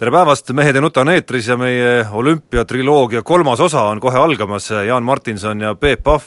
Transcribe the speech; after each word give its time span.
tere 0.00 0.10
päevast, 0.10 0.48
Mehed 0.56 0.78
ei 0.78 0.80
nuta 0.80 1.02
on 1.02 1.10
eetris 1.12 1.48
ja 1.50 1.58
meie 1.60 2.06
olümpiatriloogia 2.16 3.20
kolmas 3.22 3.60
osa 3.60 3.82
on 3.90 3.98
kohe 4.00 4.16
algamas, 4.16 4.70
Jaan 4.86 5.04
Martinson 5.04 5.60
ja 5.60 5.74
Peep 5.74 6.00
Pahv 6.02 6.22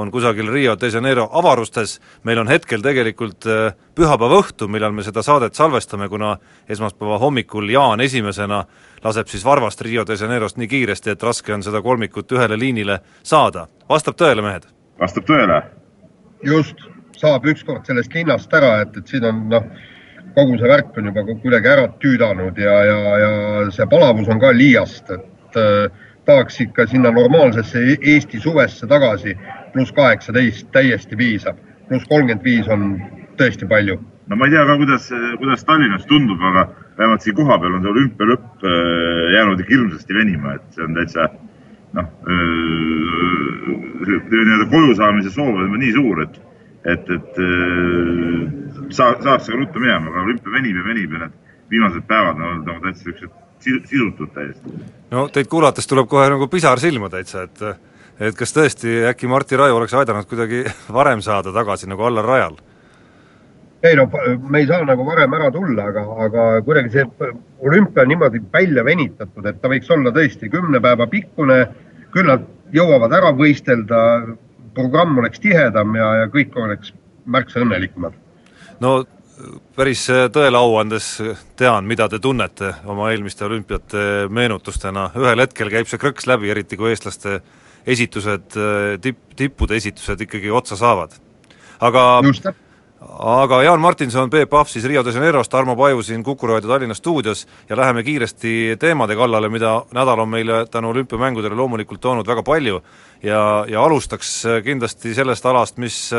on 0.00 0.10
kusagil 0.10 0.48
Rio 0.52 0.76
de 0.80 0.88
Janeiro 0.88 1.26
avarustes, 1.32 1.98
meil 2.24 2.38
on 2.40 2.48
hetkel 2.48 2.80
tegelikult 2.80 3.44
äh, 3.44 3.74
pühapäeva 3.94 4.38
õhtu, 4.40 4.68
millal 4.72 4.94
me 4.96 5.04
seda 5.04 5.20
saadet 5.22 5.60
salvestame, 5.60 6.08
kuna 6.08 6.38
esmaspäeva 6.68 7.18
hommikul 7.20 7.68
Jaan 7.68 8.00
esimesena 8.00 8.62
laseb 9.04 9.28
siis 9.28 9.44
varvast 9.44 9.84
Rio 9.84 10.06
de 10.08 10.16
Janeirost 10.16 10.56
nii 10.56 10.70
kiiresti, 10.72 11.12
et 11.12 11.28
raske 11.28 11.52
on 11.52 11.66
seda 11.66 11.84
kolmikut 11.84 12.32
ühele 12.32 12.56
liinile 12.56 13.00
saada. 13.22 13.66
vastab 13.88 14.16
tõele, 14.16 14.42
mehed? 14.42 14.64
vastab 15.00 15.28
tõele. 15.28 15.60
just, 16.42 16.80
saab 17.20 17.44
ükskord 17.44 17.84
sellest 17.84 18.14
linnast 18.14 18.54
ära, 18.54 18.78
et, 18.86 18.96
et 18.96 19.16
siin 19.16 19.28
on 19.28 19.48
noh, 19.52 19.68
kogu 20.34 20.58
see 20.58 20.68
värk 20.70 20.98
on 20.98 21.10
juba 21.10 21.24
kuidagi 21.28 21.70
ära 21.72 21.86
tüüdanud 22.02 22.58
ja, 22.58 22.76
ja, 22.84 22.98
ja 23.22 23.30
see 23.74 23.86
palavus 23.90 24.28
on 24.28 24.40
ka 24.42 24.52
liiast, 24.56 25.10
et 25.14 25.58
äh, 25.60 25.88
tahaks 26.28 26.60
ikka 26.60 26.86
sinna 26.86 27.10
normaalsesse 27.14 27.80
e-, 27.80 27.98
Eesti 28.14 28.40
suvesse 28.40 28.86
tagasi. 28.86 29.36
pluss 29.72 29.92
kaheksateist 29.92 30.70
täiesti 30.72 31.16
piisab, 31.16 31.56
pluss 31.88 32.06
kolmkümmend 32.08 32.44
viis 32.44 32.68
on 32.72 32.94
tõesti 33.36 33.68
palju. 33.68 33.98
no 34.28 34.36
ma 34.36 34.46
ei 34.46 34.52
tea 34.52 34.64
ka, 34.66 34.76
kuidas, 34.80 35.10
kuidas 35.38 35.64
Tallinnas 35.64 36.06
tundub, 36.08 36.40
aga 36.42 36.68
vähemalt 36.98 37.22
siin 37.24 37.36
kohapeal 37.36 37.76
on 37.76 37.84
see 37.84 37.92
olümpia 37.92 38.30
lõpp 38.32 38.64
äh, 38.64 39.22
jäänud 39.36 39.60
ikka 39.60 39.74
hirmsasti 39.74 40.16
venima, 40.16 40.56
et 40.56 40.76
see 40.76 40.84
on 40.84 40.96
täitsa 40.96 41.28
noh, 41.96 42.10
äh, 42.32 43.48
nii-öelda 44.08 44.68
koju 44.72 44.96
saamise 44.98 45.32
soov 45.32 45.56
on 45.62 45.78
nii 45.80 45.92
suur, 45.96 46.22
et, 46.26 46.40
et, 46.84 47.10
et 47.10 47.42
äh, 47.42 48.46
saa, 48.90 49.16
saaks 49.22 49.48
aga 49.48 49.58
ruttu 49.58 49.82
minema, 49.82 50.10
aga 50.10 50.24
olümpia 50.26 50.54
venib 50.54 50.80
ja 50.80 50.86
venib 50.86 51.12
ja 51.12 51.24
need 51.24 51.36
viimased 51.70 52.06
päevad 52.08 52.38
on 52.38 52.48
olnud 52.48 52.70
nagu 52.70 52.80
täitsa 52.86 53.04
siuksed 53.04 53.84
sidutud 53.90 54.30
täiesti. 54.34 54.78
no 55.10 55.28
teid 55.32 55.50
kuulates 55.50 55.86
tuleb 55.86 56.08
kohe 56.08 56.28
nagu 56.30 56.48
pisar 56.48 56.80
silma 56.80 57.10
täitsa, 57.12 57.42
et 57.48 57.62
et 58.18 58.34
kas 58.38 58.54
tõesti 58.54 59.04
äkki 59.10 59.28
Martti 59.30 59.56
Raju 59.56 59.76
oleks 59.78 59.94
aidanud 59.94 60.26
kuidagi 60.30 60.64
varem 60.98 61.22
saada 61.22 61.52
tagasi 61.54 61.90
nagu 61.90 62.02
Allar 62.02 62.26
Rajal? 62.26 62.58
ei 63.82 63.94
no 63.96 64.08
me 64.50 64.58
ei 64.58 64.66
saa 64.66 64.82
nagu 64.84 65.06
varem 65.06 65.34
ära 65.38 65.50
tulla, 65.54 65.90
aga, 65.92 66.02
aga 66.26 66.46
kuidagi 66.66 66.90
see 66.96 67.04
olümpia 67.62 68.02
on 68.02 68.08
niimoodi 68.14 68.40
välja 68.52 68.84
venitatud, 68.84 69.46
et 69.46 69.60
ta 69.62 69.70
võiks 69.70 69.90
olla 69.94 70.10
tõesti 70.14 70.50
kümne 70.50 70.80
päeva 70.82 71.06
pikkune, 71.06 71.60
küll 72.14 72.26
nad 72.26 72.46
jõuavad 72.74 73.14
ära 73.14 73.30
võistelda, 73.38 74.00
programm 74.74 75.18
oleks 75.18 75.40
tihedam 75.40 75.94
ja, 75.96 76.08
ja 76.22 76.32
kõik 76.32 76.56
oleks 76.56 76.92
märksa 77.26 77.62
õnnelikumad 77.64 78.16
no 78.84 78.98
päris 79.78 80.04
tõele 80.34 80.58
au 80.58 80.76
andes 80.80 81.12
tean, 81.58 81.86
mida 81.86 82.08
te 82.10 82.18
tunnete 82.18 82.72
oma 82.90 83.12
eelmiste 83.12 83.46
olümpiate 83.46 84.26
meenutustena, 84.34 85.10
ühel 85.18 85.44
hetkel 85.44 85.70
käib 85.70 85.86
see 85.90 86.00
krõks 86.02 86.26
läbi, 86.26 86.50
eriti 86.50 86.76
kui 86.76 86.90
eestlaste 86.90 87.38
esitused, 87.88 88.56
tipp, 89.00 89.20
tippude 89.38 89.78
esitused 89.78 90.26
ikkagi 90.26 90.50
otsa 90.50 90.76
saavad. 90.76 91.14
aga 91.80 92.20
just 92.26 92.48
aga 93.18 93.62
Jaan 93.62 93.80
Martinson, 93.80 94.30
Peep 94.30 94.50
Pahv 94.50 94.68
siis 94.68 94.84
Rio 94.84 95.02
de 95.04 95.12
Janeirost, 95.12 95.50
Tarmo 95.50 95.76
Paju 95.76 96.02
siin 96.02 96.22
Kuku 96.22 96.46
raadio 96.46 96.68
Tallinna 96.68 96.94
stuudios 96.94 97.46
ja 97.68 97.76
läheme 97.76 98.02
kiiresti 98.02 98.76
teemade 98.78 99.16
kallale, 99.16 99.48
mida 99.48 99.82
nädal 99.94 100.20
on 100.20 100.28
meile 100.28 100.66
tänu 100.70 100.90
olümpiamängudele 100.90 101.54
loomulikult 101.54 102.00
toonud 102.00 102.26
väga 102.26 102.42
palju. 102.42 102.82
Ja, 103.22 103.64
ja 103.68 103.82
alustaks 103.82 104.42
kindlasti 104.64 105.14
sellest 105.14 105.46
alast, 105.46 105.78
mis 105.78 106.10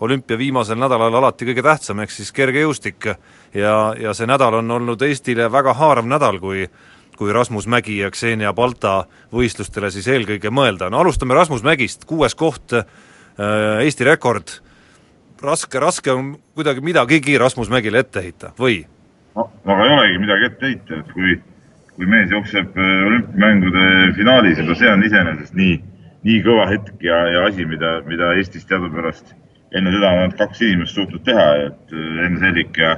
olümpia 0.00 0.38
viimasel 0.38 0.78
nädalal 0.78 1.14
alati 1.14 1.48
kõige 1.48 1.62
tähtsam, 1.62 2.00
ehk 2.00 2.10
siis 2.10 2.32
kergejõustik. 2.32 3.08
ja, 3.54 3.94
ja 3.98 4.14
see 4.14 4.26
nädal 4.26 4.60
on 4.60 4.70
olnud 4.70 5.02
Eestile 5.02 5.52
väga 5.52 5.74
haarav 5.74 6.06
nädal, 6.06 6.40
kui 6.40 6.68
kui 7.14 7.32
Rasmus 7.32 7.66
Mägi 7.70 7.98
ja 7.98 8.10
Xenia 8.10 8.52
Balta 8.52 9.04
võistlustele 9.32 9.90
siis 9.90 10.08
eelkõige 10.10 10.50
mõelda, 10.50 10.90
no 10.90 10.98
alustame 10.98 11.34
Rasmus 11.34 11.62
Mägist, 11.62 12.04
kuues 12.04 12.34
koht, 12.34 12.74
Eesti 13.38 14.04
rekord 14.04 14.50
raske, 15.42 15.80
raske 15.80 16.12
on 16.12 16.34
kuidagi 16.54 16.84
midagigi 16.84 17.38
Rasmus 17.38 17.70
Mägile 17.72 18.04
ette 18.04 18.22
heita 18.24 18.52
või 18.58 18.84
no,? 19.36 19.48
aga 19.64 19.86
ei 19.86 19.94
olegi 19.96 20.20
midagi 20.22 20.48
ette 20.50 20.70
heita, 20.70 21.00
et 21.00 21.12
kui, 21.12 21.38
kui 21.96 22.10
mees 22.10 22.30
jookseb 22.32 22.76
äh, 22.78 22.92
olümpiamängude 23.08 23.86
finaalis, 24.18 24.60
juba 24.62 24.76
see 24.78 24.92
on 24.92 25.04
iseenesest 25.06 25.56
nii, 25.58 25.78
nii 26.28 26.42
kõva 26.46 26.68
hetk 26.70 27.02
ja, 27.04 27.18
ja 27.32 27.46
asi, 27.48 27.66
mida, 27.68 27.96
mida 28.08 28.34
Eestis 28.38 28.68
teadupärast 28.70 29.34
enne 29.74 29.90
seda 29.94 30.12
on 30.12 30.22
ainult 30.22 30.38
kaks 30.38 30.62
inimest 30.62 30.94
suutnud 30.94 31.24
teha, 31.26 31.48
et 31.68 31.96
äh, 31.96 32.22
Enn 32.26 32.38
Sellik 32.42 32.78
ja, 32.78 32.96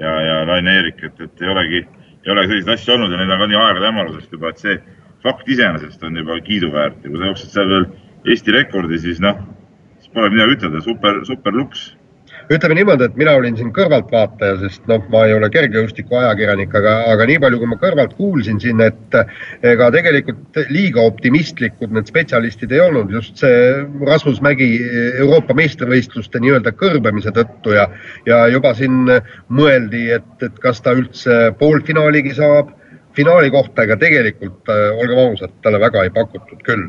ja, 0.00 0.16
ja 0.26 0.40
Laine 0.48 0.76
Eerik, 0.80 1.04
et, 1.06 1.20
et 1.26 1.44
ei 1.44 1.54
olegi, 1.54 1.84
ei 2.26 2.34
ole 2.34 2.46
selliseid 2.48 2.74
asju 2.76 2.96
olnud 2.96 3.14
ja 3.14 3.22
neid 3.22 3.32
on 3.32 3.40
ka 3.44 3.48
nii 3.50 3.62
aegade 3.62 3.88
hämarusest 3.88 4.36
juba, 4.36 4.52
et 4.52 4.60
see 4.66 4.76
fakt 5.24 5.48
iseenesest 5.48 6.04
on 6.04 6.16
juba 6.16 6.36
kiiduväärt 6.44 7.00
ja 7.04 7.12
kui 7.12 7.20
sa 7.20 7.32
jooksed 7.32 7.56
seal 7.56 7.72
veel 7.72 7.90
Eesti 8.28 8.52
rekordi, 8.52 8.98
siis 9.00 9.20
noh 9.24 9.38
pole 10.14 10.30
midagi 10.34 10.58
ütelda, 10.58 10.84
super, 10.84 11.24
super 11.28 11.56
luks. 11.56 11.90
ütleme 12.50 12.74
niimoodi, 12.74 13.06
et 13.06 13.18
mina 13.18 13.36
olin 13.38 13.54
siin 13.54 13.68
kõrvaltvaataja, 13.74 14.56
sest 14.64 14.88
noh, 14.90 15.04
ma 15.12 15.20
ei 15.28 15.36
ole 15.36 15.46
kergejõustiku 15.54 16.16
ajakirjanik, 16.18 16.72
aga, 16.80 16.94
aga 17.12 17.26
nii 17.28 17.36
palju, 17.44 17.60
kui 17.60 17.68
ma 17.70 17.76
kõrvalt 17.78 18.16
kuulsin 18.18 18.58
siin, 18.62 18.80
et 18.82 19.14
ega 19.70 19.86
tegelikult 19.94 20.58
liiga 20.74 21.04
optimistlikud 21.06 21.94
need 21.94 22.10
spetsialistid 22.10 22.74
ei 22.74 22.82
olnud, 22.82 23.12
just 23.14 23.38
see 23.38 23.60
Rasmus 24.08 24.40
Mägi 24.42 24.70
Euroopa 25.12 25.54
meistrivõistluste 25.60 26.42
nii-öelda 26.42 26.74
kõrbemise 26.80 27.30
tõttu 27.36 27.76
ja, 27.76 27.86
ja 28.26 28.40
juba 28.50 28.74
siin 28.78 29.04
mõeldi, 29.46 30.08
et, 30.18 30.34
et 30.42 30.58
kas 30.64 30.82
ta 30.82 30.96
üldse 30.98 31.52
poolfinaaligi 31.60 32.34
saab 32.40 32.74
finaali 33.14 33.50
kohta, 33.54 33.86
ega 33.86 33.98
tegelikult, 34.00 34.74
olgem 34.74 35.22
ausad, 35.28 35.54
talle 35.62 35.78
väga 35.82 36.02
ei 36.06 36.14
pakutud 36.18 36.66
küll 36.66 36.88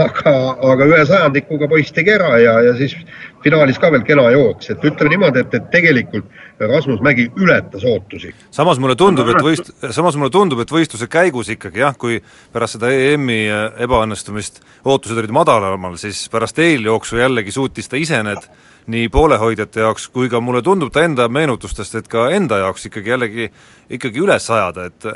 aga, 0.00 0.32
aga 0.72 0.86
ühe 0.88 1.04
sajandikuga 1.08 1.68
poiss 1.70 1.92
tegi 1.94 2.14
ära 2.14 2.36
ja, 2.40 2.54
ja 2.68 2.72
siis 2.78 2.94
finaalis 3.42 3.78
ka 3.82 3.90
veel 3.92 4.04
kena 4.06 4.28
jooks, 4.32 4.70
et 4.72 4.84
ütleme 4.86 5.14
niimoodi, 5.16 5.42
et, 5.42 5.54
et 5.58 5.68
tegelikult 5.72 6.28
Rasmus 6.62 7.00
Mägi 7.02 7.26
ületas 7.42 7.84
ootusi. 7.88 8.30
samas 8.54 8.78
mulle 8.78 8.94
tundub, 8.98 9.28
et 9.32 9.42
võist-, 9.42 9.72
samas 9.90 10.16
mulle 10.18 10.30
tundub, 10.30 10.62
et 10.62 10.70
võistluse 10.72 11.08
käigus 11.10 11.50
ikkagi 11.52 11.82
jah, 11.82 11.96
kui 11.98 12.20
pärast 12.54 12.78
seda 12.78 12.92
EM-i 12.94 13.40
ebaõnnestumist 13.82 14.62
ootused 14.84 15.18
olid 15.18 15.34
madalamal, 15.34 15.98
siis 16.00 16.28
pärast 16.32 16.62
eeljooksu 16.62 17.18
jällegi 17.18 17.54
suutis 17.54 17.90
ta 17.90 17.98
ise 17.98 18.22
need 18.22 18.46
nii 18.92 19.10
poolehoidjate 19.14 19.84
jaoks 19.84 20.08
kui 20.10 20.30
ka 20.30 20.40
mulle 20.42 20.62
tundub 20.62 20.90
ta 20.94 21.04
enda 21.06 21.28
meenutustest, 21.30 21.94
et 21.98 22.08
ka 22.10 22.30
enda 22.34 22.58
jaoks 22.64 22.88
ikkagi 22.88 23.14
jällegi 23.14 23.50
ikkagi 23.98 24.22
üles 24.22 24.48
ajada, 24.50 24.88
et 24.90 25.06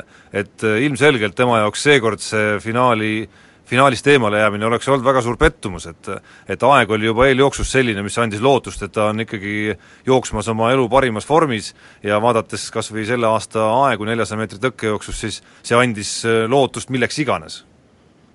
et 0.43 0.63
ilmselgelt 0.87 1.35
tema 1.35 1.63
jaoks 1.63 1.83
seekord 1.83 2.23
see 2.23 2.55
finaali 2.63 3.11
äh, 3.23 3.43
finaalist 3.67 4.07
eemale 4.07 4.39
jäämine 4.39 4.65
oleks 4.65 4.87
olnud 4.87 5.05
väga 5.05 5.21
suur 5.21 5.37
pettumus, 5.37 5.87
et 5.89 6.09
et 6.47 6.63
aeg 6.63 6.91
oli 6.95 7.09
juba 7.09 7.27
eeljooksus 7.27 7.71
selline, 7.71 8.03
mis 8.05 8.17
andis 8.21 8.41
lootust, 8.43 8.83
et 8.83 8.93
ta 8.95 9.09
on 9.11 9.23
ikkagi 9.23 9.75
jooksmas 10.07 10.47
oma 10.53 10.71
elu 10.75 10.87
parimas 10.89 11.27
vormis 11.29 11.73
ja 12.03 12.21
vaadates 12.23 12.69
kas 12.71 12.91
või 12.93 13.05
selle 13.09 13.27
aasta 13.27 13.65
aegu 13.87 14.07
neljasaja 14.07 14.39
meetri 14.39 14.61
tõkkejooksus, 14.63 15.19
siis 15.19 15.41
see 15.63 15.77
andis 15.77 16.19
äh, 16.25 16.45
lootust 16.49 16.93
milleks 16.93 17.19
iganes. 17.19 17.65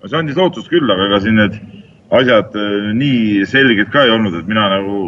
see 0.05 0.19
andis 0.19 0.37
lootust 0.37 0.69
küll, 0.69 0.89
aga 0.91 1.09
ega 1.09 1.19
siin 1.23 1.39
need 1.41 1.57
asjad 2.13 2.55
äh, 2.59 2.93
nii 2.93 3.45
selged 3.49 3.89
ka 3.93 4.05
ei 4.05 4.13
olnud, 4.13 4.37
et 4.37 4.49
mina 4.49 4.69
nagu, 4.77 5.03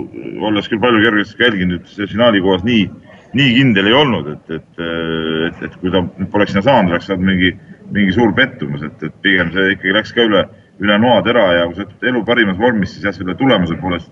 olles 0.50 0.70
küll 0.72 0.82
palju 0.82 1.04
kergesti 1.06 1.44
jälginud, 1.44 1.86
finaali 2.10 2.42
kohas 2.42 2.66
nii, 2.66 2.90
nii 3.38 3.54
kindel 3.60 3.92
ei 3.92 3.98
olnud, 4.02 4.34
et, 4.34 4.58
et, 4.58 4.82
äh, 4.82 5.48
et, 5.52 5.64
et 5.70 5.80
kui 5.82 5.94
ta 5.94 6.02
poleks 6.34 6.56
sinna 6.56 6.66
saanud, 6.66 6.96
oleks 6.96 7.12
saanud 7.12 7.30
mingi 7.30 7.54
mingi 7.94 8.14
suur 8.16 8.34
pettumus, 8.36 8.84
et, 8.86 9.04
et 9.04 9.18
pigem 9.22 9.52
see 9.54 9.74
ikkagi 9.76 9.94
läks 9.96 10.14
ka 10.16 10.26
üle, 10.26 10.46
üle 10.84 10.98
noatera 11.02 11.46
ja 11.54 11.66
kui 11.68 11.78
sa 11.78 11.86
ütled 11.86 12.08
elu 12.12 12.24
parimas 12.28 12.58
vormis, 12.60 12.96
siis 12.96 13.06
jah, 13.08 13.16
selle 13.16 13.36
tulemuse 13.40 13.78
poolest 13.82 14.12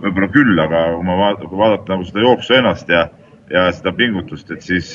võib-olla 0.00 0.30
küll, 0.32 0.54
aga 0.62 0.84
kui 0.94 1.06
ma 1.06 1.18
vaat-, 1.18 1.44
kui 1.44 1.60
vaadata 1.60 1.94
nagu 1.94 2.06
seda 2.08 2.24
jooksu 2.24 2.56
ennast 2.56 2.92
ja, 2.92 3.04
ja 3.52 3.66
seda 3.76 3.92
pingutust, 3.96 4.50
et 4.54 4.64
siis, 4.64 4.94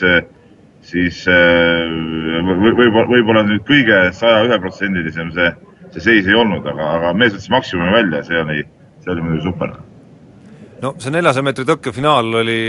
siis 0.86 1.22
võib-olla, 1.30 3.06
võib-olla 3.12 3.46
nüüd 3.46 3.66
kõige 3.68 4.02
saja 4.18 4.44
ühe 4.48 4.60
protsendilisem 4.64 5.32
see, 5.36 5.52
see 5.94 6.06
seis 6.10 6.30
ei 6.30 6.38
olnud, 6.38 6.66
aga, 6.66 6.90
aga 6.98 7.14
mees 7.18 7.36
võttis 7.36 7.54
maksimumi 7.54 7.94
välja, 8.00 8.24
see 8.26 8.42
oli, 8.42 8.66
see 9.04 9.14
oli 9.14 9.26
muidugi 9.28 9.48
super. 9.50 9.78
no 10.82 10.96
see 10.98 11.14
neljasaja 11.14 11.46
meetri 11.46 11.68
tõkke 11.70 11.94
finaal 11.96 12.42
oli 12.42 12.60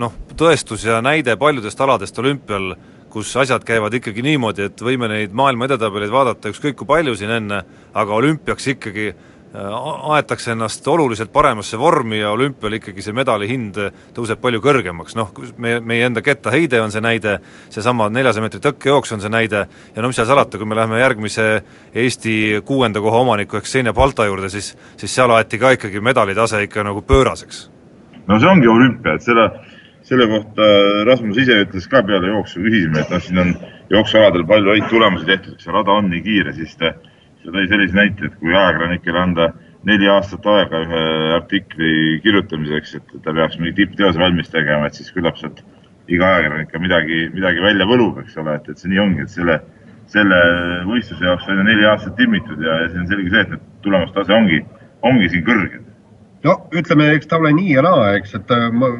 noh, 0.00 0.14
tõestus 0.38 0.86
ja 0.86 1.02
näide 1.04 1.36
paljudest 1.36 1.80
aladest 1.80 2.18
olümpial 2.22 2.74
kus 3.12 3.34
asjad 3.36 3.64
käivad 3.68 3.92
ikkagi 3.98 4.24
niimoodi, 4.24 4.70
et 4.70 4.80
võime 4.80 5.10
neid 5.10 5.34
maailma 5.36 5.68
edetabeleid 5.68 6.12
vaadata 6.12 6.52
ükskõik 6.52 6.78
kui 6.80 6.88
palju 6.88 7.14
siin 7.18 7.34
enne, 7.36 7.60
aga 7.98 8.14
olümpiaks 8.16 8.70
ikkagi 8.72 9.10
äh, 9.10 9.32
aetakse 10.16 10.54
ennast 10.54 10.86
oluliselt 10.88 11.32
paremasse 11.32 11.78
vormi 11.78 12.22
ja 12.22 12.30
olümpial 12.32 12.78
ikkagi 12.78 13.04
see 13.04 13.12
medali 13.16 13.48
hind 13.50 13.76
tõuseb 14.16 14.40
palju 14.40 14.62
kõrgemaks, 14.64 15.16
noh, 15.18 15.32
meie, 15.60 15.82
meie 15.84 16.06
enda 16.08 16.22
kettaheide 16.24 16.80
on 16.80 16.94
see 16.94 17.04
näide, 17.04 17.36
seesama 17.74 18.08
neljasaja 18.12 18.46
meetri 18.46 18.62
tõkkejooks 18.64 19.12
on 19.16 19.24
see 19.24 19.32
näide 19.32 19.66
ja 19.68 20.02
no 20.04 20.08
mis 20.08 20.16
seal 20.20 20.30
salata, 20.30 20.56
kui 20.56 20.68
me 20.68 20.78
läheme 20.78 21.02
järgmise 21.02 21.50
Eesti 21.92 22.62
kuuenda 22.64 23.02
koha 23.04 23.20
omaniku 23.26 23.60
ehk 23.60 23.68
Xenia 23.68 23.92
Balta 23.92 24.24
juurde, 24.30 24.48
siis 24.48 24.72
siis 24.96 25.12
seal 25.12 25.36
aeti 25.36 25.60
ka 25.60 25.74
ikkagi 25.76 26.00
medalitase 26.00 26.62
ikka 26.64 26.86
nagu 26.88 27.04
pööraseks. 27.04 27.68
no 28.26 28.40
see 28.40 28.48
ongi 28.48 28.72
olümpia, 28.72 29.18
et 29.20 29.28
selle 29.28 29.50
selle 30.12 30.28
kohta 30.28 30.62
Rasmus 31.08 31.38
ise 31.40 31.56
ütles 31.64 31.88
ka 31.88 32.02
peale 32.04 32.28
jooksu, 32.28 32.60
küsisime, 32.60 33.00
et 33.00 33.12
noh, 33.12 33.20
siin 33.24 33.40
on 33.40 33.52
jooksualadel 33.92 34.44
palju 34.48 34.74
häid 34.74 34.88
tulemusi 34.90 35.28
tehtud, 35.28 35.60
see 35.62 35.72
rada 35.72 35.94
on 35.96 36.10
nii 36.12 36.20
kiire, 36.26 36.52
siis 36.56 36.74
ta, 36.80 36.90
ta 37.40 37.52
tõi 37.54 37.68
sellise 37.70 37.96
näite, 37.96 38.28
et 38.28 38.34
kui 38.40 38.52
ajakirjanikele 38.52 39.22
anda 39.22 39.46
neli 39.88 40.10
aastat 40.12 40.44
aega 40.46 40.82
ühe 40.84 41.04
artikli 41.38 41.92
kirjutamiseks, 42.26 42.96
et 42.98 43.14
ta 43.24 43.32
peaks 43.38 43.56
mingi 43.60 43.72
tippteose 43.80 44.20
valmis 44.20 44.52
tegema, 44.52 44.90
et 44.90 44.98
siis 45.00 45.08
küllap 45.16 45.40
sealt 45.40 45.62
iga 46.12 46.28
ajakirjanik 46.28 46.74
ka 46.74 46.82
midagi, 46.82 47.22
midagi 47.32 47.64
välja 47.64 47.88
võlub, 47.88 48.20
eks 48.20 48.36
ole, 48.42 48.58
et, 48.60 48.68
et 48.68 48.82
see 48.82 48.92
nii 48.92 49.00
ongi, 49.06 49.24
et 49.24 49.32
selle, 49.32 49.56
selle 50.12 50.42
võistluse 50.90 51.24
jaoks 51.24 51.48
on 51.48 51.62
ju 51.62 51.66
neli 51.70 51.88
aastat 51.88 52.18
timmitud 52.20 52.60
ja, 52.60 52.82
ja 52.84 52.92
see 52.92 53.00
on 53.00 53.08
selge 53.14 53.32
see, 53.32 53.46
et 53.48 53.64
tulemustase 53.86 54.36
ongi, 54.36 54.60
ongi 55.08 55.32
siin 55.32 55.48
kõrged. 55.48 55.88
no 56.44 56.58
ütleme, 56.76 57.08
eks 57.16 57.32
ta 57.32 57.40
ole 57.40 57.54
nii 57.56 57.78
ja 57.78 57.86
naa, 57.88 58.12
eks, 58.20 58.36
et 58.36 58.54
ma 58.76 58.92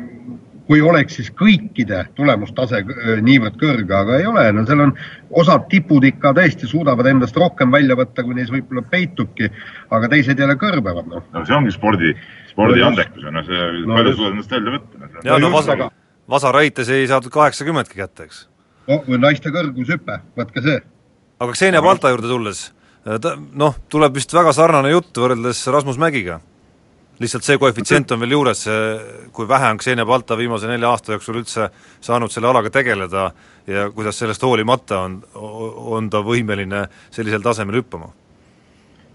kui 0.66 0.80
oleks 0.80 1.16
siis 1.18 1.30
kõikide 1.36 2.04
tulemustase 2.16 2.82
äh, 2.82 3.22
niivõrd 3.24 3.56
kõrge, 3.60 3.94
aga 3.96 4.18
ei 4.20 4.26
ole, 4.28 4.44
no 4.54 4.64
seal 4.68 4.84
on 4.84 4.92
osad 5.42 5.66
tipud 5.72 6.04
ikka 6.06 6.34
tõesti 6.36 6.68
suudavad 6.70 7.08
endast 7.10 7.36
rohkem 7.38 7.72
välja 7.74 7.96
võtta, 7.98 8.24
kui 8.26 8.36
neis 8.38 8.52
võib-olla 8.52 8.84
peitubki, 8.92 9.50
aga 9.90 10.10
teised 10.12 10.38
jälle 10.38 10.56
kõrbevad, 10.60 11.08
noh. 11.10 11.24
no 11.34 11.44
see 11.48 11.56
ongi 11.56 11.74
spordi, 11.74 12.14
spordi 12.50 12.84
andekus, 12.86 13.26
no 13.26 13.42
see 13.48 13.64
no, 13.82 13.96
palju 13.96 14.14
suudad 14.18 14.36
endast 14.36 14.56
välja 14.56 14.76
võtta. 14.76 15.10
ja 15.28 15.40
no 15.42 15.52
Vasa, 15.54 15.90
Vasaraites 16.30 16.92
ei 16.94 17.10
saadud 17.10 17.34
kaheksakümmendki 17.34 17.98
kätte, 17.98 18.28
eks. 18.28 18.46
no 18.90 19.02
või 19.08 19.20
naiste 19.24 19.54
kõrgushüpe, 19.54 20.20
võtke 20.38 20.64
see. 20.64 20.78
aga 21.42 21.58
Xenia 21.58 21.82
Balta 21.82 22.14
juurde 22.14 22.30
tulles, 22.30 22.68
ta 23.02 23.34
noh, 23.36 23.76
tuleb 23.90 24.14
vist 24.20 24.32
väga 24.34 24.54
sarnane 24.54 24.94
jutt 24.94 25.18
võrreldes 25.18 25.66
Rasmus 25.74 25.98
Mägiga 25.98 26.38
lihtsalt 27.22 27.46
see 27.46 27.58
koefitsient 27.60 28.12
on 28.14 28.20
veel 28.22 28.34
juures, 28.36 28.64
kui 29.32 29.48
vähe 29.48 29.70
on 29.70 29.80
Xenia 29.80 30.06
Balta 30.06 30.36
viimase 30.38 30.70
nelja 30.70 30.90
aasta 30.90 31.16
jooksul 31.16 31.40
üldse 31.42 31.68
saanud 32.00 32.32
selle 32.32 32.50
alaga 32.50 32.70
tegeleda 32.74 33.30
ja 33.66 33.88
kuidas 33.94 34.18
sellest 34.18 34.42
hoolimata 34.42 35.04
on, 35.06 35.20
on 35.34 36.10
ta 36.10 36.22
võimeline 36.26 36.86
sellisel 37.10 37.44
tasemel 37.44 37.80
hüppama? 37.82 38.10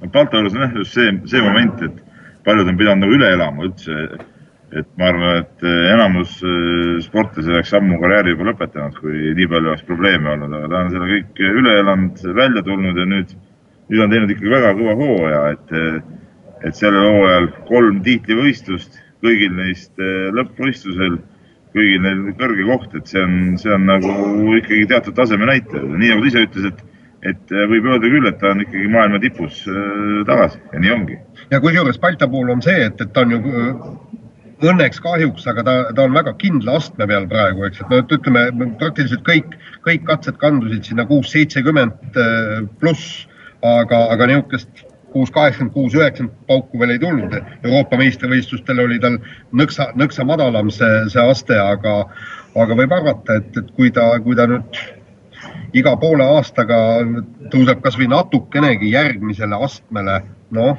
no 0.02 0.10
Balta 0.14 0.40
juures 0.40 0.56
on 0.56 0.66
jah 0.66 0.80
just 0.80 0.98
see, 0.98 1.14
see 1.30 1.44
moment, 1.44 1.82
et 1.84 2.02
paljud 2.48 2.70
on 2.72 2.80
pidanud 2.80 3.06
nagu 3.06 3.18
üle 3.18 3.32
elama 3.36 3.66
üldse, 3.68 3.96
et 4.78 4.88
ma 5.00 5.10
arvan, 5.12 5.42
et 5.42 5.66
enamus 5.94 6.38
äh, 6.44 6.94
sportlasi 7.04 7.52
oleks 7.54 7.74
ammu 7.78 8.00
karjääri 8.02 8.36
juba 8.36 8.52
lõpetanud, 8.52 9.00
kui 9.02 9.34
nii 9.38 9.50
palju 9.52 9.74
oleks 9.74 9.88
probleeme 9.88 10.34
olnud, 10.36 10.56
aga 10.60 10.70
ta 10.72 10.84
on 10.84 10.94
selle 10.94 11.10
kõik 11.12 11.42
üle 11.62 11.76
elanud, 11.82 12.24
välja 12.38 12.64
tulnud 12.68 13.02
ja 13.02 13.08
nüüd, 13.16 13.36
nüüd 13.90 14.06
on 14.06 14.16
teinud 14.16 14.34
ikkagi 14.36 14.54
väga 14.54 14.72
kõva 14.80 14.96
hooaja, 15.02 15.44
et 15.56 15.76
et 16.66 16.78
sellel 16.78 17.06
hooajal 17.14 17.50
kolm 17.68 18.02
tiitlivõistlust, 18.06 19.00
kõigil 19.26 19.56
neist 19.58 19.94
eh, 20.02 20.28
lõppvõistlusel, 20.36 21.18
kõigil 21.78 22.04
neil 22.04 22.22
kõrge 22.40 22.68
koht, 22.68 22.94
et 22.98 23.10
see 23.12 23.24
on, 23.24 23.40
see 23.62 23.74
on 23.74 23.88
nagu 23.90 24.14
ikkagi 24.60 24.88
teatud 24.90 25.18
taseme 25.18 25.50
näitaja. 25.50 25.84
nii 25.86 26.14
nagu 26.14 26.24
ta 26.24 26.32
ise 26.32 26.46
ütles, 26.48 26.70
et, 26.72 26.84
et 27.34 27.54
eh, 27.54 27.66
võib 27.74 27.90
öelda 27.92 28.14
küll, 28.14 28.30
et 28.30 28.40
ta 28.42 28.54
on 28.54 28.64
ikkagi 28.66 28.94
maailma 28.94 29.22
tipus 29.24 29.64
äh, 29.70 30.24
tagasi 30.30 30.62
ja 30.74 30.84
nii 30.84 30.96
ongi. 30.96 31.20
ja 31.52 31.62
kusjuures 31.64 32.02
Balta 32.02 32.30
puhul 32.32 32.54
on 32.56 32.64
see, 32.66 32.80
et, 32.90 33.02
et 33.02 33.14
ta 33.14 33.26
on 33.26 33.36
ju 33.36 33.56
õnneks 34.68 35.02
kahjuks, 35.04 35.46
aga 35.50 35.64
ta, 35.64 35.74
ta 35.94 36.08
on 36.08 36.18
väga 36.18 36.34
kindla 36.42 36.80
astme 36.80 37.06
peal 37.10 37.28
praegu, 37.30 37.68
eks, 37.68 37.84
et 37.84 37.92
no 37.94 38.02
ütleme 38.02 38.72
praktiliselt 38.82 39.22
kõik, 39.28 39.54
kõik 39.86 40.08
katsed 40.08 40.40
kandusid 40.42 40.88
sinna 40.90 41.06
kuus, 41.06 41.30
seitsekümmend 41.30 42.18
pluss, 42.82 43.28
aga, 43.62 44.08
aga 44.16 44.32
niisugust 44.32 44.88
kuus, 45.14 45.32
kaheksakümmend 45.36 45.74
kuus, 45.74 45.96
üheksakümmend 45.96 46.36
pauku 46.50 46.80
veel 46.82 46.96
ei 46.96 47.02
tulnud. 47.02 47.36
Euroopa 47.64 48.00
meistrivõistlustel 48.02 48.84
oli 48.84 49.00
tal 49.04 49.18
nõksa, 49.56 49.92
nõksa 50.00 50.26
madalam 50.28 50.72
see, 50.74 50.94
see 51.14 51.24
aste, 51.24 51.58
aga, 51.60 51.98
aga 52.56 52.80
võib 52.82 52.96
arvata, 53.00 53.42
et, 53.42 53.52
et 53.58 53.74
kui 53.78 53.92
ta, 53.94 54.10
kui 54.24 54.38
ta 54.38 54.48
nüüd 54.50 54.82
iga 55.78 55.94
poole 56.00 56.26
aastaga 56.38 56.80
tõuseb 57.54 57.84
kasvõi 57.84 58.10
natukenegi 58.12 58.92
järgmisele 58.94 59.60
astmele, 59.68 60.22
noh, 60.56 60.76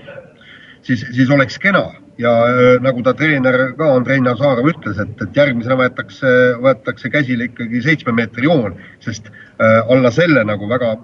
siis, 0.83 1.05
siis 1.15 1.31
oleks 1.35 1.59
kena 1.63 1.87
ja 2.19 2.33
äh, 2.47 2.79
nagu 2.83 3.03
ta 3.07 3.15
treener 3.15 3.73
ka, 3.79 3.93
Andrei 3.95 4.21
Nazarov 4.23 4.67
ütles, 4.73 4.99
et, 5.03 5.15
et 5.23 5.37
järgmisena 5.39 5.79
võetakse, 5.79 6.33
võetakse 6.65 7.11
käsile 7.15 7.49
ikkagi 7.51 7.83
seitsme 7.85 8.15
meetri 8.17 8.49
joon, 8.49 8.75
sest 9.05 9.31
äh, 9.31 9.79
alla 9.87 10.11
selle 10.15 10.43
nagu 10.47 10.69
väga 10.71 10.97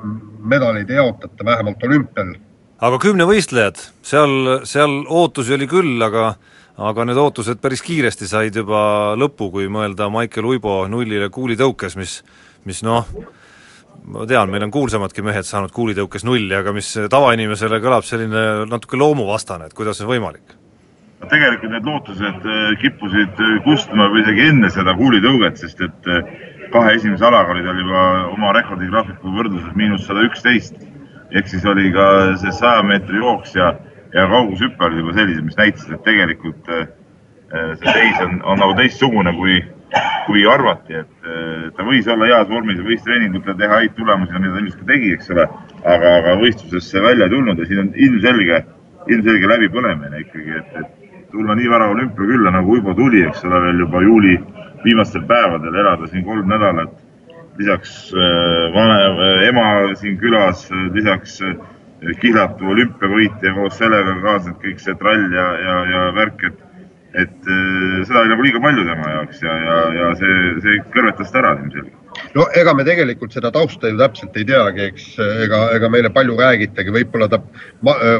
medaleid 0.54 0.90
ei 0.90 0.98
jaotata, 0.98 1.46
vähemalt 1.46 1.86
olümpial 1.86 2.34
aga 2.84 2.98
kümnevõistlejad, 3.00 3.80
seal, 4.04 4.34
seal 4.68 5.02
ootusi 5.08 5.56
oli 5.56 5.68
küll, 5.70 5.96
aga 6.04 6.34
aga 6.74 7.04
need 7.06 7.18
ootused 7.22 7.60
päris 7.62 7.84
kiiresti 7.86 8.26
said 8.26 8.56
juba 8.58 9.14
lõpu, 9.14 9.46
kui 9.52 9.68
mõelda 9.70 10.08
Maicel 10.10 10.48
Uibo 10.48 10.80
nullile 10.90 11.28
kuulitõukes, 11.30 11.94
mis 12.00 12.16
mis 12.64 12.80
noh, 12.82 13.06
ma 14.10 14.24
tean, 14.28 14.50
meil 14.50 14.66
on 14.66 14.72
kuulsamadki 14.74 15.22
mehed 15.24 15.46
saanud 15.46 15.72
kuulitõukes 15.74 16.24
nulli, 16.26 16.52
aga 16.56 16.72
mis 16.74 16.88
tavainimesele 17.12 17.80
kõlab 17.84 18.06
selline 18.08 18.64
natuke 18.70 18.98
loomuvastane, 19.00 19.68
et 19.68 19.76
kuidas 19.76 20.00
see 20.00 20.10
võimalik? 20.10 20.60
tegelikult 21.24 21.70
need 21.72 21.86
lootused 21.88 22.42
äh, 22.52 22.64
kippusid 22.82 23.38
äh, 23.40 23.52
kustuma 23.64 24.10
juba 24.10 24.18
isegi 24.20 24.42
enne 24.50 24.68
seda 24.68 24.92
kuulitõuget, 24.98 25.56
sest 25.56 25.78
et 25.86 26.10
äh, 26.12 26.34
kahe 26.74 26.90
esimese 26.98 27.24
alaga 27.24 27.54
oli 27.54 27.64
tal 27.64 27.78
juba 27.80 28.02
oma 28.34 28.50
rekordigraafiku 28.58 29.32
võrdluses 29.32 29.78
miinus 29.78 30.04
sada 30.04 30.26
üksteist 30.26 30.76
ehk 31.34 31.48
siis 31.50 31.64
oli 31.66 31.90
ka 31.94 32.06
see 32.40 32.52
saja 32.54 32.82
meetri 32.86 33.18
jooks 33.18 33.54
ja, 33.58 33.72
ja 34.14 34.26
kaugushüpe 34.30 34.86
olid 34.86 35.02
juba 35.02 35.14
sellised, 35.18 35.46
mis 35.48 35.58
näitasid, 35.58 35.96
et 35.96 36.04
tegelikult 36.06 36.70
äh, 36.70 36.84
see 37.80 37.94
seis 37.96 38.20
on, 38.24 38.36
on 38.42 38.60
nagu 38.62 38.76
teistsugune, 38.78 39.34
kui, 39.38 39.58
kui 40.28 40.44
arvati, 40.50 41.00
et 41.02 41.28
äh, 41.28 41.68
ta 41.76 41.86
võis 41.86 42.08
olla 42.10 42.30
heas 42.30 42.50
vormis 42.50 42.82
võis 42.86 43.02
treeningutel 43.06 43.58
teha 43.58 43.80
häid 43.82 43.96
tulemusi, 43.98 44.36
mida 44.38 44.54
ta 44.54 44.62
ilmselt 44.62 44.82
ka 44.82 44.90
tegi, 44.92 45.12
eks 45.18 45.32
ole, 45.34 45.48
aga, 45.82 46.16
aga 46.20 46.36
võistlusesse 46.42 47.02
välja 47.02 47.28
ei 47.28 47.34
tulnud 47.34 47.62
ja 47.62 47.70
siin 47.70 47.82
on 47.86 47.94
ilmselge, 48.06 48.60
ilmselge 49.10 49.54
läbipõlemine 49.54 50.22
ikkagi, 50.26 50.60
et, 50.60 50.76
et 50.82 51.30
tulla 51.34 51.56
nii 51.58 51.70
vara 51.70 51.90
olümpiakülla 51.90 52.54
nagu 52.54 52.76
Uibo 52.76 52.94
tuli, 52.94 53.24
eks 53.26 53.42
ole, 53.48 53.58
veel 53.66 53.82
juba 53.82 54.02
juuli 54.06 54.38
viimastel 54.84 55.24
päevadel, 55.26 55.74
elada 55.82 56.06
siin 56.12 56.22
kolm 56.26 56.46
nädalat 56.46 56.94
lisaks 57.58 58.12
äh, 58.12 58.74
vanem, 58.74 59.18
äh, 59.20 59.48
ema 59.48 59.94
siin 59.96 60.18
külas, 60.18 60.66
äh, 60.70 60.90
lisaks 60.94 61.40
kihlatu 62.20 62.68
olümpiavõitja, 62.74 63.54
koos 63.56 63.78
sellega 63.80 64.18
kaasneb 64.20 64.58
kõik 64.60 64.82
see 64.82 64.96
trall 65.00 65.24
ja, 65.32 65.48
ja, 65.62 65.80
ja 65.94 66.06
värk, 66.18 66.48
et 66.50 66.62
et 67.14 67.46
seda 67.46 68.24
oli 68.24 68.30
nagu 68.32 68.42
liiga 68.42 68.58
palju 68.58 68.82
tema 68.88 69.10
jaoks 69.12 69.38
ja, 69.44 69.52
ja, 69.62 69.74
ja 69.94 70.06
see, 70.18 70.38
see 70.64 70.80
kõrvetas 70.96 71.28
ta 71.30 71.38
ära 71.38 71.52
ilmselgelt. 71.60 72.16
no 72.34 72.48
ega 72.58 72.72
me 72.74 72.82
tegelikult 72.88 73.36
seda 73.36 73.52
tausta 73.54 73.92
ju 73.92 74.00
täpselt 74.00 74.34
ei 74.34 74.48
teagi, 74.48 74.88
eks, 74.90 75.04
ega, 75.44 75.60
ega 75.76 75.92
meile 75.94 76.10
palju 76.10 76.34
räägitagi, 76.40 76.90
võib-olla 76.96 77.28
ta 77.30 77.38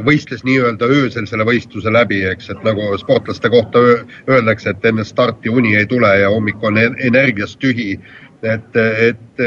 võistles 0.07 0.47
nii-öelda 0.47 0.87
öösel 0.87 1.27
selle 1.27 1.43
võistluse 1.49 1.91
läbi, 1.91 2.23
eks, 2.31 2.53
et 2.55 2.63
nagu 2.63 2.87
sportlaste 3.03 3.51
kohta 3.51 3.83
öeldakse, 4.31 4.71
et 4.71 4.87
enne 4.87 5.03
starti 5.03 5.51
uni 5.51 5.75
ei 5.75 5.91
tule 5.91 6.15
ja 6.21 6.31
hommik 6.31 6.63
on 6.63 6.79
energiast 6.79 7.59
tühi 7.59 7.97
et, 8.45 8.79
et 9.09 9.45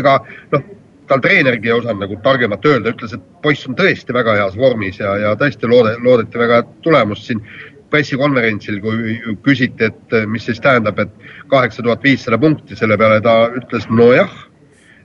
ega 0.00 0.18
noh, 0.52 0.66
tal 1.08 1.22
treenergi 1.22 1.70
ei 1.70 1.76
osanud 1.76 2.02
nagu 2.02 2.18
targemat 2.24 2.66
öelda, 2.66 2.92
ütles, 2.94 3.14
et 3.14 3.24
poiss 3.42 3.68
on 3.68 3.76
tõesti 3.78 4.14
väga 4.14 4.34
heas 4.40 4.58
vormis 4.58 4.98
ja, 5.00 5.14
ja 5.22 5.34
tõesti 5.38 5.70
loode, 5.70 5.94
loodeti 6.02 6.40
väga 6.40 6.60
head 6.60 6.76
tulemust 6.86 7.28
siin 7.28 7.42
pressikonverentsil, 7.90 8.80
kui 8.82 9.16
küsiti, 9.46 9.86
et 9.86 10.14
mis 10.26 10.44
siis 10.48 10.58
tähendab, 10.62 10.98
et 10.98 11.12
kaheksa 11.52 11.84
tuhat 11.86 12.02
viissada 12.02 12.38
punkti, 12.42 12.76
selle 12.76 12.98
peale 12.98 13.20
ta 13.22 13.36
ütles 13.54 13.86
nojah, 13.90 14.32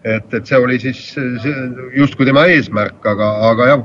et, 0.04 0.34
et 0.34 0.46
see 0.50 0.58
oli 0.58 0.80
siis 0.82 1.02
justkui 1.98 2.26
tema 2.26 2.48
eesmärk, 2.50 2.98
aga, 3.06 3.30
aga 3.52 3.68
jah, 3.70 3.84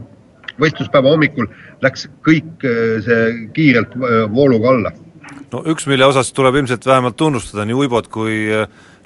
võistluspäeva 0.63 1.13
hommikul 1.13 1.51
läks 1.85 2.07
kõik 2.25 2.65
see 3.05 3.49
kiirelt 3.57 3.93
vooluga 4.33 4.73
alla. 4.73 4.95
No 5.53 5.63
üks, 5.73 5.87
mille 5.91 6.07
osas 6.07 6.33
tuleb 6.37 6.61
ilmselt 6.63 6.87
vähemalt 6.87 7.17
tunnustada 7.17 7.65
nii 7.67 7.77
Uibot 7.85 8.09
kui 8.13 8.47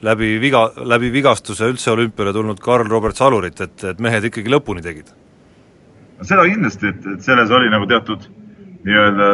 läbi 0.03 0.35
viga, 0.41 0.67
läbi 0.77 1.13
vigastuse 1.13 1.69
üldse 1.69 1.93
olümpiale 1.93 2.33
tulnud 2.33 2.61
Karl-Robert 2.65 3.17
Salurit, 3.17 3.61
et, 3.61 3.85
et 3.85 3.99
mehed 4.01 4.31
ikkagi 4.31 4.53
lõpuni 4.53 4.85
tegid? 4.85 5.11
seda 6.21 6.45
kindlasti, 6.45 6.91
et, 6.93 7.07
et 7.15 7.25
selles 7.25 7.51
oli 7.57 7.71
nagu 7.73 7.87
teatud, 7.89 8.27
nii-öelda 8.85 9.29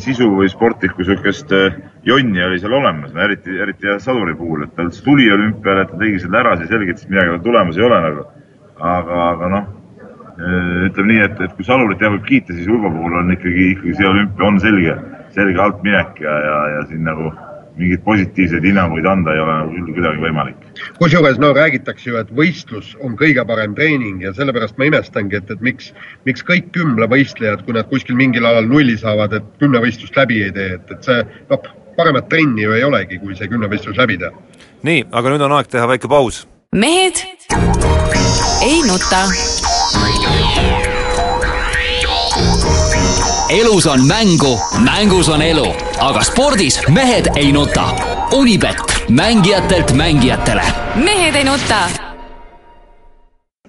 sisu 0.00 0.28
või 0.36 0.48
sportlikku 0.52 1.00
niisugust 1.02 1.52
äh, 1.56 1.76
jonni 2.08 2.42
oli 2.44 2.60
seal 2.60 2.72
olemas, 2.76 3.12
no 3.12 3.22
eriti, 3.24 3.54
eriti 3.64 3.88
jah 3.88 4.00
Saduri 4.00 4.34
puhul, 4.36 4.66
et 4.66 4.74
ta 4.76 4.86
üldse 4.86 5.04
tuli 5.04 5.30
olümpiale, 5.32 5.84
et 5.84 5.92
ta 5.92 6.00
tegi 6.00 6.20
selle 6.24 6.40
ära, 6.40 6.56
siis 6.60 6.72
selgitas, 6.72 7.04
et 7.04 7.12
midagi 7.12 7.38
tulemas 7.44 7.78
ei 7.78 7.86
ole 7.88 8.00
nagu. 8.06 8.26
aga, 8.82 9.16
aga 9.30 9.48
noh, 9.52 9.66
ütleme 10.88 11.08
nii, 11.12 11.20
et, 11.28 11.40
et 11.46 11.52
kui 11.56 11.64
Salurit 11.64 12.00
jah 12.02 12.12
võib 12.12 12.24
kiita, 12.26 12.56
siis 12.56 12.68
Urvo 12.68 12.90
puhul 12.90 13.16
on 13.20 13.32
ikkagi, 13.36 13.68
ikkagi 13.76 13.94
see 14.00 14.08
olümpia 14.08 14.48
on 14.48 14.60
selge, 14.60 14.96
selge 15.34 15.60
altminek 15.60 16.20
ja, 16.20 16.36
ja, 16.46 16.60
ja 16.76 16.84
siin 16.90 17.04
nagu 17.08 17.32
mingeid 17.76 18.02
positiivseid 18.04 18.64
hinnanguid 18.64 19.06
anda 19.08 19.32
ei 19.32 19.40
ole 19.40 19.52
nagu 19.58 19.70
küll 19.72 19.94
kuidagi 19.96 20.20
võimalik. 20.22 20.64
kusjuures 20.98 21.38
no 21.40 21.52
räägitakse 21.56 22.10
ju, 22.10 22.16
et 22.20 22.32
võistlus 22.36 22.92
on 23.00 23.16
kõige 23.20 23.44
parem 23.48 23.74
treening 23.78 24.22
ja 24.22 24.34
sellepärast 24.36 24.78
ma 24.78 24.90
imestangi, 24.90 25.40
et, 25.40 25.50
et 25.50 25.64
miks, 25.64 25.92
miks 26.28 26.44
kõik 26.48 26.70
kümnevõistlejad, 26.76 27.64
kui 27.64 27.76
nad 27.76 27.88
kuskil 27.88 28.18
mingil 28.18 28.46
alal 28.48 28.68
nulli 28.68 28.98
saavad, 29.00 29.38
et 29.38 29.48
kümnevõistlust 29.62 30.16
läbi 30.20 30.42
ei 30.44 30.52
tee, 30.52 30.76
et, 30.76 30.92
et 30.92 31.08
see 31.10 31.24
noh, 31.50 31.72
paremat 31.96 32.28
trenni 32.32 32.66
ju 32.66 32.76
ei 32.76 32.84
olegi, 32.84 33.20
kui 33.22 33.36
see 33.38 33.48
kümnevõistlus 33.52 34.00
läbi 34.00 34.20
teha. 34.20 34.32
nii, 34.82 35.08
aga 35.10 35.34
nüüd 35.34 35.48
on 35.48 35.58
aeg 35.58 35.72
teha 35.72 35.88
väike 35.94 36.12
paus. 36.12 36.44
mehed 36.76 37.24
ei 38.62 38.80
nuta 38.88 39.26
elus 43.52 43.86
on 43.86 44.06
mängu, 44.06 44.60
mängus 44.84 45.28
on 45.28 45.42
elu, 45.42 45.66
aga 46.00 46.22
spordis 46.24 46.78
mehed 46.88 47.28
ei 47.36 47.52
nuta. 47.52 47.84
Unibet, 48.32 48.76
mängijatelt 49.08 49.92
mängijatele. 49.92 50.62
mehed 50.94 51.34
ei 51.34 51.44
nuta. 51.44 51.88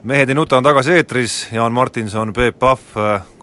mehed 0.04 0.30
ei 0.30 0.36
nuta 0.36 0.58
on 0.58 0.64
tagasi 0.64 0.92
eetris, 0.92 1.48
Jaan 1.52 1.74
Martinson, 1.74 2.34
Peep 2.34 2.60
Pahv 2.60 2.80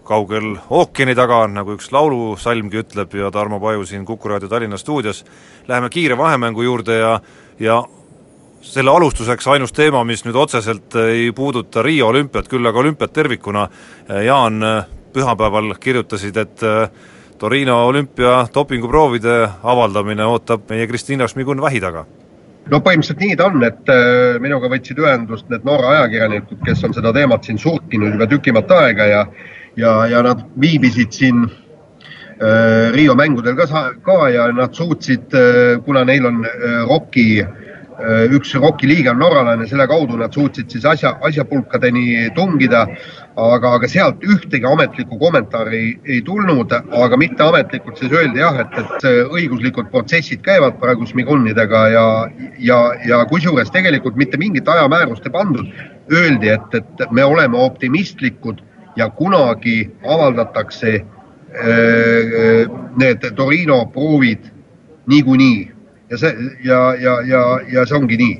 kaugel 0.03 0.55
ookeani 0.69 1.15
taga, 1.15 1.47
nagu 1.47 1.75
üks 1.77 1.91
laulusalmgi 1.91 2.81
ütleb 2.81 3.13
ja 3.13 3.29
Tarmo 3.31 3.59
Paju 3.59 3.85
siin 3.85 4.05
Kuku 4.05 4.29
raadio 4.29 4.49
Tallinna 4.49 4.77
stuudios. 4.77 5.25
Läheme 5.67 5.89
kiire 5.89 6.17
vahemängu 6.17 6.61
juurde 6.61 6.97
ja, 6.97 7.19
ja 7.59 7.83
selle 8.61 8.91
alustuseks 8.91 9.47
ainus 9.47 9.71
teema, 9.73 10.03
mis 10.03 10.25
nüüd 10.25 10.35
otseselt 10.35 10.95
ei 11.05 11.31
puuduta 11.31 11.81
Riia 11.85 12.05
olümpiat, 12.05 12.49
küll 12.49 12.65
aga 12.65 12.79
olümpiat 12.79 13.13
tervikuna, 13.13 13.67
Jaan, 14.25 14.59
pühapäeval 15.13 15.73
kirjutasid, 15.79 16.37
et 16.37 16.63
Torino 17.41 17.77
olümpia 17.87 18.47
dopinguproovide 18.53 19.37
avaldamine 19.63 20.25
ootab 20.29 20.67
meie 20.69 20.87
Kristiina 20.87 21.27
Šmigun 21.27 21.61
vähi 21.61 21.79
taga. 21.81 22.03
No 22.69 22.77
põhimõtteliselt 22.85 23.23
nii 23.23 23.37
ta 23.39 23.47
on, 23.49 23.63
et 23.65 23.89
äh, 23.89 24.37
minuga 24.43 24.69
võtsid 24.69 24.99
ühendust 25.01 25.47
need 25.49 25.65
Norra 25.65 25.95
ajakirjanikud, 25.95 26.59
kes 26.67 26.83
on 26.85 26.93
seda 26.93 27.09
teemat 27.15 27.47
siin 27.47 27.57
surkinud 27.57 28.13
juba 28.13 28.27
tükimat 28.29 28.69
aega 28.77 29.07
ja 29.09 29.23
ja, 29.75 29.95
ja 30.11 30.21
nad 30.21 30.43
viibisid 30.61 31.15
siin 31.15 31.47
äh, 31.47 32.91
Riio 32.93 33.15
mängudel 33.17 33.57
ka, 33.57 33.87
ka 34.05 34.19
ja 34.29 34.45
nad 34.53 34.77
suutsid 34.77 35.33
äh,, 35.33 35.81
kuna 35.85 36.05
neil 36.05 36.29
on 36.29 36.43
äh, 36.45 36.83
ROK-i 36.85 37.27
äh, 37.41 37.49
üks 38.31 38.53
ROK-i 38.55 38.87
liige 38.87 39.11
on 39.11 39.19
norralane, 39.19 39.67
selle 39.67 39.85
kaudu 39.87 40.17
nad 40.17 40.33
suutsid 40.33 40.71
siis 40.71 40.85
asja, 40.85 41.15
asjapulkadeni 41.21 42.31
tungida. 42.35 42.87
Aga, 43.41 43.75
aga 43.77 43.87
sealt 43.87 44.23
ühtegi 44.27 44.67
ametlikku 44.67 45.15
kommentaari 45.19 45.77
ei, 45.77 45.91
ei 46.15 46.21
tulnud, 46.27 46.73
aga 46.75 47.17
mitteametlikult 47.17 47.97
siis 48.01 48.11
öeldi 48.11 48.41
jah, 48.41 48.59
et, 48.59 48.75
et 48.81 49.05
õiguslikud 49.31 49.87
protsessid 49.93 50.43
käivad 50.43 50.75
praegu 50.81 51.07
Smigunidega 51.07 51.85
ja, 51.93 52.05
ja, 52.59 52.79
ja 53.07 53.21
kusjuures 53.31 53.71
tegelikult 53.71 54.19
mitte 54.19 54.39
mingit 54.41 54.67
ajamäärust 54.67 55.29
ei 55.29 55.35
pandud. 55.35 55.71
Öeldi, 56.11 56.51
et, 56.51 56.75
et 56.75 57.05
me 57.11 57.23
oleme 57.23 57.57
optimistlikud 57.57 58.59
ja 58.99 59.07
kunagi 59.15 59.85
avaldatakse 60.03 60.95
äh, 60.99 62.67
need 62.99 63.31
Torino 63.35 63.85
proovid 63.95 64.51
niikuinii 65.07 65.70
ja 66.11 66.17
see 66.17 66.31
ja, 66.63 66.79
ja, 66.99 67.13
ja, 67.25 67.41
ja 67.71 67.85
see 67.87 67.97
ongi 67.97 68.17
nii 68.19 68.39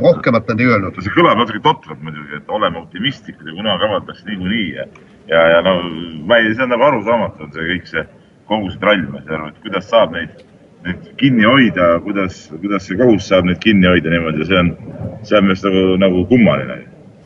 rohkemat 0.00 0.48
nad 0.48 0.60
ei 0.60 0.68
öelnud. 0.70 0.98
see 1.02 1.14
kõlab 1.14 1.40
natuke 1.40 1.60
totralt 1.64 2.02
muidugi, 2.02 2.38
et 2.38 2.52
oleme 2.58 2.78
optimistlikud 2.80 3.48
ja 3.50 3.56
kunagi 3.56 3.88
avaldatakse 3.88 4.28
niikuinii 4.28 4.68
ja, 4.76 4.86
ja, 5.32 5.42
ja 5.54 5.64
no 5.66 5.74
ma 6.28 6.38
ei, 6.38 6.54
see 6.54 6.64
on 6.64 6.72
nagu 6.72 6.86
arusaamatu, 6.88 7.50
see 7.54 7.66
kõik 7.72 7.90
see, 7.90 8.04
kogu 8.50 8.70
see 8.70 8.84
trall, 8.84 9.02
ma 9.10 9.20
ei 9.20 9.26
saa 9.26 9.40
aru, 9.40 9.50
et 9.50 9.58
kuidas 9.66 9.90
saab 9.90 10.14
neid, 10.14 10.46
neid 10.86 11.10
kinni 11.20 11.48
hoida, 11.48 11.90
kuidas, 12.06 12.40
kuidas 12.54 12.88
see 12.88 13.00
kohus 13.02 13.28
saab 13.32 13.50
neid 13.50 13.60
kinni 13.64 13.90
hoida 13.90 14.14
niimoodi, 14.14 14.48
see 14.48 14.62
on, 14.62 14.72
see 15.26 15.36
on 15.40 15.48
minu 15.48 15.56
arust 15.56 15.68
nagu, 15.68 15.84
nagu 16.06 16.24
kummaline. 16.32 16.80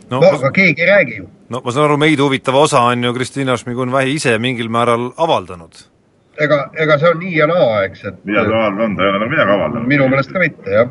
no, 0.08 0.18
no 0.18 0.34
aga 0.40 0.54
keegi 0.56 0.86
ei 0.86 0.90
räägi 0.90 1.20
ju. 1.20 1.30
no 1.52 1.62
ma 1.64 1.76
saan 1.76 1.90
aru, 1.90 2.00
meid 2.00 2.24
huvitav 2.24 2.58
osa 2.64 2.88
on 2.90 3.04
ju 3.04 3.14
Kristiina 3.14 3.60
Šmigun-Vähi 3.60 4.18
ise 4.18 4.38
mingil 4.40 4.72
määral 4.72 5.12
avaldanud 5.16 5.91
ega, 6.40 6.58
ega 6.84 6.98
see 6.98 7.10
on 7.12 7.22
nii 7.22 7.36
ja 7.36 7.48
naa, 7.50 7.82
eks, 7.88 8.04
et 8.08 8.20
mida 8.28 8.44
ta 8.48 8.56
avaldanud, 8.58 8.96
ta 8.98 9.04
ei 9.04 9.12
ole 9.12 9.18
nagu 9.18 9.34
midagi 9.34 9.56
avaldanud. 9.56 9.88
minu 9.88 10.08
meelest 10.12 10.32
ka 10.32 10.42
mitte, 10.42 10.70
jah 10.70 10.88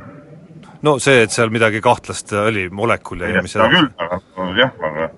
no 0.85 0.97
see, 0.99 1.25
et 1.25 1.33
seal 1.33 1.51
midagi 1.53 1.81
kahtlast 1.81 2.33
oli, 2.45 2.67
molekul 2.69 3.25
ja 3.25 3.41
mis 3.41 3.57
seda 3.57 3.69
küll, 3.73 3.91
aga 4.01 4.21
jah, 4.59 4.71
aga 4.89 5.11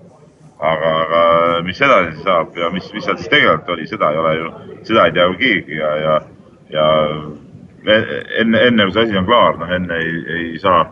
aga, 0.64 0.90
aga 1.04 1.22
mis 1.66 1.80
edasi 1.80 2.22
saab 2.24 2.56
ja 2.58 2.70
mis, 2.72 2.86
mis 2.94 3.04
seal 3.04 3.18
siis 3.20 3.30
tegelikult 3.32 3.72
oli, 3.76 3.86
seda 3.90 4.10
ei 4.12 4.20
ole 4.22 4.34
ju, 4.38 4.50
seda 4.88 5.06
ei 5.06 5.16
tea 5.16 5.26
ju 5.28 5.38
keegi 5.40 5.80
ja, 5.80 5.94
ja, 6.00 6.18
ja 6.72 6.86
enne, 8.40 8.60
enne 8.60 8.86
kui 8.86 8.94
see 8.96 9.08
asi 9.08 9.18
on 9.20 9.28
klaar, 9.28 9.58
noh 9.60 9.72
enne 9.76 9.98
ei, 10.00 10.20
ei 10.38 10.60
saa, 10.62 10.86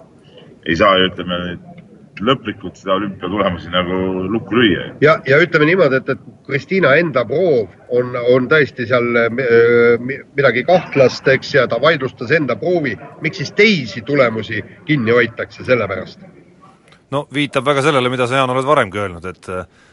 ei 0.66 0.76
saa 0.78 0.96
ju 1.00 1.10
ütleme 1.12 1.38
lõplikult 2.26 2.78
seda 2.78 2.96
olümpiatulemusi 2.98 3.70
nagu 3.72 3.98
lukku 4.32 4.56
lüüa. 4.56 4.86
ja, 5.00 5.16
ja 5.26 5.38
ütleme 5.42 5.66
niimoodi, 5.68 6.00
et, 6.00 6.08
et 6.14 6.46
Kristiina 6.46 6.94
enda 6.98 7.24
proov 7.28 7.70
on, 7.94 8.16
on 8.34 8.48
tõesti 8.50 8.86
seal 8.90 9.08
äh, 9.24 9.30
midagi 10.34 10.64
kahtlast, 10.68 11.28
eks, 11.28 11.54
ja 11.56 11.66
ta 11.70 11.80
vaidlustas 11.82 12.30
enda 12.34 12.56
proovi. 12.58 12.96
miks 13.22 13.42
siis 13.42 13.52
teisi 13.58 14.02
tulemusi 14.06 14.62
kinni 14.86 15.14
hoitakse 15.14 15.64
selle 15.64 15.88
pärast? 15.88 16.20
no 17.10 17.26
viitab 17.34 17.64
väga 17.66 17.82
sellele, 17.88 18.12
mida 18.12 18.26
sa, 18.26 18.40
Jaan, 18.40 18.50
oled 18.50 18.68
varemgi 18.68 19.02
öelnud, 19.02 19.30
et 19.30 19.50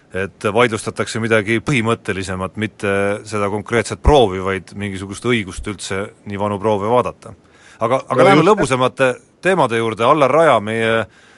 et 0.09 0.45
vaidlustatakse 0.53 1.19
midagi 1.21 1.59
põhimõttelisemat, 1.61 2.55
mitte 2.57 2.91
seda 3.29 3.45
konkreetset 3.53 3.99
proovi, 4.01 4.39
vaid 4.41 4.71
mingisugust 4.73 5.25
õigust 5.29 5.67
üldse 5.69 5.99
nii 6.25 6.39
vanu 6.41 6.57
proove 6.59 6.89
vaadata. 6.89 7.35
aga, 7.79 8.01
aga 8.07 8.17
no, 8.17 8.23
läheme 8.23 8.45
lõbusamate 8.47 9.13
teemade 9.41 9.77
juurde, 9.77 10.03
Allar 10.03 10.31
Raja, 10.33 10.59
meie 10.59 10.93
Äh, 10.99 11.28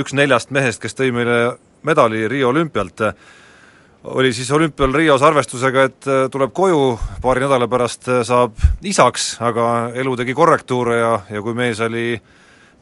üks 0.00 0.14
neljast 0.16 0.50
mehest, 0.54 0.80
kes 0.80 0.94
tõi 0.96 1.10
meile 1.12 1.58
medali 1.82 2.28
Riia 2.28 2.48
olümpialt, 2.48 3.02
oli 4.04 4.32
siis 4.32 4.50
olümpial 4.50 4.94
Rios 4.94 5.22
arvestusega, 5.22 5.82
et 5.82 6.08
äh, 6.10 6.24
tuleb 6.30 6.52
koju, 6.54 6.98
paari 7.22 7.44
nädala 7.44 7.68
pärast 7.70 8.08
äh, 8.10 8.22
saab 8.26 8.58
isaks, 8.82 9.36
aga 9.40 9.92
elu 9.94 10.16
tegi 10.18 10.34
korrektuure 10.34 10.98
ja, 10.98 11.12
ja 11.30 11.42
kui 11.42 11.54
mees 11.54 11.80
oli, 11.80 12.16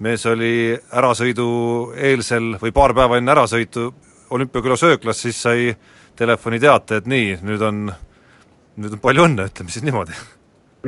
mees 0.00 0.26
oli 0.26 0.72
ärasõidu 0.72 1.50
eelsel 1.96 2.54
või 2.62 2.72
paar 2.72 2.96
päeva 2.96 3.20
enne 3.20 3.36
ärasõitu 3.36 3.90
olümpiaküla 4.30 4.76
sööklas, 4.80 5.20
siis 5.20 5.42
sai 5.42 5.72
telefoniteate, 6.16 7.00
et 7.00 7.08
nii, 7.10 7.38
nüüd 7.44 7.64
on, 7.68 7.88
nüüd 8.80 8.96
on 8.96 9.02
palju 9.02 9.28
õnne, 9.28 9.50
ütleme 9.52 9.72
siis 9.72 9.84
niimoodi 9.84 10.16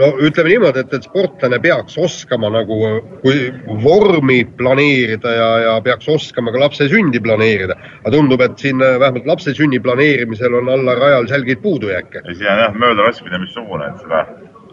no 0.01 0.09
ütleme 0.25 0.53
niimoodi, 0.53 0.83
et, 0.85 0.95
et 0.97 1.07
sportlane 1.07 1.59
peaks 1.63 1.99
oskama 2.01 2.51
nagu 2.53 2.79
kui 3.23 3.45
vormi 3.85 4.43
planeerida 4.59 5.35
ja, 5.37 5.49
ja 5.67 5.75
peaks 5.85 6.09
oskama 6.09 6.53
ka 6.55 6.63
lapse 6.65 6.89
sündi 6.93 7.21
planeerida. 7.23 7.77
aga 8.01 8.15
tundub, 8.17 8.41
et 8.41 8.59
siin 8.59 8.83
äh, 8.83 8.99
vähemalt 9.01 9.29
lapse 9.29 9.55
sünni 9.57 9.81
planeerimisel 9.85 10.61
on 10.61 10.71
Allar 10.73 10.99
Rajal 10.99 11.29
selgeid 11.29 11.63
puudujääke. 11.63 12.23
ja 12.25 12.35
siin 12.35 12.53
on 12.53 12.63
jah 12.65 12.79
möödalaskmine 12.85 13.43
missugune, 13.45 13.89
et 13.89 14.05
seda, 14.05 14.27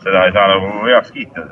seda 0.04 0.26
ei 0.26 0.36
saa 0.36 0.48
nagu 0.56 0.86
heaks 0.88 1.12
kiita 1.12 1.48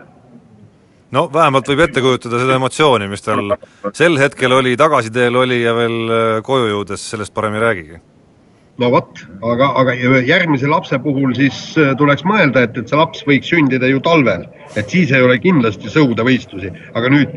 no 1.11 1.29
vähemalt 1.33 1.67
võib 1.67 1.87
ette 1.87 2.03
kujutada 2.03 2.39
seda 2.43 2.59
emotsiooni, 2.59 3.07
mis 3.07 3.23
tal 3.23 3.55
sel 3.93 4.19
hetkel 4.19 4.53
oli, 4.53 4.77
tagasiteel 4.79 5.43
oli 5.43 5.63
ja 5.63 5.75
veel 5.75 5.97
äh, 6.07 6.29
koju 6.43 6.71
jõudes 6.71 7.09
sellest 7.15 7.35
parem 7.35 7.59
ei 7.59 7.67
räägigi 7.67 8.05
no 8.81 8.89
vot, 8.93 9.21
aga, 9.41 9.71
aga 9.81 9.95
järgmise 10.25 10.69
lapse 10.69 10.99
puhul 11.01 11.33
siis 11.37 11.59
äh, 11.81 11.93
tuleks 11.97 12.25
mõelda, 12.27 12.67
et, 12.67 12.77
et 12.77 12.89
see 12.89 12.99
laps 12.99 13.23
võiks 13.27 13.51
sündida 13.51 13.89
ju 13.89 14.01
talvel, 14.05 14.45
et 14.75 14.89
siis 14.89 15.11
ei 15.11 15.25
ole 15.25 15.39
kindlasti 15.41 15.91
sõudevõistlusi, 15.93 16.71
aga 16.97 17.11
nüüd 17.13 17.33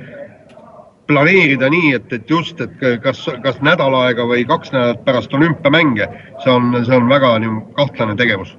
planeerida 1.11 1.71
nii, 1.73 1.93
et, 1.99 2.13
et 2.15 2.31
just, 2.31 2.61
et 2.63 2.83
kas, 3.03 3.25
kas 3.43 3.61
nädal 3.67 3.97
aega 4.05 4.27
või 4.31 4.45
kaks 4.47 4.71
nädalat 4.75 5.05
pärast 5.07 5.33
olümpiamänge, 5.35 6.07
see 6.45 6.53
on, 6.53 6.75
see 6.87 6.97
on 6.97 7.09
väga 7.11 7.35
kahtlane 7.79 8.17
tegevus. 8.21 8.55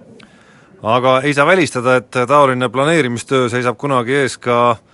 aga 0.81 1.19
ei 1.21 1.33
saa 1.33 1.45
välistada, 1.47 1.95
et 2.01 2.23
taoline 2.27 2.69
planeerimistöö 2.69 3.49
seisab 3.49 3.77
kunagi 3.77 4.23
ees 4.23 4.37
ka 4.41 4.57
äh, 4.71 4.90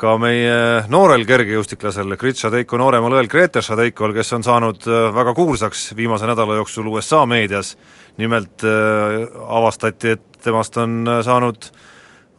ka 0.00 0.14
meie 0.20 0.84
noorel 0.88 1.26
kergejõustiklasel, 1.28 2.14
Grit 2.20 2.40
Šadeiko 2.40 2.78
nooremal 2.80 3.18
õel 3.18 3.28
Greter 3.30 3.64
Šadeikol, 3.64 4.14
kes 4.16 4.32
on 4.36 4.44
saanud 4.46 4.86
äh, 4.88 5.08
väga 5.12 5.34
kuulsaks 5.36 5.90
viimase 5.96 6.28
nädala 6.28 6.56
jooksul 6.56 6.88
USA 6.88 7.26
meedias, 7.28 7.74
nimelt 8.20 8.64
äh, 8.64 9.26
avastati, 9.58 10.16
et 10.16 10.40
temast 10.44 10.78
on 10.80 11.02
äh, 11.04 11.20
saanud 11.26 11.68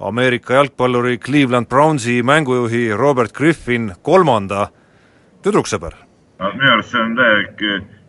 Ameerika 0.02 0.58
jalgpalluri 0.58 1.20
Cleveland 1.22 1.70
Brownsi 1.70 2.22
mängujuhi 2.26 2.88
Robert 2.98 3.36
Griffin 3.38 3.92
kolmanda 4.02 4.72
tüdruksõber. 5.46 5.94
no 6.42 6.54
minu 6.58 6.72
arust 6.74 6.96
see 6.96 7.02
on 7.04 7.14
täielik 7.20 7.66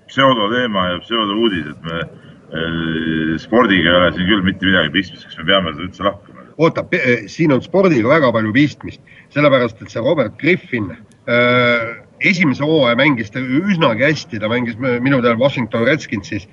pseudoteema 0.08 0.86
ja 0.94 1.00
pseudouudis, 1.04 1.66
et 1.74 1.82
me 1.88 3.36
spordiga 3.40 3.92
ei 3.92 3.96
ole 3.98 4.12
siin 4.16 4.28
küll 4.28 4.44
mitte 4.44 4.68
midagi 4.68 4.92
pistmist, 4.96 5.28
kas 5.28 5.36
me 5.40 5.44
peame 5.48 5.72
seda 5.76 5.84
üldse 5.88 6.08
lahkama? 6.08 6.31
Oota, 6.62 6.84
siin 7.30 7.52
on 7.54 7.62
spordiga 7.64 8.10
väga 8.10 8.32
palju 8.34 8.52
pistmist, 8.54 9.02
sellepärast 9.34 9.82
et 9.82 9.92
see 9.92 10.02
Robert 10.02 10.36
Griffin 10.40 10.90
äh, 10.92 11.96
esimese 12.22 12.64
hooaja 12.66 12.96
mängis 12.98 13.32
ta 13.34 13.42
üsnagi 13.42 14.06
hästi, 14.06 14.40
ta 14.42 14.50
mängis 14.52 14.78
minu 14.78 15.18
teada 15.20 15.38
Washington 15.38 15.86
Redskinsis 15.88 16.46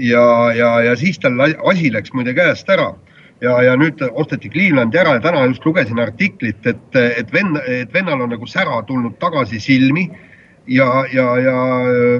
ja, 0.00 0.24
ja, 0.56 0.70
ja 0.80 0.94
siis 0.96 1.18
tal 1.20 1.36
asi 1.44 1.90
läks 1.92 2.14
muide 2.16 2.32
käest 2.34 2.70
ära 2.72 2.94
ja, 3.44 3.58
ja 3.62 3.74
nüüd 3.78 4.00
osteti 4.10 4.50
Clevelandi 4.52 4.98
ära 4.98 5.16
ja 5.18 5.22
täna 5.22 5.44
just 5.46 5.66
lugesin 5.66 6.00
artiklit, 6.02 6.64
et, 6.66 6.96
et 6.96 7.32
venn, 7.34 7.58
et 7.66 7.92
vennal 7.94 8.24
on 8.24 8.32
nagu 8.34 8.48
sära 8.50 8.80
tulnud 8.88 9.18
tagasi 9.22 9.60
silmi 9.62 10.08
ja, 10.66 10.88
ja, 11.12 11.28
ja 11.42 11.58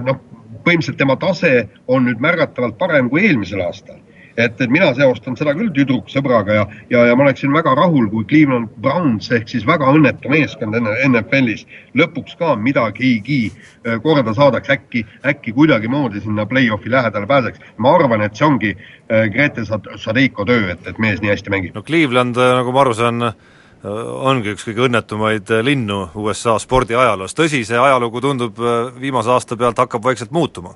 noh, 0.05 0.21
põhimõtteliselt 0.65 1.01
tema 1.01 1.17
tase 1.21 1.69
on 1.89 2.07
nüüd 2.09 2.21
märgatavalt 2.23 2.79
parem 2.79 3.09
kui 3.11 3.27
eelmisel 3.27 3.63
aastal. 3.65 3.99
Et, 4.39 4.61
et 4.61 4.71
mina 4.71 4.91
seostan 4.95 5.37
seda 5.39 5.53
küll 5.59 5.73
tüdruksõbraga 5.75 6.55
ja, 6.55 6.65
ja, 6.93 7.05
ja 7.11 7.17
ma 7.19 7.27
oleksin 7.27 7.53
väga 7.55 7.75
rahul, 7.79 8.07
kui 8.13 8.27
Cleveland 8.31 8.71
Browns 8.83 9.31
ehk 9.35 9.51
siis 9.51 9.67
väga 9.67 9.91
õnnetu 9.95 10.31
meeskond 10.33 10.79
NFL-is 10.79 11.67
lõpuks 11.99 12.39
ka 12.39 12.55
midagigi 12.61 13.41
äh, 13.51 13.99
korda 14.05 14.35
saadaks, 14.37 14.71
äkki, 14.75 15.05
äkki 15.27 15.55
kuidagimoodi 15.57 16.23
sinna 16.25 16.47
play-off'i 16.47 16.93
lähedale 16.95 17.27
pääseks. 17.27 17.61
ma 17.77 17.95
arvan, 17.99 18.23
et 18.23 18.39
see 18.39 18.47
ongi 18.47 18.75
äh, 18.75 19.29
Grete 19.35 19.67
Sadeiko 19.67 20.47
töö, 20.47 20.73
et, 20.73 20.87
et 20.87 20.99
mees 20.99 21.23
nii 21.23 21.35
hästi 21.35 21.55
mängib. 21.55 21.75
no 21.75 21.83
Cleveland, 21.83 22.39
äh, 22.39 22.59
nagu 22.63 22.73
ma 22.73 22.85
aru 22.87 22.95
saan, 22.95 23.33
ongi 23.79 24.57
üks 24.57 24.65
kõige 24.67 24.89
õnnetumaid 24.89 25.53
linnu 25.63 26.09
USA 26.19 26.57
spordiajaloos, 26.59 27.37
tõsi, 27.39 27.63
see 27.67 27.79
ajalugu 27.79 28.21
tundub 28.21 28.59
viimase 28.99 29.31
aasta 29.31 29.57
pealt 29.57 29.79
hakkab 29.79 30.03
vaikselt 30.03 30.35
muutuma? 30.35 30.75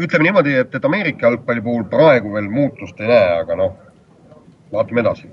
Ütleme 0.00 0.28
niimoodi, 0.28 0.54
et, 0.62 0.74
et 0.74 0.84
Ameerika 0.84 1.26
jalgpalli 1.26 1.64
puhul 1.64 1.84
praegu 1.90 2.32
veel 2.34 2.48
muutust 2.50 3.00
ei 3.00 3.10
näe, 3.10 3.34
aga 3.42 3.58
noh, 3.58 3.74
vaatame 4.72 5.04
edasi. 5.04 5.28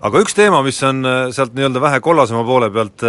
aga 0.00 0.24
üks 0.24 0.34
teema, 0.34 0.62
mis 0.66 0.82
on 0.82 1.04
sealt 1.32 1.54
nii-öelda 1.54 1.80
vähe 1.80 2.00
kollasema 2.00 2.42
poole 2.44 2.70
pealt 2.74 3.06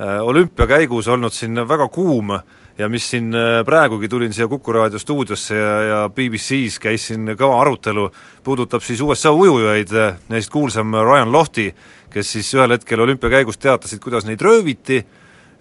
olümpia 0.00 0.66
käigus 0.66 1.08
olnud 1.12 1.34
siin 1.36 1.60
väga 1.68 1.88
kuum 1.92 2.32
ja 2.78 2.88
mis 2.88 3.10
siin 3.10 3.34
praegugi, 3.66 4.08
tulin 4.08 4.32
siia 4.32 4.48
Kuku 4.48 4.72
raadio 4.72 4.98
stuudiosse 4.98 5.56
ja, 5.56 5.74
ja 5.82 5.98
BBC-s 6.08 6.80
käis 6.80 7.10
siin 7.10 7.34
kõva 7.36 7.60
arutelu, 7.60 8.06
puudutab 8.44 8.84
siis 8.84 9.02
USA 9.04 9.32
ujujaid, 9.36 9.92
neist 10.32 10.52
kuulsam 10.52 10.94
Ryan 10.96 11.32
Lohti, 11.32 11.68
kes 12.12 12.32
siis 12.36 12.54
ühel 12.56 12.72
hetkel 12.76 13.04
olümpia 13.04 13.30
käigus 13.36 13.60
teatasid, 13.60 14.00
kuidas 14.02 14.24
neid 14.28 14.40
rööviti, 14.40 15.02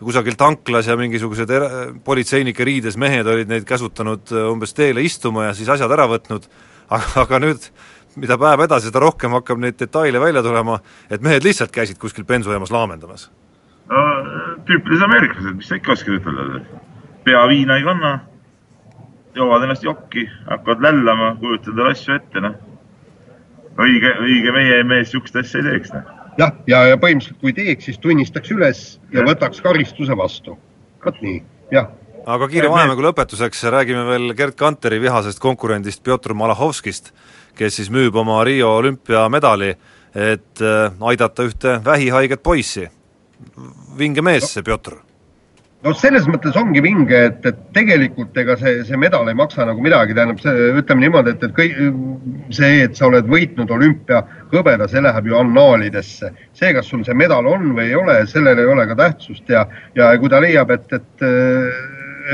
kusagil 0.04 0.38
tanklas 0.40 0.88
ja 0.88 0.96
mingisugused 1.00 1.52
er-, 1.52 1.70
politseinike 2.06 2.66
riides 2.66 2.98
mehed 3.00 3.28
olid 3.28 3.50
neid 3.52 3.68
käsutanud 3.68 4.32
äh, 4.32 4.48
umbes 4.52 4.74
teele 4.76 5.04
istuma 5.04 5.50
ja 5.50 5.56
siis 5.58 5.70
asjad 5.70 5.92
ära 5.96 6.08
võtnud, 6.12 6.48
aga, 6.96 7.10
aga 7.26 7.42
nüüd 7.44 7.70
mida 8.20 8.38
päev 8.42 8.66
edasi, 8.66 8.90
seda 8.90 9.04
rohkem 9.04 9.36
hakkab 9.38 9.60
neid 9.62 9.78
detaile 9.80 10.22
välja 10.22 10.44
tulema, 10.44 10.80
et 11.12 11.24
mehed 11.24 11.46
lihtsalt 11.46 11.72
käisid 11.76 12.00
kuskil 12.02 12.26
bensujaamas 12.28 12.72
laamendamas. 12.74 13.30
no 13.90 14.06
tüüpilised 14.68 15.06
ameeriklased, 15.06 15.56
mis 15.58 15.70
sa 15.70 15.80
ikka 15.80 15.94
oskad 15.96 16.20
ütelda, 16.20 16.64
pea 17.24 17.46
viina 17.50 17.80
ei 17.80 17.86
kanna, 17.86 18.20
joovad 19.36 19.66
ennast 19.66 19.84
jokki, 19.84 20.28
hakkavad 20.50 20.84
lällama, 20.88 21.36
kujutavad 21.42 21.92
asju 21.94 22.16
ette, 22.16 22.44
noh. 22.44 22.56
õige, 23.80 24.16
õige 24.26 24.56
meie 24.56 24.84
mees 24.84 25.10
niisugust 25.10 25.40
asja 25.44 25.64
ei 25.64 25.70
teeks, 25.72 25.94
noh 25.96 26.19
jah, 26.40 26.54
ja, 26.70 26.84
ja 26.92 27.00
põhimõtteliselt 27.00 27.40
kui 27.42 27.56
teeks, 27.56 27.90
siis 27.90 28.00
tunnistaks 28.02 28.52
üles 28.56 28.84
ja 29.14 29.26
võtaks 29.28 29.62
karistuse 29.64 30.18
vastu. 30.18 30.58
vot 31.06 31.22
nii, 31.24 31.42
jah. 31.74 31.90
aga 32.26 32.48
kiire 32.52 32.72
vahemängu 32.72 33.04
lõpetuseks 33.10 33.66
räägime 33.76 34.06
veel 34.08 34.34
Gerd 34.38 34.58
Kanteri 34.60 35.02
vihasest 35.02 35.40
konkurendist 35.40 36.04
Pjotor 36.04 36.34
Malahovskist, 36.34 37.12
kes 37.56 37.80
siis 37.80 37.92
müüb 37.92 38.16
oma 38.16 38.44
Rio 38.44 38.76
olümpiamedali, 38.78 39.76
et 40.16 40.64
äh, 40.64 41.04
aidata 41.12 41.46
ühte 41.46 41.80
vähihaiget 41.86 42.44
poissi. 42.44 42.90
vinge 43.98 44.22
mees 44.22 44.54
see 44.54 44.64
Pjotor 44.64 45.09
no 45.86 45.94
selles 45.96 46.26
mõttes 46.28 46.58
ongi 46.60 46.82
vinge, 46.84 47.20
et, 47.30 47.46
et 47.48 47.60
tegelikult 47.76 48.36
ega 48.42 48.56
see, 48.60 48.82
see 48.88 49.00
medal 49.00 49.30
ei 49.32 49.38
maksa 49.38 49.68
nagu 49.68 49.84
midagi, 49.84 50.16
tähendab 50.18 50.42
see, 50.44 50.72
ütleme 50.82 51.06
niimoodi, 51.06 51.36
et, 51.36 51.46
et 51.48 51.56
kõik 51.56 51.78
see, 52.56 52.72
et 52.88 53.00
sa 53.00 53.08
oled 53.08 53.30
võitnud 53.32 53.72
olümpiahõbeda, 53.78 54.90
see 54.92 55.04
läheb 55.06 55.30
ju 55.32 55.40
annaalidesse. 55.40 56.34
see, 56.60 56.74
kas 56.76 56.92
sul 56.92 57.06
see 57.08 57.16
medal 57.16 57.48
on 57.48 57.72
või 57.78 57.88
ei 57.88 57.96
ole, 58.00 58.22
sellel 58.28 58.60
ei 58.60 58.74
ole 58.74 58.90
ka 58.92 59.00
tähtsust 59.06 59.56
ja, 59.56 59.66
ja 59.96 60.12
kui 60.20 60.32
ta 60.32 60.44
leiab, 60.44 60.76
et, 60.76 61.00
et, 61.00 61.26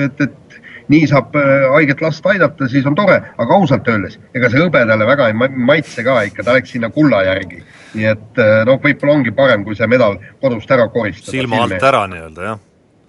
et, 0.06 0.26
et 0.26 0.60
nii 0.90 1.06
saab 1.10 1.34
haiget 1.74 2.02
last 2.02 2.26
aidata, 2.30 2.68
siis 2.70 2.86
on 2.86 2.98
tore, 2.98 3.22
aga 3.42 3.58
ausalt 3.58 3.88
öeldes, 3.90 4.20
ega 4.38 4.50
see 4.54 4.62
hõbedale 4.62 5.06
väga 5.06 5.32
ei 5.32 5.38
maitse 5.38 6.06
ka 6.06 6.22
ikka, 6.30 6.46
ta 6.46 6.58
läks 6.58 6.74
sinna 6.74 6.90
kulla 6.94 7.24
järgi. 7.26 7.62
nii 7.96 8.08
et 8.10 8.46
noh, 8.68 8.78
võib-olla 8.82 9.20
ongi 9.22 9.34
parem, 9.34 9.64
kui 9.66 9.78
see 9.78 9.88
medal 9.90 10.18
kodust 10.42 10.72
ära 10.74 10.90
koristada. 10.94 11.34
silma 11.38 11.66
alt 11.66 11.92
ära 11.94 12.08
nii-öelda, 12.10 12.50
jah 12.50 12.64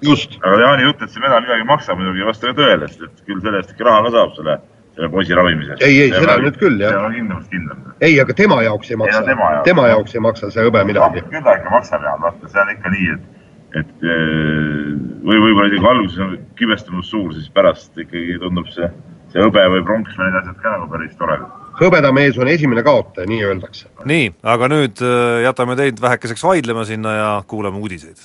just. 0.05 0.39
aga 0.43 0.61
Jaani 0.61 0.89
jutt, 0.89 1.03
et 1.03 1.13
see 1.13 1.23
medal 1.23 1.43
midagi 1.45 1.65
ei 1.65 1.69
maksa, 1.69 1.97
muidugi 1.99 2.23
ei 2.23 2.29
vasta 2.29 2.51
ka 2.51 2.57
tõele, 2.61 2.89
sest 2.91 3.05
et 3.07 3.23
küll 3.29 3.43
selle 3.45 3.63
eest 3.63 3.73
ikka 3.75 3.87
raha 3.89 4.05
ka 4.07 4.13
saab, 4.17 4.35
selle, 4.37 4.57
selle 4.97 5.09
poisi 5.15 5.39
ravimiseks. 5.39 5.87
ei, 5.87 6.03
ei, 6.05 6.13
seda 6.15 6.37
nüüd 6.43 6.61
küll, 6.61 6.79
jah. 6.83 6.95
see 6.95 7.09
on 7.09 7.17
kindlamast 7.17 7.55
kindlam. 7.55 7.83
ei, 8.01 8.21
aga 8.23 8.37
tema 8.43 8.61
jaoks 8.67 8.93
ei 8.93 9.01
maksa. 9.03 9.25
tema, 9.31 9.51
jaoks. 9.57 9.67
tema 9.71 9.89
jaoks 9.93 10.15
ei 10.15 10.25
maksa 10.29 10.53
see 10.53 10.69
hõbe 10.69 10.85
midagi. 10.93 11.25
küll 11.33 11.49
ta 11.49 11.57
ikka 11.61 11.75
maksab, 11.79 12.07
Jaan, 12.09 12.23
vaata, 12.25 12.53
see 12.53 12.63
on 12.63 12.73
ikka 12.77 12.95
nii, 12.97 13.11
et 13.17 13.35
et 13.77 14.05
või 15.27 15.41
võib-olla 15.43 15.67
isegi 15.69 15.89
alguses 15.91 16.21
on 16.25 16.37
kibestumus 16.57 17.11
suur, 17.13 17.33
siis 17.35 17.51
pärast 17.53 17.99
ikkagi 17.99 18.39
tundub 18.41 18.71
see, 18.73 18.89
see 19.35 19.43
hõbe 19.43 19.65
või 19.75 19.83
pronks 19.85 20.17
või 20.17 20.31
need 20.31 20.39
asjad 20.41 20.63
ka 20.63 20.77
nagu 20.77 20.89
päris 20.93 21.19
toredad 21.19 21.65
hõbedamees 21.77 22.39
on 22.41 22.49
esimene 22.49 22.81
kaotaja, 22.87 23.29
nii 23.29 23.43
öeldakse. 23.45 23.91
nii, 24.09 24.31
aga 24.55 24.71
nüüd 24.73 25.03
jätame 25.45 25.77
teid 25.77 26.01
vähekeseks 26.01 26.47
vaidlema 26.47 26.87
sinna 26.89 27.13
ja 27.19 27.29
kuulame 27.51 27.83
uudiseid 27.83 28.25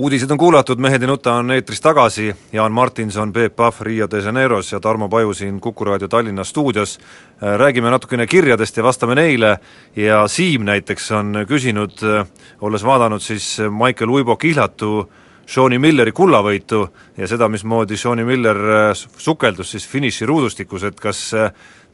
uudised 0.00 0.30
on 0.30 0.38
kuulatud, 0.38 0.80
Mehed 0.82 1.02
ei 1.02 1.06
nuta 1.06 1.36
on 1.38 1.52
eetris 1.54 1.78
tagasi, 1.80 2.32
Jaan 2.52 2.72
Martinson, 2.74 3.32
Peep 3.32 3.54
Pahv 3.56 3.76
Rio 3.86 4.08
de 4.10 4.18
Janeiros 4.18 4.72
ja 4.72 4.80
Tarmo 4.80 5.08
Paju 5.08 5.34
siin 5.34 5.60
Kuku 5.60 5.84
raadio 5.84 6.08
Tallinna 6.08 6.44
stuudios. 6.44 6.98
räägime 7.40 7.90
natukene 7.90 8.26
kirjadest 8.26 8.76
ja 8.76 8.82
vastame 8.82 9.14
neile 9.14 9.58
ja 9.96 10.28
Siim 10.28 10.64
näiteks 10.64 11.12
on 11.12 11.46
küsinud, 11.46 12.26
olles 12.60 12.84
vaadanud 12.84 13.20
siis 13.20 13.58
Michael 13.70 14.10
Uibo 14.10 14.36
kihlatu 14.36 15.10
Shawnee 15.46 15.78
Milleri 15.78 16.12
kullavõitu 16.12 16.88
ja 17.16 17.28
seda, 17.28 17.48
mismoodi 17.48 17.96
Shawnee 17.96 18.24
Miller 18.24 18.56
sukeldus 18.94 19.70
siis 19.70 19.86
finiširuudustikus, 19.88 20.84
et 20.84 21.00
kas 21.00 21.34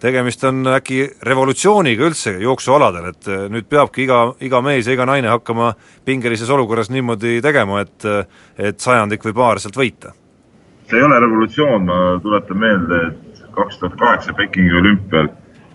tegemist 0.00 0.44
on 0.48 0.64
äkki 0.74 1.02
revolutsiooniga 1.26 2.06
üldse 2.08 2.34
jooksualadel, 2.42 3.10
et 3.12 3.28
äh, 3.28 3.44
nüüd 3.52 3.68
peabki 3.70 4.04
iga, 4.06 4.20
iga 4.40 4.62
mees 4.64 4.88
ja 4.88 4.96
iga 4.96 5.06
naine 5.08 5.30
hakkama 5.32 5.72
pingelises 6.08 6.50
olukorras 6.50 6.90
niimoodi 6.90 7.40
tegema, 7.44 7.82
et 7.84 8.08
et 8.58 8.80
sajandik 8.80 9.24
või 9.24 9.36
paar 9.36 9.60
sealt 9.60 9.76
võita? 9.76 10.14
see 10.90 10.98
ei 10.98 11.04
ole 11.06 11.20
revolutsioon, 11.22 11.84
ma 11.86 11.98
tuletan 12.22 12.58
meelde, 12.58 12.96
et 13.10 13.42
kaks 13.54 13.78
tuhat 13.78 13.94
kaheksa 14.00 14.32
Pekingi 14.34 14.74
olümpial 14.74 15.28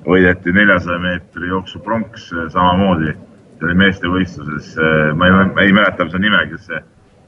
võideti 0.03 0.51
neljasaja 0.51 0.99
meetri 0.99 1.47
jooksu 1.53 1.79
pronks 1.85 2.27
äh, 2.33 2.49
samamoodi, 2.51 3.13
see 3.55 3.69
oli 3.69 3.77
meestevõistluses, 3.79 4.73
ma 5.15 5.29
ei, 5.29 5.45
ei 5.67 5.75
mäleta, 5.77 6.03
on 6.03 6.21
nime, 6.21 6.41
kes 6.51 6.65
see 6.67 6.81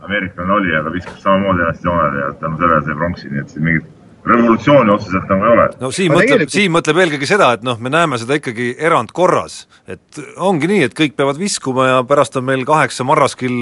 ameeriklane 0.04 0.54
oli, 0.54 0.74
aga 0.76 0.92
viskas 0.92 1.22
samamoodi 1.24 1.64
ennast 1.64 1.86
joonele 1.86 2.26
ja 2.26 2.34
tänu 2.42 2.60
sellele 2.60 2.82
sai 2.84 2.98
pronksi, 3.00 3.30
nii 3.32 3.44
et 3.44 3.54
siin 3.54 3.66
mingit 3.70 3.97
revolutsiooni 4.30 4.94
otseselt 4.94 5.28
nagu 5.32 5.48
ei 5.48 5.54
ole. 5.56 5.68
no 5.82 5.92
Siim 5.96 6.14
mõtleb 6.14 6.32
tegelikult..., 6.32 6.56
Siim 6.56 6.78
mõtleb 6.78 7.04
eelkõige 7.04 7.30
seda, 7.30 7.52
et 7.58 7.68
noh, 7.68 7.80
me 7.82 7.92
näeme 7.94 8.20
seda 8.22 8.40
ikkagi 8.40 8.74
erandkorras. 8.78 9.60
et 9.88 10.24
ongi 10.38 10.72
nii, 10.72 10.88
et 10.88 10.98
kõik 10.98 11.18
peavad 11.20 11.40
viskuma 11.40 11.92
ja 11.92 12.00
pärast 12.08 12.40
on 12.40 12.48
meil 12.48 12.66
kaheksa 12.68 13.06
marraskil, 13.08 13.62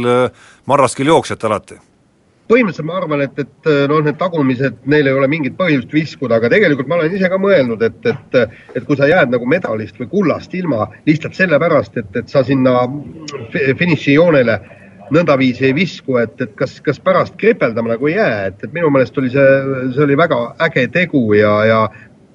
marraskil 0.65 1.13
jooksjat 1.13 1.43
alati 1.49 1.82
põhimõtteliselt 2.49 2.86
ma 2.86 2.99
arvan, 2.99 3.23
et, 3.25 3.39
et 3.41 3.69
noh, 3.89 4.01
need 4.06 4.17
tagumised, 4.19 4.78
neil 4.91 5.10
ei 5.10 5.17
ole 5.17 5.30
mingit 5.32 5.56
põhjust 5.58 5.93
viskuda, 5.93 6.38
aga 6.38 6.51
tegelikult 6.54 6.89
ma 6.89 6.99
olen 6.99 7.15
ise 7.17 7.30
ka 7.32 7.39
mõelnud, 7.41 7.82
et, 7.86 8.10
et, 8.12 8.38
et 8.78 8.86
kui 8.86 8.97
sa 8.99 9.10
jääd 9.10 9.34
nagu 9.34 9.49
medalist 9.49 9.97
või 10.01 10.12
kullast 10.12 10.54
ilma 10.58 10.86
lihtsalt 11.10 11.38
sellepärast, 11.38 11.97
et, 12.01 12.12
et 12.21 12.30
sa 12.30 12.43
sinna 12.45 12.84
finišijoonele 13.80 14.60
nõndaviisi 15.13 15.68
ei 15.70 15.76
visku, 15.76 16.18
et, 16.22 16.38
et 16.41 16.54
kas, 16.58 16.78
kas 16.86 17.00
pärast 17.04 17.36
kripeldama 17.39 17.94
nagu 17.94 18.10
ei 18.10 18.15
jää, 18.18 18.46
et, 18.52 18.63
et 18.63 18.74
minu 18.74 18.91
meelest 18.94 19.18
oli 19.22 19.32
see, 19.34 19.50
see 19.96 20.06
oli 20.06 20.18
väga 20.18 20.39
äge 20.68 20.88
tegu 20.94 21.26
ja, 21.38 21.54
ja 21.70 21.82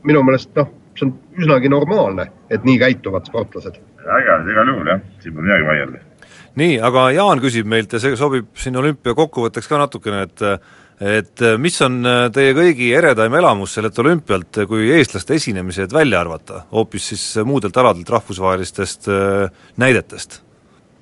minu 0.07 0.23
meelest 0.27 0.53
noh, 0.59 0.69
see 0.99 1.09
on 1.09 1.15
üsnagi 1.41 1.71
normaalne, 1.73 2.29
et 2.51 2.67
nii 2.67 2.79
käituvad 2.83 3.27
sportlased. 3.31 3.81
äge, 4.01 4.37
igal 4.53 4.75
juhul 4.75 4.93
jah, 4.95 5.01
siin 5.23 5.35
pole 5.35 5.49
midagi 5.49 5.67
vaielda. 5.71 6.05
nii, 6.61 6.77
aga 6.91 7.09
Jaan 7.17 7.43
küsib 7.43 7.67
meilt 7.71 7.97
ja 7.97 8.03
see 8.03 8.19
sobib 8.19 8.53
siin 8.59 8.77
olümpia 8.77 9.17
kokkuvõtteks 9.19 9.71
ka 9.71 9.83
natukene, 9.87 10.29
et 10.29 10.47
et 11.01 11.41
äh, 11.41 11.55
mis 11.57 11.79
on 11.81 11.95
äh, 12.05 12.27
teie 12.29 12.53
kõigi 12.53 12.91
eredaim 12.93 13.33
elamus 13.39 13.73
sellelt 13.73 13.97
olümpialt, 14.03 14.59
kui 14.69 14.91
eestlaste 14.93 15.39
esinemised 15.39 15.95
välja 15.97 16.21
arvata, 16.21 16.67
hoopis 16.77 17.07
siis 17.15 17.25
muudelt 17.49 17.77
aladelt 17.81 18.11
rahvusvahelistest 18.19 19.09
näidetest? 19.81 20.43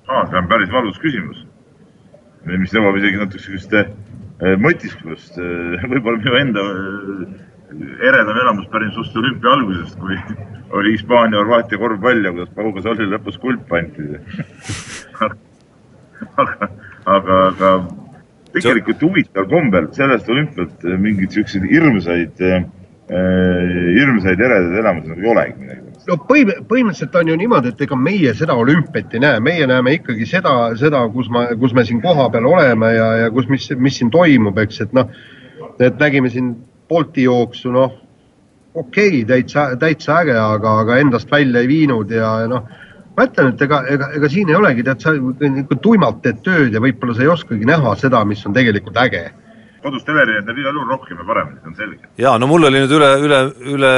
aa, 0.09 0.23
see 0.31 0.39
on 0.39 0.47
päris 0.49 0.71
valus 0.73 1.01
küsimus, 1.03 1.43
mis 2.57 2.73
nõuab 2.73 2.97
isegi 3.01 3.21
natuke 3.21 3.45
sellist 3.45 3.75
mõtisklust, 4.63 5.39
võib-olla 5.91 6.19
minu 6.23 6.41
enda 6.41 6.65
eredam 8.01 8.39
elamus 8.43 8.69
pärins 8.73 8.97
just 8.97 9.17
olümpia 9.17 9.53
algusest, 9.53 9.99
kui 10.01 10.17
oli 10.79 10.95
Hispaania-Horvaatia 10.97 11.81
korvpall 11.81 12.25
ja 12.25 12.33
kuidas 12.35 12.55
Paugas 12.57 12.89
oli 12.89 13.09
lõpus 13.11 13.39
kuld 13.43 13.65
pandi 13.69 14.09
aga, 16.43 16.71
aga, 17.05 17.41
aga 17.51 17.73
tegelikult 18.55 19.05
huvitaval 19.05 19.51
kombel 19.51 19.91
sellest 19.97 20.31
olümpialt 20.33 20.87
mingeid 21.03 21.37
siukseid 21.37 21.69
hirmsaid 21.69 22.43
äh,, 22.49 22.65
hirmsaid 23.09 24.41
eredaid 24.41 24.81
elamusi 24.83 25.13
nagu 25.13 25.25
ei 25.25 25.33
olegi 25.35 25.61
midagi. 25.61 25.88
No 26.09 26.17
põhim-, 26.29 26.55
põhimõtteliselt 26.69 27.17
on 27.21 27.33
ju 27.33 27.37
niimoodi, 27.39 27.73
et 27.75 27.85
ega 27.87 27.99
meie 28.01 28.33
seda 28.37 28.57
olümpiat 28.59 29.15
ei 29.15 29.23
näe, 29.25 29.43
meie 29.45 29.69
näeme 29.69 29.95
ikkagi 29.99 30.27
seda, 30.29 30.55
seda, 30.81 31.05
kus 31.13 31.31
ma, 31.33 31.47
kus 31.61 31.75
me 31.77 31.85
siin 31.89 32.03
kohapeal 32.05 32.49
oleme 32.49 32.93
ja, 32.95 33.09
ja 33.25 33.31
kus, 33.35 33.49
mis, 33.53 33.69
mis 33.77 34.01
siin 34.01 34.13
toimub, 34.15 34.59
eks, 34.65 34.83
et 34.87 34.97
noh, 34.97 35.13
et 35.79 36.01
nägime 36.01 36.33
siin 36.33 36.57
Bolti 36.89 37.27
jooksu, 37.27 37.71
noh, 37.75 37.97
okei 38.73 39.21
okay,, 39.21 39.25
täitsa, 39.29 39.71
täitsa 39.81 40.23
äge, 40.23 40.37
aga, 40.41 40.79
aga 40.85 40.97
endast 41.03 41.31
välja 41.33 41.61
ei 41.61 41.69
viinud 41.69 42.13
ja 42.15 42.31
noh 42.49 42.69
ma 43.19 43.27
ütlen, 43.27 43.51
et 43.53 43.63
ega, 43.67 43.83
ega, 43.91 44.09
ega 44.15 44.31
siin 44.31 44.49
ei 44.49 44.57
olegi, 44.57 44.85
tead, 44.87 45.03
sa 45.03 45.13
tuimalt 45.83 46.23
teed 46.23 46.39
tööd 46.47 46.77
ja 46.77 46.81
võib-olla 46.81 47.17
sa 47.17 47.25
ei 47.25 47.33
oskagi 47.33 47.67
näha 47.69 47.93
seda, 47.99 48.23
mis 48.25 48.45
on 48.47 48.55
tegelikult 48.57 48.97
äge 49.03 49.27
kodus 49.89 50.07
telerit 50.07 50.47
näeb 50.47 50.61
igal 50.63 50.77
juhul 50.77 50.93
rohkem 50.93 51.19
ja 51.19 51.27
paremini, 51.29 51.61
see 51.63 51.73
on 51.73 51.77
selge. 51.79 52.13
jaa, 52.21 52.37
no 52.39 52.49
mul 52.51 52.69
oli 52.69 52.85
nüüd 52.85 52.95
üle, 52.99 53.11
üle, 53.25 53.43
üle, 53.75 53.93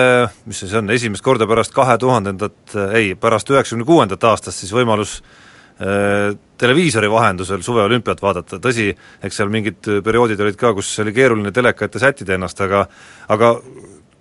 mis 0.48 0.62
see 0.64 0.80
on, 0.80 0.90
esimest 0.94 1.26
korda 1.26 1.48
pärast 1.50 1.74
kahe 1.76 1.98
tuhandendat, 2.00 2.74
ei, 2.96 3.14
pärast 3.18 3.50
üheksakümne 3.52 3.88
kuuendat 3.88 4.26
aastast 4.30 4.62
siis 4.62 4.72
võimalus 4.74 5.18
äh, 5.20 6.32
televiisori 6.60 7.10
vahendusel 7.10 7.62
suveolümpiat 7.66 8.22
vaadata, 8.22 8.60
tõsi, 8.62 8.90
eks 9.24 9.40
seal 9.40 9.52
mingid 9.52 9.92
perioodid 10.04 10.40
olid 10.44 10.58
ka, 10.60 10.74
kus 10.76 10.92
oli 11.04 11.14
keeruline 11.16 11.52
teleka 11.56 11.88
ette 11.88 12.02
sättida 12.02 12.36
ennast, 12.36 12.60
aga 12.66 12.86
aga 13.32 13.54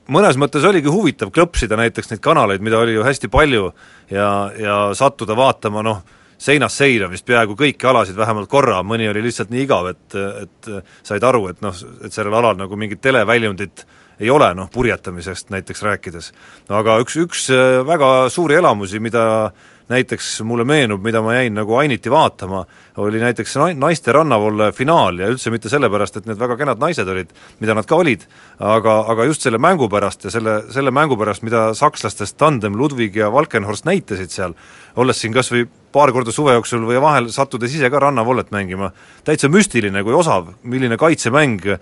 mõnes 0.09 0.39
mõttes 0.41 0.65
oligi 0.65 0.91
huvitav 0.91 1.33
klõpsida 1.33 1.77
näiteks 1.79 2.11
neid 2.11 2.23
kanaleid, 2.23 2.63
mida 2.65 2.79
oli 2.81 2.95
ju 2.95 3.05
hästi 3.05 3.29
palju 3.31 3.69
ja, 4.11 4.29
ja 4.57 4.79
sattuda 4.97 5.37
vaatama 5.37 5.83
noh, 5.85 6.01
seinast 6.39 6.79
seina 6.79 7.09
vist 7.11 7.25
peaaegu 7.27 7.55
kõiki 7.59 7.87
alasid 7.89 8.17
vähemalt 8.17 8.49
korra, 8.51 8.79
mõni 8.83 9.09
oli 9.11 9.23
lihtsalt 9.25 9.51
nii 9.53 9.65
igav, 9.67 9.89
et, 9.91 10.19
et 10.43 10.69
said 11.03 11.23
aru, 11.23 11.49
et 11.51 11.63
noh, 11.65 11.75
et 12.05 12.15
sellel 12.15 12.37
alal 12.39 12.59
nagu 12.59 12.79
mingit 12.79 13.01
televäljundit 13.03 13.85
ei 14.19 14.29
ole, 14.31 14.49
noh, 14.55 14.67
purjetamisest 14.71 15.51
näiteks 15.53 15.83
rääkides. 15.83 16.31
aga 16.69 16.97
üks, 17.03 17.15
üks 17.19 17.47
äh, 17.55 17.79
väga 17.87 18.29
suuri 18.31 18.59
elamusi, 18.59 18.99
mida 18.99 19.51
näiteks 19.89 20.41
mulle 20.45 20.65
meenub, 20.69 21.01
mida 21.03 21.21
ma 21.25 21.33
jäin 21.33 21.55
nagu 21.57 21.75
ainiti 21.79 22.11
vaatama, 22.11 22.61
oli 23.01 23.19
näiteks 23.21 23.55
naiste 23.79 24.13
rannavolle 24.13 24.71
finaal 24.75 25.17
ja 25.19 25.29
üldse 25.33 25.51
mitte 25.53 25.69
sellepärast, 25.71 26.19
et 26.19 26.29
need 26.29 26.39
väga 26.39 26.57
kenad 26.59 26.81
naised 26.81 27.09
olid, 27.09 27.33
mida 27.59 27.75
nad 27.77 27.89
ka 27.89 27.97
olid, 27.97 28.25
aga, 28.59 28.99
aga 29.09 29.25
just 29.29 29.45
selle 29.45 29.57
mängu 29.61 29.89
pärast 29.89 30.27
ja 30.27 30.33
selle, 30.33 30.59
selle 30.73 30.93
mängu 30.95 31.17
pärast, 31.17 31.43
mida 31.47 31.69
sakslastest 31.77 32.37
tandem 32.37 32.77
Ludwig 32.77 33.17
ja 33.17 33.31
Valkenhorst 33.33 33.89
näitasid 33.89 34.33
seal, 34.33 34.57
olles 34.99 35.21
siin 35.21 35.33
kas 35.33 35.49
või 35.53 35.65
paar 35.93 36.13
korda 36.13 36.33
suve 36.35 36.53
jooksul 36.57 36.85
või 36.85 37.01
vahel 37.01 37.31
sattudes 37.33 37.73
ise 37.73 37.89
ka 37.89 38.05
rannavollet 38.05 38.53
mängima, 38.53 38.93
täitsa 39.25 39.49
müstiline 39.49 40.05
kui 40.05 40.13
osav, 40.13 40.53
milline 40.63 41.01
kaitsemäng 41.01 41.65
äh, 41.73 41.79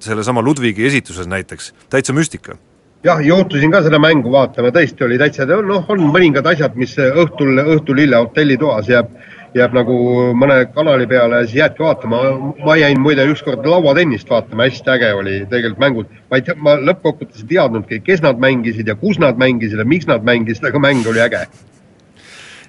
sellesama 0.00 0.44
Ludwigi 0.44 0.88
esituses 0.88 1.28
näiteks, 1.28 1.74
täitsa 1.92 2.16
müstika 2.16 2.56
jah, 3.04 3.20
juhtusin 3.20 3.72
ka 3.72 3.82
seda 3.84 3.98
mängu 4.00 4.32
vaatama, 4.32 4.72
tõesti 4.74 5.04
oli 5.04 5.18
täitsa, 5.20 5.46
noh, 5.46 5.84
on 5.92 6.04
mõningad 6.12 6.46
asjad, 6.54 6.76
mis 6.80 6.96
õhtul, 6.98 7.60
õhtul 7.76 8.00
hilja 8.00 8.22
hotellitoas 8.24 8.88
jääb, 8.88 9.10
jääb 9.54 9.76
nagu 9.76 9.96
mõne 10.38 10.64
kanali 10.74 11.06
peale 11.10 11.42
ja 11.42 11.48
siis 11.48 11.60
jäädki 11.60 11.84
vaatama. 11.84 12.22
ma 12.64 12.76
jäin 12.76 13.00
muide 13.00 13.26
ükskord 13.30 13.66
lauatennist 13.66 14.30
vaatama, 14.30 14.66
hästi 14.66 14.90
äge 14.96 15.12
oli 15.14 15.36
tegelikult 15.50 15.84
mängud. 15.84 16.06
ma 16.30 16.40
ei 16.40 16.42
tea, 16.42 16.56
ma 16.56 16.74
lõppkokkuvõttes 16.80 17.44
ei 17.44 17.52
teadnudki, 17.52 18.00
kes 18.00 18.22
nad 18.22 18.40
mängisid 18.40 18.88
ja 18.88 18.94
kus 18.94 19.18
nad 19.18 19.38
mängisid 19.38 19.78
ja 19.78 19.84
miks 19.84 20.06
nad 20.06 20.24
mängisid, 20.24 20.64
aga 20.64 20.78
mäng 20.78 21.06
oli 21.06 21.20
äge. 21.20 21.46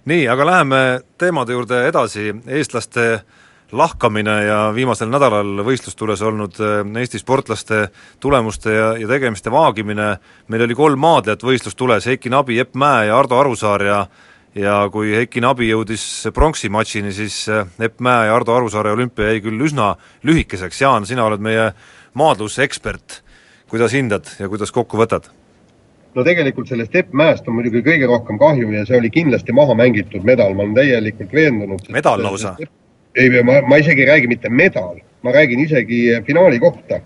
nii, 0.06 0.28
aga 0.28 0.46
läheme 0.46 0.84
teemade 1.18 1.54
juurde 1.54 1.88
edasi, 1.88 2.36
eestlaste 2.48 3.22
lahkamine 3.72 4.36
ja 4.46 4.60
viimasel 4.76 5.10
nädalal 5.10 5.64
võistlustules 5.66 6.22
olnud 6.22 6.60
äh, 6.62 6.84
Eesti 7.02 7.20
sportlaste 7.20 7.88
tulemuste 8.20 8.74
ja, 8.74 8.92
ja 9.00 9.08
tegemiste 9.10 9.52
vaagimine, 9.52 10.16
meil 10.48 10.66
oli 10.68 10.78
kolm 10.78 11.02
maadlejat 11.02 11.44
võistlustules, 11.44 12.06
Heiki 12.06 12.30
Nabi, 12.30 12.60
Epp 12.62 12.76
Mäe 12.78 13.10
ja 13.10 13.20
Ardo 13.20 13.40
Arusaar 13.40 13.86
ja 13.86 14.06
ja 14.56 14.76
kui 14.88 15.10
Heiki 15.12 15.42
Nabi 15.44 15.68
jõudis 15.68 16.30
pronksi 16.34 16.70
matšini, 16.72 17.12
siis 17.12 17.42
äh, 17.52 17.68
Epp 17.80 18.00
Mäe 18.00 18.30
ja 18.30 18.36
Ardo 18.36 18.56
Arusaare 18.56 18.94
olümpia 18.96 19.34
jäi 19.34 19.42
küll 19.44 19.66
üsna 19.68 19.96
lühikeseks, 20.24 20.82
Jaan, 20.82 21.06
sina 21.06 21.26
oled 21.26 21.44
meie 21.44 21.72
maadlusekspert, 22.16 23.20
kuidas 23.72 23.98
hindad 23.98 24.30
ja 24.40 24.50
kuidas 24.52 24.72
kokku 24.72 25.02
võtad? 25.02 25.32
no 26.16 26.24
tegelikult 26.24 26.70
sellest 26.72 26.96
Epp 26.96 27.12
Mäest 27.14 27.48
on 27.50 27.58
muidugi 27.58 27.82
kõige 27.84 28.08
rohkem 28.08 28.40
kahju 28.40 28.72
ja 28.72 28.86
see 28.88 29.02
oli 29.02 29.12
kindlasti 29.12 29.52
maha 29.52 29.76
mängitud 29.76 30.24
medal, 30.24 30.56
ma 30.56 30.64
olen 30.64 30.78
täielikult 30.78 31.34
veendunud. 31.36 31.90
medal 31.92 32.24
lausa? 32.24 32.56
Ei, 33.16 33.44
ma, 33.44 33.62
ma 33.62 33.78
isegi 33.80 34.04
ei 34.04 34.10
räägi 34.10 34.28
mitte 34.28 34.50
medal, 34.50 35.00
ma 35.24 35.32
räägin 35.32 35.60
isegi 35.60 36.22
finaali 36.28 36.60
kohta. 36.60 37.02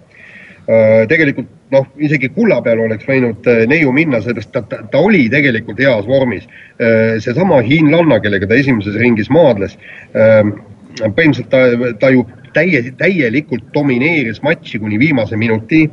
Äh, 0.69 1.07
tegelikult 1.09 1.47
noh, 1.73 1.85
isegi 1.97 2.29
kulla 2.33 2.59
peale 2.61 2.83
oleks 2.85 3.07
võinud 3.09 3.47
äh, 3.49 3.63
neiu 3.69 3.93
minna, 3.93 4.19
sellest 4.21 4.51
ta, 4.53 4.61
ta, 4.69 4.83
ta 4.91 5.01
oli 5.01 5.23
tegelikult 5.31 5.81
heas 5.81 6.05
vormis. 6.09 6.45
Äh, 6.77 7.17
seesama 7.23 7.61
hiinlanna, 7.65 8.19
kellega 8.21 8.49
ta 8.49 8.57
esimeses 8.59 8.97
ringis 9.01 9.31
maadles, 9.33 9.77
põhimõtteliselt 10.13 11.49
ta, 11.49 11.63
ta 12.01 12.11
ju 12.13 12.25
täie, 12.53 12.83
täielikult 12.99 13.69
domineeris 13.73 14.43
matši 14.45 14.81
kuni 14.83 14.99
viimase 15.01 15.37
minuti, 15.41 15.87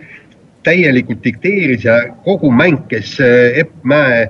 täielikult 0.66 1.22
dikteeris 1.24 1.84
ja 1.86 2.00
kogu 2.26 2.50
mäng 2.52 2.88
käis 2.90 3.14
Epp 3.22 3.84
Mäe 3.86 4.26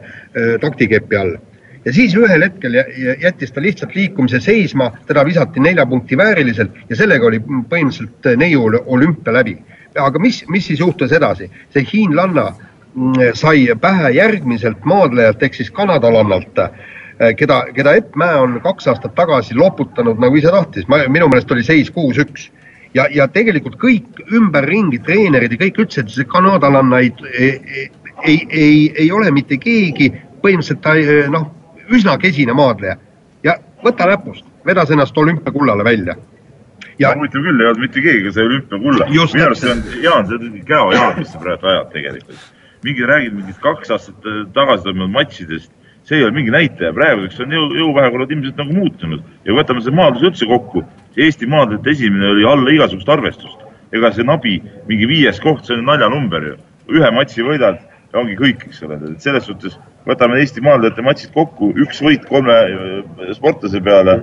taktikepi 0.60 1.16
all 1.16 1.38
ja 1.86 1.92
siis 1.94 2.14
ühel 2.18 2.42
hetkel 2.42 2.74
jättis 3.22 3.52
ta 3.54 3.62
lihtsalt 3.62 3.94
liikumise 3.94 4.40
seisma, 4.42 4.90
teda 5.06 5.24
visati 5.24 5.62
nelja 5.62 5.86
punkti 5.86 6.18
vääriliselt 6.18 6.74
ja 6.90 6.98
sellega 6.98 7.28
oli 7.28 7.40
põhimõtteliselt 7.40 8.30
neiu 8.40 8.66
olümpia 8.84 9.32
läbi. 9.32 9.56
aga 9.96 10.18
mis, 10.18 10.44
mis 10.48 10.66
siis 10.66 10.80
juhtus 10.80 11.12
edasi? 11.12 11.50
see 11.70 11.86
hiinlanna 11.92 12.50
mm, 12.94 13.32
sai 13.34 13.68
pähe 13.80 14.10
järgmiselt 14.18 14.84
maadlejalt 14.84 15.42
ehk 15.42 15.54
siis 15.54 15.70
kanadalannalt, 15.70 16.58
eh, 16.58 17.34
keda, 17.36 17.64
keda 17.74 17.94
Epp 17.94 18.16
Mäe 18.16 18.36
on 18.36 18.60
kaks 18.60 18.88
aastat 18.88 19.14
tagasi 19.14 19.54
loputanud 19.54 20.18
nagu 20.18 20.36
ise 20.36 20.50
tahtis, 20.50 20.88
minu 20.88 21.28
meelest 21.28 21.50
oli 21.50 21.62
seis 21.62 21.90
kuus-üks 21.90 22.50
ja, 22.94 23.06
ja 23.10 23.28
tegelikult 23.28 23.78
kõik 23.78 24.24
ümberringi 24.34 24.98
treenerid 24.98 25.54
ja 25.54 25.62
kõik 25.66 25.84
ütlesid, 25.86 26.10
et 26.10 26.18
see 26.18 26.28
kanadalanna 26.34 26.98
ei, 27.04 27.12
ei, 27.38 27.90
ei, 28.24 28.38
ei, 28.50 28.78
ei 29.04 29.12
ole 29.12 29.30
mitte 29.30 29.60
keegi, 29.62 30.10
põhimõtteliselt 30.42 30.82
ta 30.82 31.30
noh, 31.30 31.52
üsna 31.92 32.16
kesine 32.18 32.54
maadleja 32.56 32.96
ja 33.44 33.56
võta 33.84 34.08
näpust, 34.10 34.44
vedas 34.66 34.90
ennast 34.90 35.18
olümpiakullale 35.18 35.84
välja. 35.84 36.16
ja 36.98 37.12
huvitav 37.14 37.44
küll, 37.44 37.60
ei 37.60 37.68
olnud 37.70 37.82
mitte 37.84 38.00
keegi, 38.00 38.32
sai 38.32 38.46
olümpiakulla. 38.48 39.08
minu 39.10 39.46
arust 39.46 39.62
see 39.62 39.72
on, 39.72 39.82
Jaan, 40.02 40.26
see 40.26 40.38
on 40.40 40.60
käo 40.66 40.92
Jaan, 40.92 41.18
mis 41.18 41.32
sa 41.32 41.40
praegu 41.42 41.66
ajad 41.66 41.90
tegelikult. 41.92 42.52
mingi, 42.84 43.02
räägid 43.06 43.34
mingist 43.34 43.60
kaks 43.60 43.90
aastat 43.90 44.26
äh, 44.26 44.44
tagasi 44.54 44.84
toimunud 44.84 45.12
matšidest, 45.14 45.72
see 46.04 46.18
ei 46.18 46.24
ole 46.24 46.34
mingi 46.36 46.54
näitaja, 46.54 46.92
praeguseks 46.94 47.40
on 47.42 47.54
jõu, 47.56 47.66
jõuvahekorrad 47.80 48.30
ilmselt 48.30 48.62
nagu 48.62 48.76
muutunud 48.76 49.22
ja 49.44 49.56
võtame 49.56 49.82
selle 49.82 49.96
maadluse 49.96 50.30
üldse 50.30 50.48
kokku, 50.50 50.84
Eesti 51.16 51.46
maadlejate 51.48 51.90
esimene 51.90 52.28
oli 52.28 52.44
alla 52.44 52.70
igasugust 52.70 53.08
arvestust. 53.08 53.62
ega 53.92 54.10
see 54.12 54.24
nabi, 54.26 54.58
mingi 54.88 55.06
viies 55.08 55.38
koht, 55.40 55.64
see 55.64 55.76
on 55.76 55.86
naljanumber 55.86 56.42
ju. 56.44 56.56
ühe 56.92 57.10
matši 57.10 57.42
võidad 57.42 57.78
ja 58.12 58.22
ongi 58.22 58.36
kõik, 58.38 58.66
eks 58.68 58.82
ole, 58.86 58.98
et 59.12 59.22
selles 59.24 59.46
suhtes 59.48 59.78
võtame 60.06 60.40
Eesti 60.40 60.62
maadlejate 60.64 61.04
matšid 61.04 61.32
kokku, 61.34 61.72
üks 61.84 62.02
võit 62.04 62.26
kolme 62.30 62.56
äh, 62.56 63.30
sportlase 63.36 63.82
peale, 63.84 64.20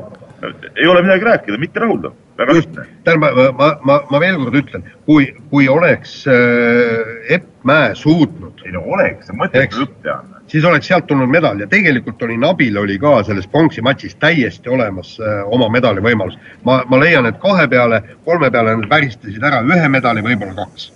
ei 0.76 0.88
ole 0.88 1.02
midagi 1.04 1.26
rääkida, 1.28 1.58
mitte 1.58 1.80
rahuldav, 1.80 2.13
väga 2.38 2.54
lihtne. 2.54 2.86
tähendab, 3.04 3.36
ma, 3.36 3.50
ma, 3.58 3.69
ma, 3.86 3.98
ma 4.12 4.19
veel 4.19 4.38
kord 4.41 4.58
ütlen, 4.60 4.86
kui, 5.08 5.30
kui 5.52 5.67
oleks 5.72 6.24
äh, 6.28 7.36
Epp 7.38 7.50
Mäe 7.63 7.93
suutnud. 7.96 8.60
ei 8.65 8.74
no 8.76 8.82
oleks, 8.91 9.30
mõttetu 9.39 9.86
jutt 9.86 10.04
Jaan. 10.04 10.34
siis 10.52 10.65
oleks 10.67 10.89
sealt 10.91 11.08
tulnud 11.08 11.32
medal 11.32 11.60
ja 11.63 11.67
tegelikult 11.72 12.22
oli 12.28 12.36
Nabil 12.38 12.78
oli 12.78 12.98
ka 13.00 13.22
selles 13.24 13.48
pronksi 13.48 13.82
matšis 13.82 14.17
täiesti 14.19 14.69
olemas 14.69 15.15
äh, 15.19 15.46
oma 15.46 15.69
medali 15.72 16.04
võimalus. 16.04 16.36
ma, 16.63 16.82
ma 16.88 17.00
leian, 17.00 17.26
et 17.30 17.39
kahe 17.39 17.67
peale, 17.67 18.02
kolme 18.26 18.52
peale 18.52 18.76
nad 18.76 18.89
väristasid 18.89 19.43
ära 19.43 19.63
ühe 19.63 19.88
medali, 19.89 20.26
võib-olla 20.26 20.65
kaks. 20.65 20.91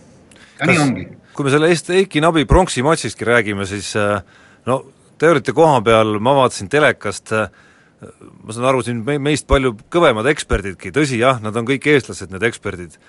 ja 0.60 0.66
Kas, 0.66 0.74
nii 0.74 0.84
ongi. 0.84 1.08
Kui 1.38 1.46
me 1.46 1.54
selle 1.54 1.70
Eiki 1.70 2.22
Nabi 2.24 2.48
pronksi 2.50 2.82
matšistki 2.86 3.28
räägime, 3.28 3.68
siis 3.70 3.92
äh, 4.00 4.20
no 4.66 4.82
te 5.18 5.30
olite 5.30 5.54
koha 5.54 5.80
peal, 5.86 6.18
ma 6.24 6.34
vaatasin 6.38 6.70
telekast, 6.70 7.34
ma 8.02 8.54
saan 8.54 8.68
aru, 8.70 8.84
siin 8.86 9.04
me-, 9.06 9.20
meist 9.22 9.48
palju 9.50 9.76
kõvemad 9.94 10.30
eksperdidki, 10.34 10.92
tõsi 10.94 11.22
jah, 11.22 11.40
nad 11.42 11.56
on 11.58 11.66
kõik 11.66 11.88
eestlased, 11.90 12.30
need 12.34 12.46
eksperdid, 12.46 13.00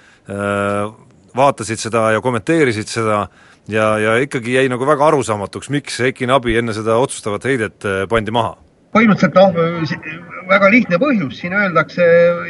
vaatasid 1.37 1.83
seda 1.83 2.07
ja 2.15 2.23
kommenteerisid 2.25 2.89
seda 2.89 3.27
ja, 3.69 3.91
ja 4.01 4.17
ikkagi 4.25 4.57
jäi 4.57 4.71
nagu 4.73 4.89
väga 4.89 5.11
arusaamatuks, 5.11 5.69
miks 5.75 6.01
Heiki 6.01 6.29
Nabi 6.31 6.57
enne 6.57 6.73
seda 6.77 6.97
otsustavat 7.03 7.45
heidet 7.51 7.85
pandi 8.09 8.33
maha 8.33 8.57
põhimõtteliselt 8.95 9.37
noh, 9.37 10.39
väga 10.49 10.71
lihtne 10.73 10.99
põhjus, 11.01 11.37
siin 11.43 11.53
öeldakse 11.57 12.05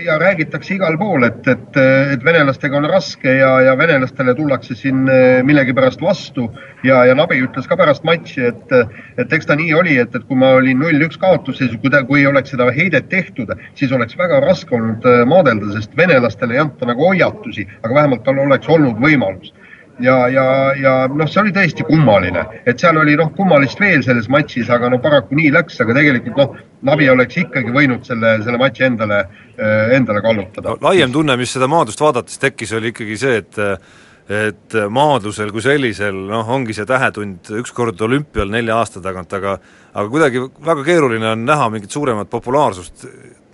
ja 0.05 0.19
räägitakse 0.23 0.77
igal 0.77 0.95
pool, 1.01 1.27
et, 1.27 1.41
et, 1.51 1.79
et 2.15 2.25
venelastega 2.25 2.79
on 2.79 2.87
raske 2.91 3.33
ja, 3.41 3.51
ja 3.67 3.75
venelastele 3.79 4.35
tullakse 4.39 4.77
siin 4.79 5.09
eh, 5.11 5.41
millegipärast 5.47 6.03
vastu. 6.03 6.49
Ja, 6.87 7.03
ja 7.09 7.17
Nabi 7.19 7.41
ütles 7.43 7.67
ka 7.67 7.79
pärast 7.79 8.07
matši, 8.07 8.45
et, 8.53 8.75
et 9.19 9.35
eks 9.35 9.51
ta 9.51 9.59
nii 9.59 9.75
oli, 9.75 9.99
et, 9.99 10.15
et 10.15 10.27
kui 10.29 10.39
ma 10.39 10.55
olin 10.61 10.79
null-üks 10.79 11.19
kaotuses, 11.21 11.75
kui 11.83 11.91
ta, 11.95 12.05
kui 12.07 12.27
oleks 12.29 12.55
seda 12.55 12.71
heidet 12.75 13.11
tehtud, 13.11 13.51
siis 13.79 13.95
oleks 13.95 14.19
väga 14.19 14.43
raske 14.47 14.79
olnud 14.79 15.07
eh, 15.09 15.25
maadelda, 15.29 15.73
sest 15.75 15.97
venelastele 15.99 16.55
ei 16.55 16.63
anta 16.63 16.87
nagu 16.89 17.11
hoiatusi, 17.11 17.67
aga 17.83 18.03
vähemalt 18.03 18.27
tal 18.29 18.45
oleks 18.47 18.71
olnud 18.71 19.03
võimalus 19.03 19.55
ja, 20.01 20.17
ja, 20.29 20.47
ja 20.79 20.95
noh, 21.11 21.29
see 21.29 21.43
oli 21.43 21.53
tõesti 21.55 21.87
kummaline, 21.89 22.45
et 22.69 22.81
seal 22.81 22.99
oli 23.01 23.17
noh, 23.19 23.31
kummalist 23.37 23.81
veel 23.83 24.03
selles 24.07 24.29
matšis, 24.33 24.71
aga 24.75 24.91
no 24.93 25.01
paraku 25.03 25.39
nii 25.39 25.53
läks, 25.55 25.81
aga 25.85 25.97
tegelikult 26.01 26.41
noh, 26.41 26.59
Navi 26.89 27.09
oleks 27.11 27.41
ikkagi 27.41 27.73
võinud 27.75 28.05
selle, 28.07 28.37
selle 28.45 28.59
matši 28.61 28.85
endale, 28.87 29.23
äh, 29.59 29.97
endale 29.97 30.23
kallutada 30.23 30.77
no,. 30.77 30.83
laiem 30.87 31.11
tunne, 31.15 31.35
mis 31.41 31.57
seda 31.57 31.67
maadlust 31.71 32.03
vaadates 32.03 32.39
tekkis, 32.39 32.77
oli 32.79 32.95
ikkagi 32.95 33.19
see, 33.19 33.41
et 33.43 33.65
et 34.29 34.75
maadlusel 34.93 35.49
kui 35.55 35.63
sellisel 35.65 36.13
noh, 36.29 36.49
ongi 36.53 36.75
see 36.77 36.85
tähetund 36.85 37.49
üks 37.63 37.73
kord 37.73 38.01
olümpial 38.05 38.51
nelja 38.53 38.77
aasta 38.77 39.01
tagant, 39.01 39.33
aga 39.33 39.57
aga 39.95 40.05
kuidagi 40.13 40.43
väga 40.67 40.85
keeruline 40.85 41.31
on 41.33 41.47
näha 41.49 41.71
mingit 41.73 41.97
suuremat 41.97 42.29
populaarsust 42.29 43.07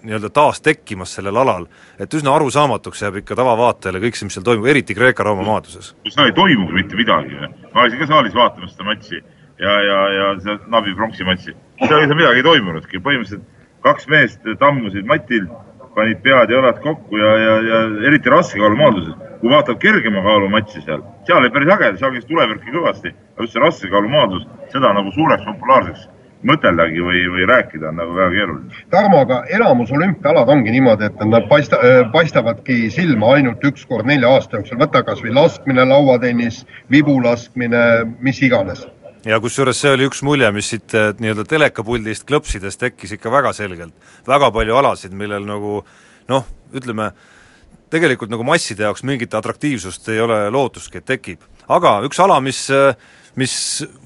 nii-öelda 0.04 0.30
taas 0.34 0.60
tekkimas 0.64 1.14
sellel 1.16 1.36
alal, 1.40 1.66
et 2.00 2.14
üsna 2.14 2.34
arusaamatuks 2.36 3.02
jääb 3.02 3.20
ikka 3.22 3.36
tavavaatajale 3.40 4.02
kõik 4.04 4.18
see, 4.18 4.28
mis 4.28 4.36
seal 4.38 4.46
toimub, 4.46 4.68
eriti 4.70 4.96
Kreeka-Rooma 4.96 5.46
maadluses. 5.46 5.94
seal 6.08 6.30
ei 6.30 6.36
toimugi 6.36 6.76
mitte 6.76 6.98
midagi, 7.00 7.40
ma 7.72 7.84
olisin 7.84 8.02
ka 8.02 8.10
saalis 8.12 8.36
vaatamas 8.36 8.74
seda 8.74 8.88
matši 8.90 9.20
ja, 9.64 9.74
ja, 9.88 9.98
ja 10.18 10.30
seda 10.42 10.58
Nabi 10.76 10.94
pronksi 10.94 11.26
matši, 11.28 11.56
seal 11.84 12.14
midagi 12.14 12.42
ei 12.42 12.48
toimunudki, 12.48 13.02
põhimõtteliselt 13.04 13.46
kaks 13.84 14.08
meest 14.12 14.48
tammusid 14.60 15.08
matil, 15.08 15.48
panid 15.94 16.20
pead-jalad 16.24 16.80
kokku 16.82 17.18
ja, 17.20 17.36
ja, 17.38 17.54
ja 17.68 17.82
eriti 18.08 18.32
raskekaalumaadluses. 18.32 19.14
kui 19.40 19.50
vaatad 19.52 19.76
kergema 19.78 20.22
kaalu 20.24 20.48
matši 20.48 20.80
seal, 20.86 21.02
seal 21.28 21.38
oli 21.42 21.50
päris 21.52 21.72
äge, 21.74 21.90
seal 22.00 22.14
käis 22.16 22.24
tulevärki 22.28 22.72
kõvasti, 22.72 23.12
aga 23.34 23.44
just 23.44 23.56
see 23.56 23.62
raskekaalumaadlus, 23.62 24.46
seda 24.72 24.92
nagu 24.96 25.12
suureks 25.12 25.44
populaarseks 25.44 26.08
mõteldagi 26.48 27.04
või, 27.04 27.22
või 27.34 27.46
rääkida 27.48 27.88
on 27.90 28.00
nagu 28.00 28.16
väga 28.16 28.30
keeruline. 28.34 28.82
Tarmo, 28.92 29.22
aga 29.24 29.42
enamus 29.56 29.92
olümpiaalad 29.92 30.50
ongi 30.54 30.74
niimoodi, 30.74 31.08
et 31.10 31.24
nad 31.28 31.48
paista, 31.48 31.80
paistavad,ki 32.12 32.90
silma 32.94 33.34
ainult 33.38 33.64
üks 33.64 33.86
kord 33.88 34.08
nelja 34.08 34.32
aasta 34.36 34.60
jooksul, 34.60 34.80
võta 34.80 35.04
kas 35.06 35.22
või 35.24 35.34
laskmine, 35.36 35.86
lauatennis, 35.88 36.64
vibulaskmine, 36.92 37.84
mis 38.24 38.42
iganes 38.44 38.86
ja 39.24 39.38
kusjuures 39.40 39.78
see 39.80 39.92
oli 39.94 40.04
üks 40.08 40.20
mulje, 40.26 40.50
mis 40.52 40.68
siit 40.68 40.94
äh, 40.96 41.12
nii-öelda 41.16 41.46
telekapuldist 41.48 42.26
klõpsides 42.28 42.76
tekkis 42.80 43.14
ikka 43.16 43.32
väga 43.32 43.54
selgelt. 43.56 43.94
väga 44.28 44.50
palju 44.52 44.76
alasid, 44.76 45.14
millel 45.16 45.46
nagu 45.48 45.78
noh, 46.28 46.44
ütleme, 46.76 47.10
tegelikult 47.92 48.32
nagu 48.32 48.44
masside 48.46 48.84
jaoks 48.84 49.04
mingit 49.06 49.34
atraktiivsust 49.34 50.08
ei 50.12 50.20
ole 50.20 50.44
lootustki, 50.52 51.00
et 51.00 51.08
tekib. 51.08 51.44
Aga 51.68 51.98
üks 52.08 52.20
ala, 52.20 52.40
mis 52.44 52.66
mis 53.40 53.54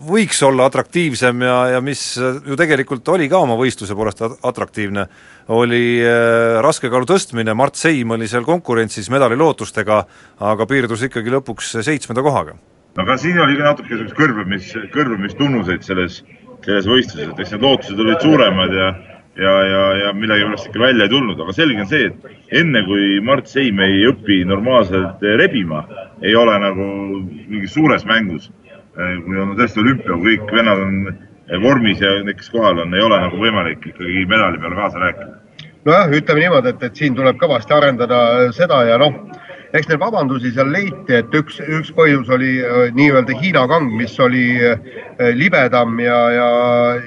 võiks 0.09 0.41
olla 0.47 0.69
atraktiivsem 0.69 1.43
ja, 1.45 1.57
ja 1.75 1.81
mis 1.85 2.01
ju 2.17 2.57
tegelikult 2.57 3.09
oli 3.13 3.29
ka 3.29 3.43
oma 3.45 3.59
võistluse 3.61 3.97
poolest 3.97 4.23
atraktiivne, 4.25 5.05
oli 5.53 6.01
äh, 6.01 6.59
raskekaalu 6.65 7.09
tõstmine, 7.09 7.55
Mart 7.57 7.77
Seim 7.77 8.17
oli 8.17 8.29
seal 8.31 8.47
konkurentsis 8.49 9.11
medalilootustega, 9.13 10.01
aga 10.49 10.69
piirdus 10.71 11.05
ikkagi 11.09 11.33
lõpuks 11.37 11.77
seitsmenda 11.85 12.25
kohaga. 12.25 12.57
no 12.97 13.05
aga 13.05 13.19
siin 13.21 13.39
oli 13.41 13.59
ka 13.59 13.69
natuke 13.69 13.93
niisugust 13.93 14.17
kõrbemis, 14.17 14.73
kõrbemistunnuseid 14.97 15.85
selles, 15.85 16.23
selles 16.65 16.89
võistluses, 16.89 17.29
et 17.29 17.45
eks 17.45 17.55
need 17.55 17.69
lootused 17.69 18.05
olid 18.05 18.25
suuremad 18.25 18.77
ja 18.81 18.91
ja, 19.39 19.55
ja, 19.73 19.83
ja 20.03 20.13
millegipärast 20.13 20.69
ikka 20.71 20.83
välja 20.83 21.07
ei 21.07 21.13
tulnud, 21.15 21.41
aga 21.41 21.55
selge 21.57 21.85
on 21.85 21.91
see, 21.91 22.11
et 22.11 22.61
enne 22.61 22.85
kui 22.87 23.19
Mart 23.25 23.51
Seim 23.51 23.81
ei 23.85 24.03
õpi 24.11 24.43
normaalselt 24.49 25.23
rebima, 25.41 25.85
ei 26.23 26.35
ole 26.37 26.59
nagu 26.63 26.89
mingis 27.49 27.77
suures 27.79 28.07
mängus 28.09 28.51
Äh, 28.99 29.19
kui 29.23 29.37
on 29.39 29.53
tõesti 29.55 29.79
olümpia, 29.79 30.17
kõik 30.19 30.49
vennad 30.51 30.81
on 30.83 30.95
äh, 31.07 31.59
vormis 31.63 32.01
ja 32.03 32.17
need, 32.27 32.35
kes 32.41 32.49
kohal 32.51 32.81
on, 32.83 32.95
ei 32.97 33.05
ole 33.05 33.21
nagu 33.23 33.39
võimalik 33.39 33.85
ikkagi 33.93 34.25
medali 34.27 34.59
peale 34.59 34.75
kaasa 34.75 35.03
rääkida. 35.05 35.37
nojah, 35.87 36.11
ütleme 36.19 36.43
niimoodi, 36.43 36.73
et, 36.75 36.83
et 36.89 36.99
siin 36.99 37.15
tuleb 37.15 37.39
kõvasti 37.39 37.77
arendada 37.77 38.19
seda 38.57 38.81
ja 38.89 38.97
noh, 38.99 39.21
eks 39.73 39.89
neid 39.89 40.01
vabandusi 40.01 40.53
seal 40.55 40.71
leiti, 40.73 41.17
et 41.19 41.35
üks, 41.37 41.59
üks 41.61 41.91
põhjus 41.97 42.31
oli 42.33 42.55
äh, 42.65 42.79
nii-öelda 42.97 43.37
Hiina 43.41 43.67
kang, 43.71 43.91
mis 43.99 44.15
oli 44.21 44.47
libedam 45.35 45.99
ja, 46.01 46.19
ja, 46.33 46.49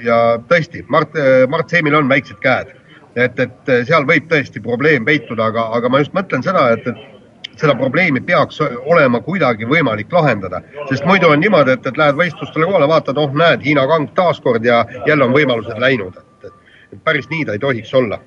ja 0.04 0.18
tõesti, 0.50 0.84
Mart, 0.92 1.16
Mart 1.50 1.72
Seemil 1.72 1.96
on 1.98 2.10
väiksed 2.12 2.38
käed. 2.44 2.70
et, 3.16 3.40
et 3.40 3.72
seal 3.88 4.06
võib 4.08 4.24
tõesti 4.30 4.60
probleem 4.64 5.04
peituda, 5.04 5.50
aga, 5.50 5.66
aga 5.76 5.88
ma 5.92 5.98
just 6.00 6.14
mõtlen 6.16 6.44
seda, 6.44 6.70
et, 6.72 6.86
et 6.88 7.58
seda 7.60 7.74
probleemi 7.76 8.22
peaks 8.24 8.60
olema 8.64 9.20
kuidagi 9.20 9.68
võimalik 9.68 10.12
lahendada, 10.12 10.62
sest 10.88 11.04
muidu 11.04 11.28
on 11.28 11.40
niimoodi, 11.40 11.76
et, 11.76 11.86
et 11.86 12.00
lähed 12.00 12.16
võistlustele 12.16 12.68
kohale, 12.68 12.88
vaatad, 12.88 13.20
oh 13.20 13.34
näed, 13.36 13.64
Hiina 13.66 13.84
kang 13.90 14.08
taaskord 14.16 14.64
ja 14.64 14.84
jälle 15.06 15.28
on 15.28 15.36
võimalused 15.36 15.80
läinud, 15.82 16.16
et, 16.16 16.52
et 16.92 17.04
päris 17.04 17.28
nii 17.30 17.44
ta 17.44 17.58
ei 17.58 17.62
tohiks 17.62 17.92
olla 17.94 18.20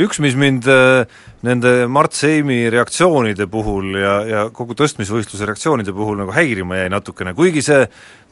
üks, 0.00 0.20
mis 0.24 0.32
mind 0.38 0.64
äh, 0.70 1.04
nende 1.44 1.86
Mart 1.90 2.14
Seimi 2.16 2.70
reaktsioonide 2.72 3.44
puhul 3.50 3.98
ja, 4.00 4.12
ja 4.24 4.44
kogu 4.54 4.76
tõstmisvõistluse 4.78 5.44
reaktsioonide 5.48 5.92
puhul 5.92 6.16
nagu 6.22 6.32
häirima 6.32 6.78
jäi 6.78 6.92
natukene, 6.92 7.34
kuigi 7.36 7.60
see, 7.66 7.82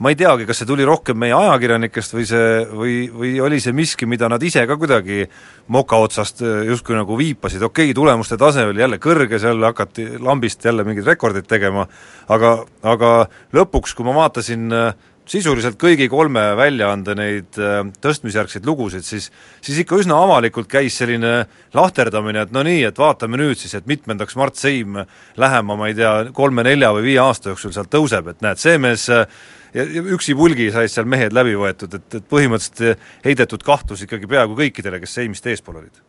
ma 0.00 0.12
ei 0.12 0.16
teagi, 0.16 0.46
kas 0.48 0.62
see 0.62 0.70
tuli 0.70 0.86
rohkem 0.88 1.20
meie 1.20 1.34
ajakirjanikest 1.36 2.16
või 2.16 2.24
see, 2.30 2.48
või, 2.70 2.94
või 3.12 3.34
oli 3.44 3.60
see 3.60 3.76
miski, 3.76 4.08
mida 4.08 4.30
nad 4.32 4.40
ise 4.46 4.64
ka 4.68 4.78
kuidagi 4.80 5.26
moka 5.74 6.00
otsast 6.00 6.40
äh, 6.46 6.62
justkui 6.70 6.96
nagu 6.96 7.18
viipasid, 7.20 7.60
okei 7.66 7.90
okay,, 7.90 7.98
tulemuste 7.98 8.40
tase 8.40 8.64
oli 8.70 8.80
jälle 8.80 9.00
kõrge, 9.02 9.42
seal 9.42 9.60
hakati 9.68 10.08
lambist 10.16 10.64
jälle 10.64 10.86
mingeid 10.88 11.12
rekordeid 11.12 11.50
tegema, 11.50 11.84
aga, 12.32 12.56
aga 12.88 13.14
lõpuks, 13.56 13.92
kui 13.98 14.08
ma 14.08 14.16
vaatasin 14.22 14.72
äh, 14.72 15.08
sisuliselt 15.30 15.78
kõigi 15.80 16.08
kolme 16.10 16.42
väljaande 16.58 17.14
neid 17.18 17.58
äh, 17.60 17.84
tõstmisjärgseid 18.02 18.66
lugusid, 18.66 19.06
siis 19.06 19.30
siis 19.60 19.78
ikka 19.84 20.00
üsna 20.00 20.18
avalikult 20.24 20.68
käis 20.70 20.96
selline 20.98 21.44
lahterdamine, 21.76 22.46
et 22.46 22.52
no 22.54 22.64
nii, 22.66 22.82
et 22.88 22.98
vaatame 22.98 23.38
nüüd 23.40 23.60
siis, 23.60 23.76
et 23.78 23.86
mitmendaks 23.90 24.36
Mart 24.40 24.58
Seim 24.58 24.98
lähema, 25.38 25.78
ma 25.78 25.90
ei 25.90 25.96
tea, 25.98 26.12
kolme-nelja 26.34 26.92
või 26.96 27.10
viie 27.12 27.22
aasta 27.22 27.52
jooksul 27.52 27.74
sealt 27.76 27.92
tõuseb, 27.94 28.32
et 28.32 28.44
näed, 28.44 28.60
see 28.62 28.78
mees 28.82 29.06
äh, 29.14 29.26
ja, 29.74 29.84
ja 29.84 30.04
üksipulgi 30.16 30.70
said 30.74 30.92
seal 30.92 31.08
mehed 31.10 31.36
läbi 31.36 31.54
võetud, 31.58 31.94
et, 32.00 32.18
et 32.18 32.26
põhimõtteliselt 32.30 33.06
heidetud 33.26 33.64
kahtlus 33.66 34.04
ikkagi 34.06 34.30
peaaegu 34.30 34.58
kõikidele, 34.58 35.02
kes 35.02 35.18
Seimist 35.20 35.46
eespool 35.46 35.82
olid 35.82 36.02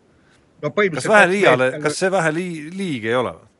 no,. 0.63 0.73
kas 0.73 1.10
vähe 1.10 1.31
liiale, 1.36 1.71
kas 1.84 2.01
see 2.01 2.12
vähe 2.13 2.34
lii-, 2.36 2.67
liig 2.77 3.10
ei 3.10 3.17
ole 3.17 3.36
või? 3.38 3.50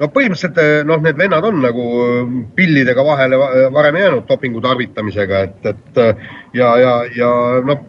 No 0.00 0.10
põhimõtteliselt 0.10 0.58
eh, 0.58 0.80
noh, 0.86 1.02
need 1.02 1.18
vennad 1.18 1.46
on 1.46 1.60
nagu 1.62 1.84
eh, 2.04 2.32
pillidega 2.56 3.04
vahele 3.06 3.38
varem 3.74 4.00
jäänud 4.00 4.26
dopingu 4.28 4.62
tarvitamisega, 4.64 5.44
et, 5.48 5.70
et 5.70 6.02
eh, 6.02 6.26
ja, 6.58 6.74
ja, 6.80 6.96
ja 7.14 7.30
noh, 7.66 7.86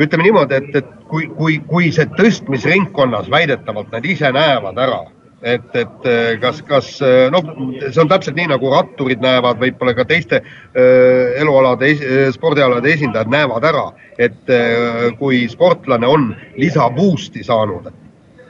ütleme 0.00 0.28
niimoodi, 0.28 0.62
et, 0.62 0.80
et 0.82 0.90
kui, 1.10 1.28
kui, 1.36 1.60
kui 1.68 1.92
see 1.92 2.08
tõstmisringkonnas 2.16 3.30
väidetavalt 3.32 3.92
nad 3.92 4.04
ise 4.06 4.30
näevad 4.32 4.78
ära, 4.80 5.00
et, 5.42 5.66
et 5.78 6.06
kas, 6.42 6.62
kas 6.66 6.88
noh, 7.34 7.50
see 7.82 8.00
on 8.02 8.10
täpselt 8.10 8.38
nii, 8.38 8.48
nagu 8.54 8.70
ratturid 8.72 9.20
näevad, 9.22 9.58
võib-olla 9.60 9.94
ka 9.98 10.06
teiste 10.08 10.40
äh, 10.40 11.34
elualade, 11.42 11.92
spordialade 12.34 12.94
esindajad 12.94 13.30
näevad 13.34 13.66
ära, 13.68 13.84
et 14.18 14.54
äh, 14.54 15.10
kui 15.18 15.44
sportlane 15.50 16.08
on 16.08 16.30
lisaboost'i 16.58 17.44
saanud. 17.46 17.90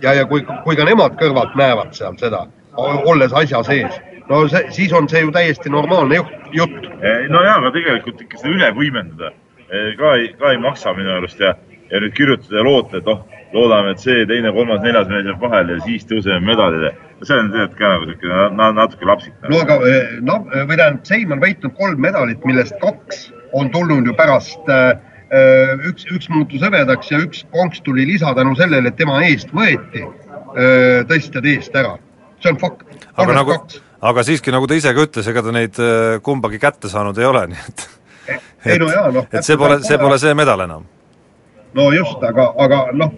Ja, 0.05 0.15
ja 0.15 0.29
kui, 0.31 0.45
kui 0.65 0.79
ka 0.79 0.87
nemad 0.87 1.17
kõrvalt 1.19 1.57
näevad 1.59 1.97
seal 1.97 2.15
seda 2.21 2.47
olles 2.79 3.33
asja 3.33 3.63
sees. 3.67 4.01
no 4.29 4.43
see, 4.49 4.67
siis 4.71 4.93
on 4.93 5.09
see 5.09 5.23
ju 5.25 5.33
täiesti 5.33 5.71
normaalne 5.73 6.21
jutt. 6.53 6.85
Eh, 7.01 7.27
no 7.33 7.43
jaa, 7.45 7.57
aga 7.61 7.73
tegelikult 7.73 8.21
ikka 8.25 8.41
seda 8.43 8.53
üle 8.55 8.69
võimendada 8.77 9.33
eh, 9.69 9.95
ka 9.99 10.15
ei, 10.19 10.31
ka 10.39 10.53
ei 10.53 10.61
maksa 10.63 10.93
minu 10.97 11.15
arust 11.17 11.41
ja, 11.41 11.55
ja 11.89 12.03
nüüd 12.03 12.15
kirjutada 12.17 12.61
ja 12.61 12.65
loota, 12.67 13.01
et 13.01 13.09
oh, 13.09 13.23
loodame, 13.55 13.95
et 13.95 14.05
see 14.05 14.27
teine, 14.29 14.53
kolmas, 14.53 14.83
neljas 14.85 15.09
mees 15.09 15.29
jääb 15.31 15.43
vahele 15.43 15.79
ja 15.79 15.85
siis 15.87 16.07
tõuseme 16.11 16.45
medalile. 16.45 16.95
see 17.23 17.35
on 17.35 17.51
tegelikult 17.53 17.79
ka 17.79 17.93
nagu 17.95 18.09
niisugune 18.11 18.71
natuke 18.79 19.11
lapsik. 19.11 19.37
no 19.49 19.63
aga 19.65 19.79
no, 20.21 20.41
või 20.55 20.77
tähendab, 20.77 21.05
Seim 21.09 21.33
on 21.35 21.45
võitnud 21.45 21.77
kolm 21.79 22.03
medalit, 22.05 22.45
millest 22.45 22.77
kaks 22.85 23.29
on 23.57 23.71
tulnud 23.73 24.07
ju 24.07 24.17
pärast 24.19 24.69
äh, 24.69 24.93
üks, 25.89 26.05
üks 26.13 26.29
muutus 26.33 26.61
hõbedaks 26.65 27.11
ja 27.13 27.23
üks 27.25 27.47
pronks 27.53 27.81
tuli 27.85 28.05
lisa 28.09 28.35
tänu 28.37 28.55
sellele, 28.61 28.93
et 28.93 29.01
tema 29.01 29.23
eest 29.25 29.53
võeti 29.57 30.05
tõstjad 31.09 31.45
eest 31.47 31.75
ära 31.77 31.99
see 32.43 32.53
on 32.53 32.59
fakt. 32.61 32.85
aga 33.17 33.37
nagu, 33.41 33.57
aga 34.11 34.25
siiski, 34.27 34.55
nagu 34.55 34.69
ta 34.71 34.79
ise 34.79 34.95
ka 34.95 35.07
ütles, 35.07 35.31
ega 35.31 35.45
ta 35.45 35.55
neid 35.55 35.79
äh, 35.83 36.19
kumbagi 36.25 36.61
kätte 36.63 36.91
saanud 36.93 37.19
ei 37.19 37.29
ole, 37.29 37.47
nii 37.53 37.65
et 37.67 37.89
ei 38.67 38.79
no 38.79 38.91
jaa, 38.93 39.11
noh. 39.15 39.27
et 39.33 39.47
see 39.47 39.57
pole, 39.61 39.81
see 39.87 39.99
pole 40.01 40.19
see 40.21 40.35
medal 40.39 40.63
enam. 40.67 40.87
no 41.75 41.91
just, 41.95 42.23
aga, 42.25 42.51
aga 42.65 42.83
noh, 42.99 43.15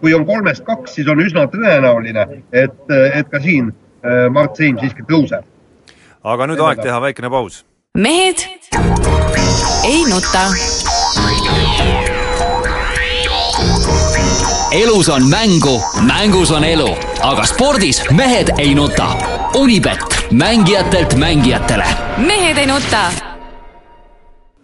kui 0.00 0.14
on 0.14 0.26
kolmest 0.28 0.64
kaks, 0.66 0.98
siis 0.98 1.08
on 1.08 1.22
üsna 1.24 1.46
tõenäoline, 1.52 2.28
et, 2.52 2.80
et 2.90 3.30
ka 3.30 3.40
siin 3.42 3.70
äh, 3.70 4.26
Mart 4.32 4.56
Seim 4.60 4.80
siiski 4.82 5.06
tõuseb. 5.08 5.46
aga 6.24 6.50
nüüd 6.50 6.62
aeg 6.68 6.82
teha 6.84 7.00
väikene 7.08 7.30
paus. 7.32 7.64
mehed 7.98 8.48
ei 9.84 10.04
nuta. 10.10 10.48
elus 14.74 15.08
on 15.08 15.28
mängu, 15.30 15.78
mängus 16.06 16.50
on 16.50 16.64
elu, 16.64 16.88
aga 17.24 17.44
spordis 17.48 18.02
mehed 18.12 18.50
ei 18.58 18.74
nuta. 18.74 19.06
Unibet, 19.56 19.98
mängijatelt 20.32 21.14
mängijatele. 21.16 21.84
mehed 22.18 22.58
ei 22.58 22.66
nuta 22.66 23.10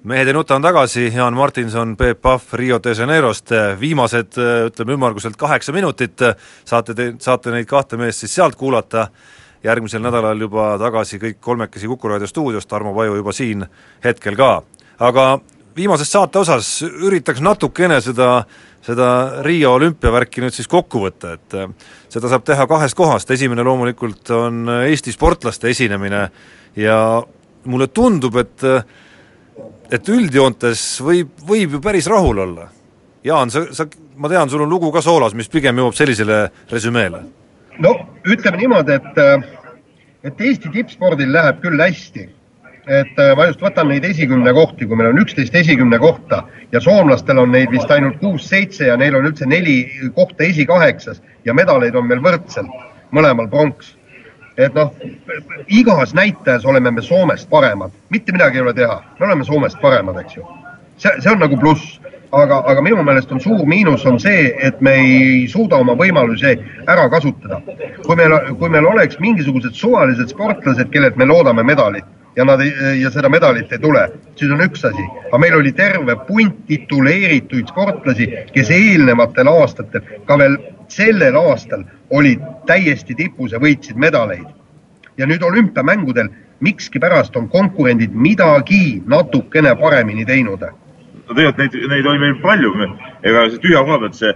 mehed 0.05 0.27
ei 0.27 0.33
nuta 0.33 0.55
on 0.55 0.63
tagasi, 0.63 1.13
Jaan 1.15 1.35
Martinson, 1.35 1.97
Peep 1.97 2.21
Pahv 2.23 2.43
Rio 2.53 2.81
de 2.85 2.93
Janeirost, 2.99 3.51
viimased 3.81 4.37
ütleme 4.67 4.93
ümmarguselt 4.93 5.37
kaheksa 5.37 5.73
minutit, 5.73 6.21
saate 6.65 6.95
te, 6.95 7.15
saate 7.19 7.51
neid 7.51 7.69
kahte 7.69 7.97
meest 7.97 8.25
siis 8.25 8.35
sealt 8.35 8.57
kuulata, 8.57 9.07
järgmisel 9.65 10.03
nädalal 10.03 10.41
juba 10.41 10.75
tagasi 10.79 11.21
kõik 11.21 11.41
kolmekesi 11.41 11.89
Kuku 11.89 12.09
raadio 12.09 12.27
stuudios, 12.27 12.67
Tarmo 12.67 12.95
Paju 12.95 13.17
juba 13.17 13.33
siin 13.33 13.67
hetkel 14.05 14.37
ka. 14.37 14.63
aga 14.99 15.39
viimases 15.77 16.11
saate 16.13 16.41
osas 16.41 16.69
üritaks 16.85 17.41
natukene 17.45 18.01
seda, 18.05 18.45
seda 18.85 19.11
Riio 19.47 19.75
olümpiavärki 19.79 20.45
nüüd 20.45 20.57
siis 20.57 20.69
kokku 20.71 21.05
võtta, 21.05 21.35
et 21.37 21.59
seda 22.13 22.31
saab 22.33 22.47
teha 22.49 22.67
kahest 22.71 22.99
kohast, 22.99 23.31
esimene 23.31 23.65
loomulikult 23.67 24.33
on 24.37 24.67
Eesti 24.81 25.13
sportlaste 25.15 25.71
esinemine 25.71 26.27
ja 26.77 26.99
mulle 27.65 27.91
tundub, 27.93 28.37
et 28.41 28.67
et 29.91 30.09
üldjoontes 30.09 30.83
võib, 31.05 31.33
võib 31.47 31.77
ju 31.77 31.81
päris 31.83 32.09
rahul 32.11 32.39
olla. 32.45 32.69
Jaan, 33.27 33.51
sa, 33.53 33.67
sa, 33.75 33.87
ma 34.17 34.31
tean, 34.33 34.49
sul 34.49 34.65
on 34.65 34.71
lugu 34.71 34.91
ka 34.95 35.03
soolas, 35.05 35.35
mis 35.37 35.51
pigem 35.53 35.81
jõuab 35.83 35.97
sellisele 35.97 36.43
resümeele. 36.71 37.23
no 37.79 37.95
ütleme 38.25 38.61
niimoodi, 38.61 38.97
et, 38.97 39.19
et 40.25 40.41
Eesti 40.47 40.73
tippspordil 40.73 41.33
läheb 41.33 41.61
küll 41.65 41.81
hästi. 41.81 42.29
Et 42.89 43.21
ma 43.37 43.47
just 43.51 43.61
võtan 43.61 43.91
neid 43.91 44.05
esikümne 44.09 44.53
kohti, 44.57 44.87
kui 44.87 44.97
meil 44.97 45.11
on 45.13 45.21
üksteist 45.23 45.55
esikümne 45.55 45.99
kohta 45.99 46.43
ja 46.73 46.81
soomlastel 46.81 47.39
on 47.39 47.53
neid 47.53 47.71
vist 47.71 47.91
ainult 47.91 48.19
kuus-seitse 48.23 48.89
ja 48.89 48.97
neil 48.97 49.19
on 49.19 49.29
üldse 49.29 49.47
neli 49.47 49.83
kohta 50.17 50.45
esikaheksas 50.49 51.23
ja 51.45 51.55
medaleid 51.55 51.95
on 51.95 52.09
meil 52.09 52.23
võrdselt, 52.25 52.71
mõlemal 53.13 53.51
pronks 53.53 53.95
et 54.61 54.75
noh, 54.75 54.93
igas 55.69 56.15
näitajas 56.15 56.67
oleme 56.67 56.91
me 56.91 57.03
Soomest 57.03 57.49
paremad, 57.51 57.91
mitte 58.11 58.33
midagi 58.33 58.59
ei 58.61 58.65
ole 58.67 58.75
teha, 58.75 59.01
me 59.21 59.27
oleme 59.27 59.45
Soomest 59.45 59.81
paremad, 59.81 60.21
eks 60.21 60.37
ju. 60.37 60.47
see, 61.01 61.13
see 61.21 61.33
on 61.33 61.41
nagu 61.41 61.57
pluss, 61.57 62.01
aga, 62.37 62.61
aga 62.69 62.83
minu 62.85 63.03
meelest 63.03 63.33
on 63.33 63.41
suur 63.41 63.65
miinus 63.67 64.05
on 64.07 64.21
see, 64.21 64.51
et 64.63 64.81
me 64.81 64.95
ei 65.01 65.49
suuda 65.49 65.81
oma 65.81 65.97
võimalusi 65.97 66.57
ära 66.87 67.09
kasutada. 67.11 67.63
kui 68.07 68.17
meil, 68.17 68.37
kui 68.59 68.69
meil 68.69 68.87
oleks 68.87 69.19
mingisugused 69.21 69.75
suvalised 69.75 70.35
sportlased, 70.35 70.91
kellelt 70.91 71.17
me 71.17 71.29
loodame 71.31 71.63
medalit 71.63 72.05
ja 72.37 72.45
nad 72.45 72.61
ei, 72.61 72.73
ja 73.03 73.11
seda 73.11 73.29
medalit 73.29 73.73
ei 73.73 73.79
tule, 73.79 74.05
siis 74.39 74.53
on 74.53 74.63
üks 74.65 74.85
asi, 74.87 75.07
aga 75.29 75.41
meil 75.43 75.57
oli 75.59 75.73
terve 75.77 76.17
punt 76.29 76.63
tituleerituid 76.69 77.71
sportlasi, 77.73 78.29
kes 78.55 78.71
eelnevatel 78.75 79.51
aastatel, 79.51 80.05
ka 80.27 80.39
veel 80.39 80.57
sellel 80.91 81.37
aastal 81.41 81.85
olid 82.11 82.43
täiesti 82.67 83.15
tipus 83.19 83.53
ja 83.53 83.63
võitsid 83.63 83.99
medaleid. 83.99 84.47
ja 85.19 85.27
nüüd 85.27 85.43
olümpiamängudel 85.43 86.31
mikskipärast 86.65 87.37
on 87.37 87.49
konkurendid 87.49 88.15
midagi 88.15 89.03
natukene 89.07 89.75
paremini 89.77 90.25
teinud. 90.25 90.61
no 90.61 91.35
tegelikult 91.35 91.59
neid, 91.59 91.91
neid 91.91 92.07
oli 92.07 92.19
meil 92.19 92.39
palju, 92.43 92.73
ega 93.23 93.49
tühja 93.61 93.85
koha 93.85 93.99
pealt 93.99 94.15
see 94.15 94.33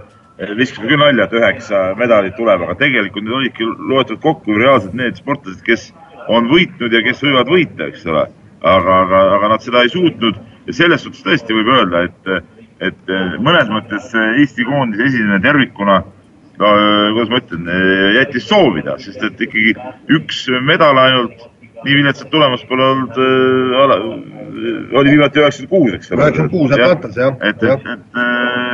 viskasime 0.59 0.89
küll 0.91 0.99
nalja, 0.99 1.25
et 1.25 1.37
üheksa 1.39 1.83
medalit 1.99 2.35
tuleb, 2.37 2.63
aga 2.67 2.75
tegelikult 2.79 3.25
need 3.25 3.37
olidki 3.39 3.69
loetud 3.91 4.21
kokku 4.21 4.59
reaalselt 4.59 4.95
need 4.99 5.21
sportlased, 5.21 5.63
kes 5.67 5.93
on 6.29 6.49
võitnud 6.51 6.93
ja 6.93 7.05
kes 7.05 7.23
võivad 7.25 7.51
võita, 7.51 7.89
eks 7.91 8.07
ole. 8.07 8.27
aga, 8.65 8.99
aga, 9.05 9.23
aga 9.37 9.49
nad 9.53 9.65
seda 9.65 9.83
ei 9.85 9.93
suutnud 9.93 10.39
ja 10.67 10.73
selles 10.73 11.03
suhtes 11.05 11.25
tõesti 11.25 11.53
võib 11.53 11.69
öelda, 11.69 12.07
et, 12.09 12.53
et 12.81 13.15
mõnes 13.45 13.69
mõttes 13.69 14.13
Eesti 14.17 14.65
koondise 14.65 15.05
esinemine 15.11 15.43
tervikuna 15.45 15.99
no 16.59 16.71
kuidas 17.15 17.33
ma 17.33 17.41
ütlen, 17.43 17.69
jättis 18.19 18.47
soovida, 18.49 18.97
sest 19.03 19.23
et 19.27 19.43
ikkagi 19.47 19.75
üks 20.15 20.47
medal 20.65 20.99
ainult, 21.03 21.49
nii 21.85 21.99
viletsat 21.99 22.31
tulemust 22.33 22.67
pole 22.69 22.87
olnud 22.87 23.19
äh,, 23.21 24.05
oli 24.97 25.11
viimati 25.13 25.43
üheksakümmend 25.43 25.73
kuus, 25.73 25.97
eks 25.99 26.13
ole. 26.13 26.23
üheksakümmend 26.23 26.55
kuus 26.55 26.77
Atlantas, 26.77 27.19
jah. 27.19 27.37
et, 27.41 27.63
et, 27.63 27.89
et, 27.95 28.23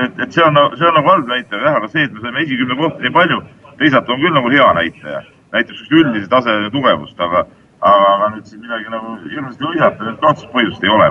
et, 0.04 0.22
et 0.26 0.36
see 0.36 0.44
on, 0.46 0.60
see 0.76 0.86
on 0.86 0.96
nagu 1.00 1.14
halb 1.14 1.32
näitaja 1.32 1.64
jah, 1.64 1.80
aga 1.80 1.90
see, 1.90 2.06
et 2.06 2.14
me 2.14 2.22
saime 2.22 2.44
esikümne 2.44 2.78
kohta 2.78 3.06
nii 3.06 3.14
palju, 3.16 3.42
teisalt 3.80 4.12
on 4.12 4.22
küll 4.22 4.36
nagu 4.36 4.52
hea 4.54 4.72
näitaja. 4.78 5.22
Näitab 5.52 5.74
niisugust 5.74 5.98
üldise 6.00 6.30
taseme 6.30 6.70
tugevust, 6.74 7.20
aga, 7.20 7.44
aga, 7.80 8.32
nüüd 8.36 8.48
siin 8.48 8.64
midagi 8.64 8.92
nagu 8.94 9.16
hirmsasti 9.26 9.68
hõisata, 9.68 10.08
nüüd 10.08 10.20
ka 10.22 10.34
otsest 10.34 10.52
põhjust 10.54 10.86
ei 10.86 10.94
ole 10.96 11.10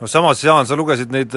no 0.00 0.06
samas, 0.06 0.42
Jaan, 0.44 0.66
sa 0.68 0.76
lugesid 0.78 1.12
neid, 1.14 1.34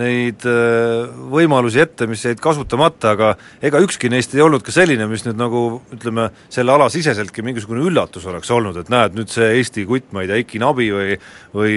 neid 0.00 0.44
äh, 0.48 1.10
võimalusi 1.32 1.82
ette, 1.82 2.08
mis 2.10 2.24
jäid 2.26 2.40
kasutamata, 2.42 3.14
aga 3.14 3.32
ega 3.64 3.82
ükski 3.84 4.10
neist 4.12 4.34
ei 4.34 4.42
olnud 4.44 4.64
ka 4.66 4.74
selline, 4.74 5.06
mis 5.10 5.26
nüüd 5.26 5.38
nagu 5.40 5.64
ütleme, 5.94 6.28
selle 6.52 6.74
ala 6.74 6.88
siseseltki 6.92 7.44
mingisugune 7.46 7.84
üllatus 7.86 8.26
oleks 8.30 8.50
olnud, 8.54 8.78
et 8.82 8.92
näed, 8.92 9.14
nüüd 9.18 9.32
see 9.32 9.52
Eesti 9.58 9.86
kutt, 9.88 10.10
ma 10.14 10.24
ei 10.24 10.30
tea, 10.30 10.40
Eiki 10.42 10.62
Nabi 10.62 10.90
või 10.94 11.18
või, 11.54 11.76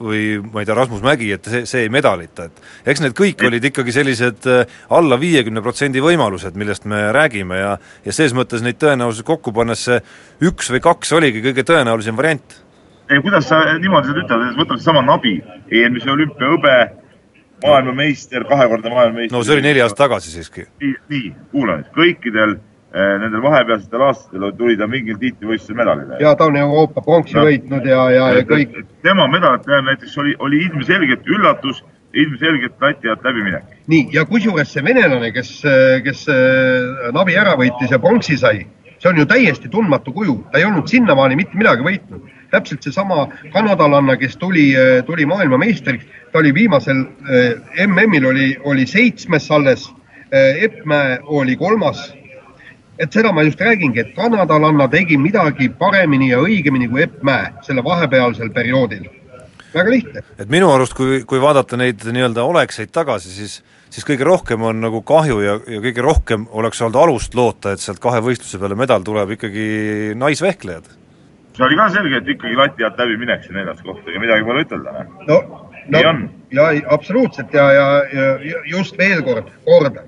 või 0.00 0.22
ma 0.46 0.62
ei 0.62 0.68
tea, 0.68 0.78
Rasmus 0.78 1.04
Mägi, 1.04 1.30
et 1.36 1.50
see, 1.50 1.66
see 1.68 1.84
ei 1.86 1.92
medalita, 1.92 2.48
et 2.48 2.88
eks 2.94 3.04
need 3.04 3.16
kõik 3.18 3.44
olid 3.46 3.68
ikkagi 3.70 3.94
sellised 3.94 4.48
äh, 4.50 4.78
alla 4.96 5.20
viiekümne 5.20 5.62
protsendi 5.64 6.02
võimalused, 6.04 6.56
millest 6.58 6.88
me 6.88 7.06
räägime 7.14 7.60
ja 7.60 7.76
ja 8.04 8.14
ses 8.14 8.34
mõttes 8.36 8.64
neid 8.64 8.80
tõenäosusi 8.80 9.26
kokku 9.26 9.52
pannes 9.56 9.84
see 9.86 10.00
üks 10.48 10.70
või 10.72 10.82
kaks 10.84 11.12
oligi 11.18 11.42
kõige 11.44 11.64
tõenäolisem 11.68 12.16
variant. 12.16 12.56
Ei, 13.10 13.18
kuidas 13.24 13.48
sa 13.50 13.58
niimoodi 13.82 14.12
seda 14.12 14.22
ütled, 14.22 14.58
võtame 14.58 14.78
seesama 14.78 15.02
Nabi, 15.02 15.32
eelmise 15.74 16.12
olümpiahõbe, 16.12 16.74
maailmameister, 17.66 18.44
kahekordne 18.48 18.90
maailmameister. 18.90 19.36
no 19.36 19.44
see 19.44 19.54
oli 19.54 19.62
neli 19.66 19.82
aastat 19.82 20.04
tagasi 20.06 20.30
siiski. 20.30 20.66
nii, 20.80 20.94
nii, 21.12 21.30
kuula 21.52 21.78
nüüd, 21.80 21.92
kõikidel 21.96 22.56
eh, 22.56 23.12
nendel 23.22 23.42
vahepealsetel 23.44 24.04
aastatel 24.06 24.50
tuli 24.58 24.76
ta 24.80 24.88
mingil 24.90 25.20
tiitlivõistlusel 25.20 25.78
medalile. 25.78 26.18
ja 26.22 26.34
ta 26.38 26.48
on 26.50 26.58
Euroopa 26.60 27.04
pronksi 27.06 27.38
no. 27.38 27.46
võitnud 27.48 27.86
ja, 27.88 28.02
ja, 28.16 28.26
ja 28.38 28.48
kõik. 28.48 28.76
tema 29.06 29.28
medalit 29.32 29.68
näiteks 29.70 30.18
oli, 30.22 30.34
oli 30.38 30.64
ilmselgelt 30.66 31.28
üllatus, 31.28 31.84
ilmselgelt 32.14 32.80
lati 32.82 33.12
alt 33.12 33.24
läbiminek. 33.28 33.78
nii, 33.86 34.08
ja 34.16 34.26
kusjuures 34.28 34.72
see 34.72 34.84
venelane, 34.84 35.32
kes, 35.36 35.54
kes 36.04 36.26
eh, 36.32 37.08
Nabi 37.16 37.38
ära 37.38 37.56
võitis 37.60 37.92
ja 37.92 38.02
pronksi 38.02 38.40
sai, 38.40 38.66
see 38.98 39.12
on 39.12 39.22
ju 39.22 39.28
täiesti 39.28 39.72
tundmatu 39.72 40.12
kuju, 40.16 40.42
ta 40.52 40.60
ei 40.60 40.68
olnud 40.68 40.88
sinnamaani 40.90 41.38
mitte 41.40 41.58
midagi 41.58 41.86
võitnud 41.86 42.36
täpselt 42.50 42.82
seesama 42.82 43.28
kanadalanna, 43.52 44.16
kes 44.20 44.36
tuli, 44.36 44.70
äh, 44.76 45.04
tuli 45.06 45.26
maailmameistriks, 45.26 46.06
ta 46.32 46.38
oli 46.38 46.54
viimasel 46.54 47.00
äh, 47.00 47.86
MM-il 47.86 48.26
oli, 48.26 48.56
oli 48.64 48.86
seitsmes 48.86 49.50
alles, 49.50 49.90
äh, 50.34 50.62
Eppmäe 50.64 51.18
oli 51.22 51.56
kolmas. 51.56 52.14
et 53.00 53.12
seda 53.12 53.32
ma 53.32 53.42
just 53.42 53.60
räägingi, 53.60 54.00
et 54.00 54.10
kanadalanna 54.12 54.84
tegi 54.92 55.16
midagi 55.16 55.70
paremini 55.72 56.28
ja 56.30 56.38
õigemini 56.38 56.88
kui 56.90 57.02
Eppmäe 57.02 57.48
selle 57.64 57.84
vahepealsel 57.84 58.50
perioodil 58.52 59.08
väga 59.74 59.90
lihtne. 59.90 60.22
et 60.38 60.48
minu 60.48 60.70
arust, 60.72 60.94
kui, 60.94 61.22
kui 61.24 61.40
vaadata 61.40 61.76
neid 61.80 62.04
nii-öelda 62.04 62.44
olekseid 62.44 62.92
tagasi, 62.92 63.32
siis 63.32 63.62
siis 63.90 64.06
kõige 64.06 64.22
rohkem 64.22 64.62
on 64.62 64.80
nagu 64.84 65.02
kahju 65.02 65.40
ja, 65.42 65.56
ja 65.66 65.80
kõige 65.82 66.02
rohkem 66.04 66.46
oleks 66.50 66.82
olnud 66.82 67.00
alust 67.00 67.34
loota, 67.34 67.72
et 67.72 67.82
sealt 67.82 67.98
kahe 67.98 68.20
võistluse 68.22 68.60
peale 68.60 68.76
medal 68.78 69.02
tuleb 69.02 69.32
ikkagi 69.34 70.14
naisvehklejad 70.14 71.00
see 71.56 71.66
oli 71.66 71.76
ka 71.76 71.88
selge, 71.92 72.20
et 72.20 72.28
ikkagi 72.28 72.56
lati 72.56 72.84
alt 72.86 73.00
läbi 73.00 73.18
minek 73.20 73.42
see 73.44 73.56
neljas 73.56 73.82
koht, 73.84 74.06
ega 74.08 74.22
midagi 74.22 74.46
pole 74.46 74.64
ütelda, 74.64 75.04
noh. 75.28 75.69
No, 75.90 76.12
no 76.12 76.30
ja 76.50 76.70
absoluutselt 76.88 77.54
ja, 77.54 77.72
ja, 77.72 77.88
ja 78.42 78.62
just 78.66 78.98
veel 78.98 79.22
kord 79.22 79.50
kordan, 79.64 80.06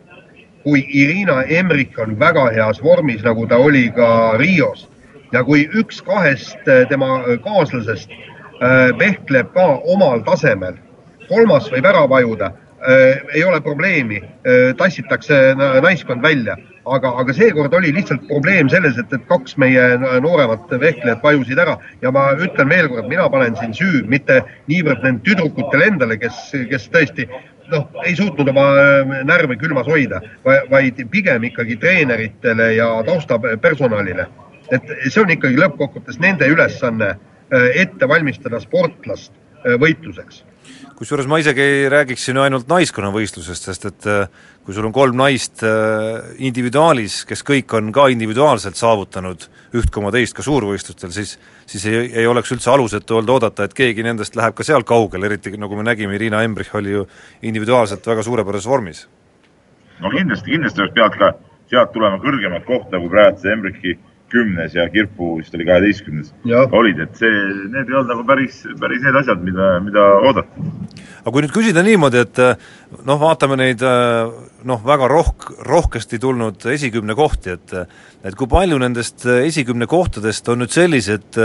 kui 0.62 0.85
Irina 0.88 1.42
Emrik 1.42 1.99
on 1.99 2.16
väga 2.18 2.49
heas 2.55 2.83
vormis, 2.83 3.23
nagu 3.27 3.47
ta 3.47 3.59
oli 3.59 3.88
ka 3.95 4.37
Rios 4.38 4.88
ja 5.33 5.45
kui 5.45 5.66
üks 5.79 6.03
kahest 6.05 6.68
eh, 6.68 6.85
tema 6.88 7.23
kaaslasest 7.45 8.11
äh, 8.12 8.90
vehkleb 8.99 9.53
ka 9.55 9.68
omal 9.95 10.23
tasemel, 10.27 10.77
kolmas 11.29 11.71
võib 11.73 11.88
ära 11.88 12.05
vajuda 12.11 12.53
äh,, 12.53 12.62
ei 13.35 13.45
ole 13.45 13.61
probleemi. 13.61 14.23
Äh,, 14.23 14.75
tassitakse 14.77 15.55
naiskond 15.83 16.22
välja. 16.22 16.57
Aga, 16.83 17.12
aga 17.20 17.30
seekord 17.30 17.74
oli 17.78 17.93
lihtsalt 17.95 18.24
probleem 18.26 18.66
selles, 18.68 18.97
et, 18.99 19.12
et 19.14 19.26
kaks 19.28 19.55
meie 19.62 19.85
nooremat 20.24 20.72
vehklejat 20.83 21.22
vajusid 21.22 21.61
ära. 21.62 21.76
Ja 22.03 22.11
ma 22.11 22.33
ütlen 22.35 22.72
veel 22.72 22.89
kord, 22.91 23.07
mina 23.07 23.28
panen 23.30 23.55
siin 23.61 23.76
süü 23.76 24.03
mitte 24.11 24.41
niivõrd 24.66 25.05
nendele 25.07 25.22
tüdrukutele 25.28 25.87
endale, 25.93 26.18
kes, 26.18 26.41
kes 26.72 26.89
tõesti 26.91 27.28
noh, 27.72 27.89
ei 28.05 28.16
suutnud 28.18 28.51
oma 28.53 28.66
äh, 28.78 29.12
närve 29.28 29.57
külmas 29.61 29.87
hoida, 29.91 30.20
vaid 30.45 31.01
pigem 31.12 31.47
ikkagi 31.49 31.78
treeneritele 31.83 32.72
ja 32.76 32.89
taustapersonalile. 33.07 34.26
et 34.72 34.89
see 35.11 35.20
on 35.20 35.30
ikkagi 35.30 35.59
lõppkokkuvõttes 35.59 36.20
nende 36.22 36.47
ülesanne 36.49 37.11
äh, 37.12 37.66
ette 37.83 38.09
valmistada 38.09 38.61
sportlast 38.62 39.35
äh, 39.66 39.74
võitluseks 39.80 40.43
kusjuures 41.03 41.26
ma 41.26 41.40
isegi 41.42 41.62
ei 41.66 41.86
räägiks 41.90 42.28
siin 42.28 42.38
ainult 42.38 42.68
naiskonnavõistlusest, 42.70 43.64
sest 43.66 43.86
et 43.88 44.07
äh, 44.07 44.28
kui 44.62 44.74
sul 44.76 44.86
on 44.86 44.92
kolm 44.94 45.16
naist 45.18 45.64
äh, 45.66 46.28
individuaalis, 46.46 47.24
kes 47.26 47.42
kõik 47.48 47.74
on 47.74 47.88
ka 47.94 48.05
individuaalselt 48.12 48.78
saavutanud 48.78 49.48
üht 49.80 49.90
koma 49.90 50.12
teist 50.14 50.36
ka 50.36 50.44
suurvõistlustel, 50.46 51.11
siis 51.11 51.34
siis 51.66 51.88
ei, 51.90 52.05
ei 52.22 52.28
oleks 52.30 52.55
üldse 52.55 52.70
alusetu 52.70 53.18
olnud 53.18 53.34
oodata, 53.34 53.66
et 53.66 53.74
keegi 53.74 54.05
nendest 54.07 54.38
läheb 54.38 54.55
ka 54.55 54.66
seal 54.66 54.86
kaugele, 54.86 55.26
eriti 55.26 55.50
nagu 55.59 55.78
me 55.78 55.88
nägime, 55.88 56.14
Irina 56.14 56.44
Embrich 56.46 56.74
oli 56.78 56.94
ju 56.94 57.03
individuaalselt 57.50 58.07
väga 58.07 58.22
suurepärases 58.22 58.70
vormis. 58.70 59.03
no 59.98 60.14
kindlasti, 60.14 60.55
kindlasti 60.55 60.84
oleks 60.86 60.94
pealt 60.94 61.18
ka 61.18 61.34
sealt 61.72 61.92
tulema 61.96 62.22
kõrgemat 62.22 62.62
kohta, 62.68 63.03
kui 63.03 63.11
praegu 63.11 63.42
see 63.42 63.57
Embrichi 63.57 63.98
kümnes 64.32 64.74
ja 64.74 64.86
Kirpu 64.88 65.36
vist 65.40 65.55
oli 65.55 65.66
kaheteistkümnes 65.68 66.32
olid, 66.78 67.03
et 67.05 67.18
see, 67.20 67.42
need 67.74 67.90
ei 67.90 67.98
olnud 67.98 68.14
nagu 68.14 68.24
päris, 68.28 68.62
päris 68.80 69.03
need 69.05 69.18
asjad, 69.22 69.42
mida, 69.44 69.74
mida 69.84 70.07
oodati. 70.22 70.72
Aga 71.22 71.32
kui 71.34 71.45
nüüd 71.45 71.55
küsida 71.55 71.84
niimoodi, 71.86 72.22
et 72.22 72.40
noh, 73.07 73.18
vaatame 73.20 73.59
neid 73.61 73.82
noh, 73.82 74.82
väga 74.86 75.09
rohk-, 75.11 75.53
rohkesti 75.68 76.20
tulnud 76.22 76.66
esikümne 76.74 77.16
kohti, 77.18 77.57
et 77.57 77.76
et 78.22 78.36
kui 78.38 78.47
palju 78.47 78.78
nendest 78.78 79.26
esikümne 79.26 79.88
kohtadest 79.90 80.49
on 80.53 80.62
nüüd 80.62 80.74
sellised, 80.74 81.40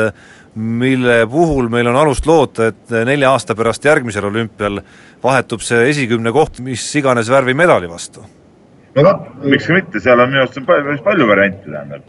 mille 0.55 1.19
puhul 1.31 1.71
meil 1.73 1.89
on 1.89 1.97
alust 2.03 2.27
loota, 2.29 2.71
et 2.73 2.97
nelja 3.09 3.31
aasta 3.33 3.55
pärast 3.57 3.85
järgmisel 3.85 4.29
olümpial 4.29 4.81
vahetub 5.23 5.63
see 5.65 5.87
esikümne 5.91 6.33
koht 6.35 6.61
mis 6.65 6.83
iganes 6.99 7.31
värvi 7.33 7.57
medali 7.57 7.89
vastu? 7.89 8.25
no 8.97 9.17
miks 9.43 9.67
ka 9.69 9.73
mitte, 9.77 10.01
seal 10.01 10.21
on 10.21 10.31
minu 10.31 10.45
arust 10.45 10.61
päris 10.65 11.01
palju 11.05 11.27
variante, 11.29 11.65
tähendab 11.65 12.05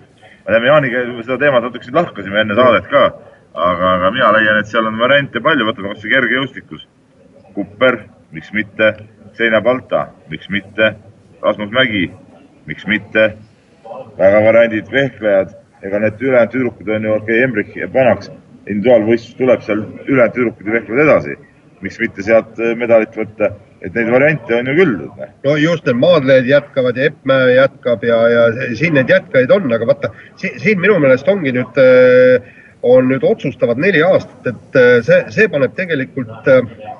me 0.48 0.54
teame 0.54 0.68
Jaaniga 0.70 1.00
seda 1.24 1.36
teemat 1.42 1.66
natuke 1.66 1.84
siin 1.84 1.96
lahkasime 1.98 2.40
enne 2.40 2.54
saadet 2.56 2.86
ka, 2.88 3.02
aga, 3.52 3.90
aga 3.96 4.12
mina 4.14 4.30
leian, 4.36 4.60
et 4.62 4.70
seal 4.70 4.86
on 4.88 4.96
variante 5.00 5.42
palju, 5.44 5.66
võtame 5.68 5.92
kas 5.92 6.06
või 6.06 6.12
kergejõustikus. 6.14 6.86
Kupper, 7.58 8.04
miks 8.30 8.52
mitte, 8.54 8.92
Seina 9.34 9.58
Balta, 9.60 10.04
miks 10.30 10.46
mitte, 10.54 10.92
Rasmus 11.42 11.72
Mägi, 11.74 12.04
miks 12.70 12.86
mitte, 12.86 13.32
väga 14.18 14.42
variandid, 14.44 14.90
vehklejad, 14.92 15.56
ega 15.82 15.98
need 16.04 16.22
ülejäänud 16.22 16.52
tüdrukud 16.54 16.90
on 16.94 17.08
ju, 17.08 17.14
okei 17.16 17.34
okay,, 17.34 17.46
Embrich 17.48 17.78
jääb 17.80 17.96
vanaks, 17.98 18.30
individuaalvõistlus 18.68 19.38
tuleb 19.40 19.64
seal 19.66 19.82
ülejäänud 20.06 20.36
tüdrukud 20.36 20.70
vehklevad 20.76 21.04
edasi. 21.06 21.38
miks 21.80 21.98
mitte 22.02 22.22
sealt 22.26 22.56
medalit 22.74 23.14
võtta. 23.14 23.52
Et 23.86 23.94
neid 23.94 24.08
variante 24.10 24.54
on 24.56 24.66
ju 24.66 24.74
küll. 24.74 24.94
no 25.44 25.56
just, 25.56 25.84
need 25.86 25.98
maadlejad 26.02 26.46
jätkavad 26.50 26.96
ja 26.98 27.10
Eppmäe 27.10 27.52
jätkab 27.54 28.02
ja, 28.04 28.16
ja 28.28 28.46
siin 28.74 28.94
neid 28.98 29.10
jätkajaid 29.10 29.50
on, 29.54 29.70
aga 29.72 29.86
vaata, 29.86 30.10
siin 30.38 30.80
minu 30.82 30.98
meelest 30.98 31.28
ongi 31.30 31.52
nüüd, 31.54 31.78
äh, 31.78 32.48
on 32.82 33.06
nüüd 33.10 33.22
otsustavad 33.26 33.78
neli 33.78 34.02
aastat, 34.02 34.50
et 34.50 34.78
äh, 34.78 34.98
see, 35.06 35.20
see 35.34 35.46
paneb 35.52 35.78
tegelikult, 35.78 36.50
äh, 36.50 36.90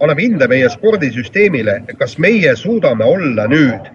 annab 0.00 0.20
hinde 0.20 0.48
meie 0.50 0.68
spordisüsteemile, 0.72 1.80
kas 1.98 2.18
meie 2.18 2.56
suudame 2.56 3.04
olla 3.04 3.46
nüüd 3.50 3.92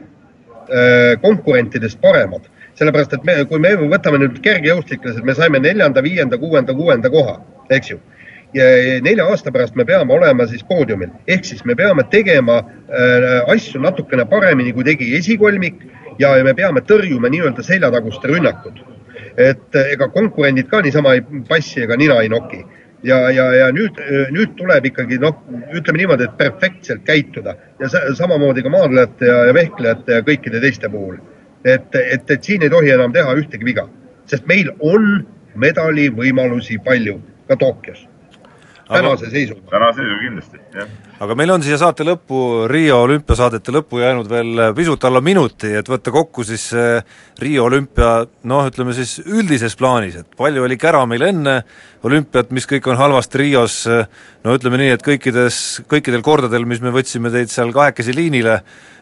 konkurentidest 1.22 2.00
paremad. 2.02 2.46
Sellepärast, 2.80 3.14
et 3.14 3.26
me, 3.28 3.34
kui 3.50 3.60
me 3.60 3.74
võtame 3.92 4.22
nüüd 4.22 4.38
kergejõustiklased, 4.46 5.26
me 5.28 5.36
saime 5.36 5.60
neljanda, 5.60 6.00
viienda, 6.06 6.40
kuuenda, 6.40 6.74
kuuenda 6.74 7.12
koha, 7.12 7.36
eks 7.76 7.92
ju. 7.92 8.00
Ja 8.56 8.66
nelja 9.04 9.26
aasta 9.32 9.52
pärast 9.52 9.78
me 9.80 9.86
peame 9.88 10.12
olema 10.12 10.44
siis 10.48 10.64
poodiumil, 10.68 11.12
ehk 11.32 11.46
siis 11.48 11.64
me 11.68 11.76
peame 11.80 12.04
tegema 12.12 12.58
äh, 12.60 13.28
asju 13.52 13.80
natukene 13.84 14.26
paremini, 14.28 14.74
kui 14.76 14.84
tegi 14.88 15.14
esikolmik 15.16 15.86
ja 16.20 16.34
me 16.44 16.56
peame 16.56 16.84
tõrjuma 16.84 17.32
nii-öelda 17.32 17.64
seljataguste 17.64 18.28
rünnakud. 18.32 18.82
et 19.38 19.76
äh, 19.76 19.94
ega 19.94 20.10
konkurendid 20.12 20.68
ka 20.68 20.82
niisama 20.84 21.14
ei 21.16 21.22
passi 21.48 21.80
ega 21.86 21.96
nina 21.96 22.18
ei 22.20 22.30
noki 22.30 22.66
ja, 23.04 23.18
ja, 23.32 23.48
ja 23.56 23.72
nüüd, 23.76 23.98
nüüd 24.36 24.54
tuleb 24.60 24.86
ikkagi 24.92 25.20
noh, 25.22 25.38
ütleme 25.74 26.04
niimoodi, 26.04 26.28
et 26.30 26.38
perfektselt 26.38 27.04
käituda 27.08 27.56
ja 27.80 27.90
samamoodi 27.90 28.64
ka 28.66 28.74
maadlejate 28.74 29.30
ja, 29.30 29.40
ja 29.50 29.58
vehklejate 29.58 30.20
ja 30.20 30.28
kõikide 30.28 30.62
teiste 30.64 30.90
puhul. 30.90 31.18
et, 31.66 31.96
et, 31.96 32.32
et 32.32 32.44
siin 32.44 32.64
ei 32.66 32.70
tohi 32.74 32.90
enam 32.90 33.14
teha 33.14 33.36
ühtegi 33.38 33.66
viga, 33.66 33.88
sest 34.26 34.48
meil 34.50 34.72
on 34.80 35.26
medalivõimalusi 35.56 36.80
palju 36.86 37.20
ka 37.48 37.58
Tokyos 37.60 38.08
tänase 38.92 39.30
seisuga. 39.32 39.62
tänase 39.70 40.02
seisuga 40.02 40.20
kindlasti, 40.22 40.60
jah. 40.76 40.90
aga 41.26 41.38
meil 41.40 41.54
on 41.56 41.64
siia 41.66 41.78
saate 41.82 42.06
lõppu, 42.08 42.42
Riia 42.72 42.98
olümpiasaadete 43.02 43.74
lõppu 43.76 44.02
jäänud 44.02 44.30
veel 44.30 44.64
pisut 44.78 45.06
alla 45.08 45.22
minuti, 45.24 45.72
et 45.80 45.90
võtta 45.90 46.14
kokku 46.14 46.46
siis 46.48 46.70
Riia 47.42 47.64
olümpia 47.64 48.12
noh, 48.52 48.68
ütleme 48.70 48.96
siis 48.98 49.18
üldises 49.26 49.78
plaanis, 49.80 50.20
et 50.22 50.38
palju 50.38 50.66
oli 50.68 50.78
kära 50.82 51.04
meil 51.10 51.26
enne 51.30 51.58
olümpiat, 52.08 52.52
mis 52.56 52.68
kõik 52.70 52.90
on 52.92 53.00
halvasti 53.00 53.42
Rios, 53.44 53.84
no 54.44 54.58
ütleme 54.58 54.82
nii, 54.82 54.96
et 54.98 55.06
kõikides, 55.06 55.62
kõikidel 55.92 56.26
kordadel, 56.26 56.66
mis 56.70 56.82
me 56.84 56.94
võtsime 56.94 57.34
teid 57.34 57.54
seal 57.54 57.74
kahekesi 57.76 58.16
liinile, 58.18 58.60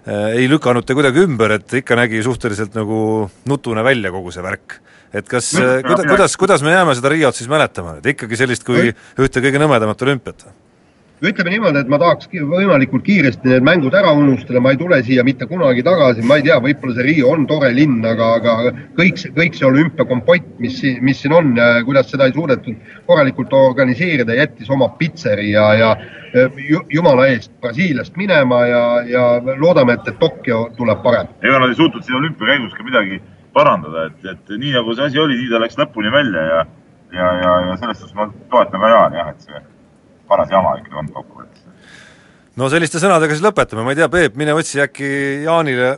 ei 0.10 0.48
lükanud 0.50 0.88
te 0.88 0.96
kuidagi 0.98 1.26
ümber, 1.26 1.58
et 1.60 1.80
ikka 1.82 1.98
nägi 2.00 2.22
suhteliselt 2.26 2.78
nagu 2.78 3.30
nutune 3.50 3.84
välja 3.86 4.12
kogu 4.16 4.32
see 4.34 4.46
värk 4.46 4.80
et 5.14 5.30
kas 5.30 5.52
no,, 5.58 5.68
kuida-, 5.86 6.08
kuidas, 6.08 6.38
kuidas 6.40 6.66
me 6.66 6.74
jääme 6.76 6.96
seda 6.98 7.14
Riot 7.14 7.38
siis 7.38 7.50
mäletama 7.52 7.98
nüüd, 7.98 8.10
ikkagi 8.14 8.40
sellist 8.40 8.66
kui 8.68 8.92
ühte 8.92 9.44
kõige 9.46 9.62
nõmedamat 9.62 10.08
olümpiat? 10.08 10.50
ütleme 11.20 11.52
niimoodi, 11.52 11.82
et 11.82 11.90
ma 11.92 11.98
tahaks 12.00 12.30
võimalikult 12.32 13.04
kiiresti 13.04 13.50
need 13.52 13.66
mängud 13.68 13.96
ära 13.98 14.14
unustada, 14.16 14.62
ma 14.64 14.72
ei 14.72 14.78
tule 14.80 15.02
siia 15.04 15.24
mitte 15.28 15.50
kunagi 15.50 15.84
tagasi, 15.84 16.24
ma 16.24 16.38
ei 16.40 16.46
tea, 16.46 16.60
võib-olla 16.64 16.96
see 16.96 17.08
Riio 17.10 17.34
on 17.34 17.44
tore 17.50 17.74
linn, 17.76 18.06
aga, 18.08 18.30
aga 18.40 18.72
kõik 18.96 19.20
see, 19.20 19.34
kõik 19.36 19.58
see 19.58 19.68
olümpiakompott, 19.68 20.48
mis, 20.64 20.78
mis 21.04 21.20
siin 21.20 21.36
on, 21.36 21.52
kuidas 21.88 22.08
seda 22.14 22.30
ei 22.30 22.36
suudetud 22.38 22.94
korralikult 23.10 23.52
organiseerida, 23.58 24.38
jättis 24.38 24.72
oma 24.72 24.88
pitseri 25.00 25.52
ja, 25.52 25.66
ja 25.76 25.92
jumala 26.94 27.28
eest 27.34 27.52
Brasiiliast 27.60 28.16
minema 28.20 28.62
ja, 28.70 28.86
ja 29.10 29.26
loodame, 29.58 30.00
et, 30.00 30.08
et 30.08 30.20
Tokyo 30.24 30.70
tuleb 30.78 31.04
parem. 31.04 31.36
ega 31.44 31.60
nad 31.60 31.74
ei 31.74 31.80
suutnud 31.82 32.06
siin 32.06 32.20
olümpia 32.22 32.54
käigus 32.54 32.78
ka 32.78 32.88
midagi 32.88 33.20
parandada, 33.54 34.06
et, 34.10 34.26
et 34.34 34.54
nii 34.58 34.74
nagu 34.76 34.96
see 34.96 35.08
asi 35.10 35.20
oli, 35.22 35.38
nii 35.40 35.52
ta 35.52 35.62
läks 35.64 35.80
lõpuni 35.80 36.12
välja 36.14 36.46
ja, 36.46 36.60
ja, 37.14 37.32
ja, 37.44 37.54
ja 37.70 37.78
selles 37.82 38.02
suhtes 38.02 38.18
ma 38.18 38.30
toetan 38.52 38.82
ka 38.82 38.92
Jaani 38.94 39.22
jah, 39.22 39.32
et 39.34 39.48
see 39.48 39.64
paras 40.30 40.52
jama 40.54 40.76
ikkagi 40.80 41.02
on 41.02 41.10
kokkuvõttes. 41.16 41.66
no 42.60 42.70
selliste 42.70 43.02
sõnadega 43.02 43.36
siis 43.36 43.46
lõpetame, 43.46 43.86
ma 43.86 43.96
ei 43.96 44.02
tea, 44.02 44.10
Peep, 44.14 44.38
mine 44.40 44.54
otsi 44.58 44.82
äkki 44.84 45.10
Jaanile 45.46 45.98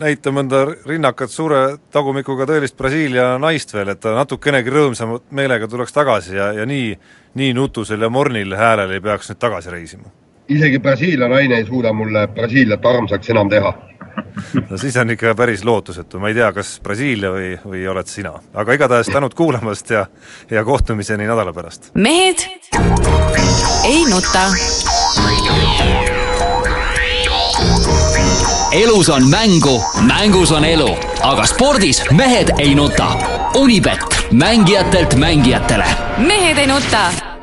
näita 0.00 0.32
mõnda 0.34 0.62
rinnakat 0.86 1.32
suure 1.32 1.62
tagumikuga 1.92 2.46
tõelist 2.48 2.76
Brasiilia 2.76 3.36
naist 3.40 3.72
veel, 3.74 3.92
et 3.92 4.00
ta 4.00 4.14
natukenegi 4.16 4.72
rõõmsama 4.72 5.20
meelega 5.36 5.68
tuleks 5.68 5.94
tagasi 5.96 6.36
ja, 6.36 6.50
ja 6.56 6.66
nii, 6.68 6.92
nii 7.40 7.52
nutusel 7.56 8.02
ja 8.02 8.10
mornil 8.12 8.56
häälel 8.56 8.96
ei 8.96 9.04
peaks 9.04 9.30
nüüd 9.30 9.40
tagasi 9.40 9.72
reisima. 9.72 10.12
isegi 10.48 10.78
Brasiilia 10.78 11.28
naine 11.28 11.60
ei 11.60 11.66
suuda 11.66 11.92
mulle 11.92 12.26
Brasiiliat 12.28 12.86
armsaks 12.86 13.30
enam 13.30 13.48
teha 13.50 13.72
no 14.70 14.78
siis 14.78 14.96
on 14.96 15.10
ikka 15.10 15.34
päris 15.34 15.64
lootusetu, 15.64 16.20
ma 16.20 16.28
ei 16.28 16.34
tea, 16.34 16.50
kas 16.56 16.76
Brasiilia 16.82 17.32
või, 17.32 17.52
või 17.64 17.84
oled 17.90 18.10
sina. 18.10 18.32
aga 18.54 18.76
igatahes 18.76 19.10
tänud 19.12 19.34
kuulamast 19.34 19.90
ja, 19.90 20.06
ja 20.50 20.64
kohtumiseni 20.64 21.26
nädala 21.26 21.52
pärast. 21.52 21.90
mehed 21.94 22.46
ei 23.84 24.04
nuta. 24.10 24.48
elus 28.72 29.08
on 29.08 29.28
mängu, 29.30 29.78
mängus 30.06 30.52
on 30.52 30.64
elu, 30.64 30.90
aga 31.22 31.46
spordis 31.46 32.02
mehed 32.10 32.52
ei 32.58 32.74
nuta. 32.74 33.12
Unibet, 33.56 34.04
mängijatelt 34.32 35.14
mängijatele. 35.14 35.86
mehed 36.18 36.58
ei 36.58 36.66
nuta 36.66 37.35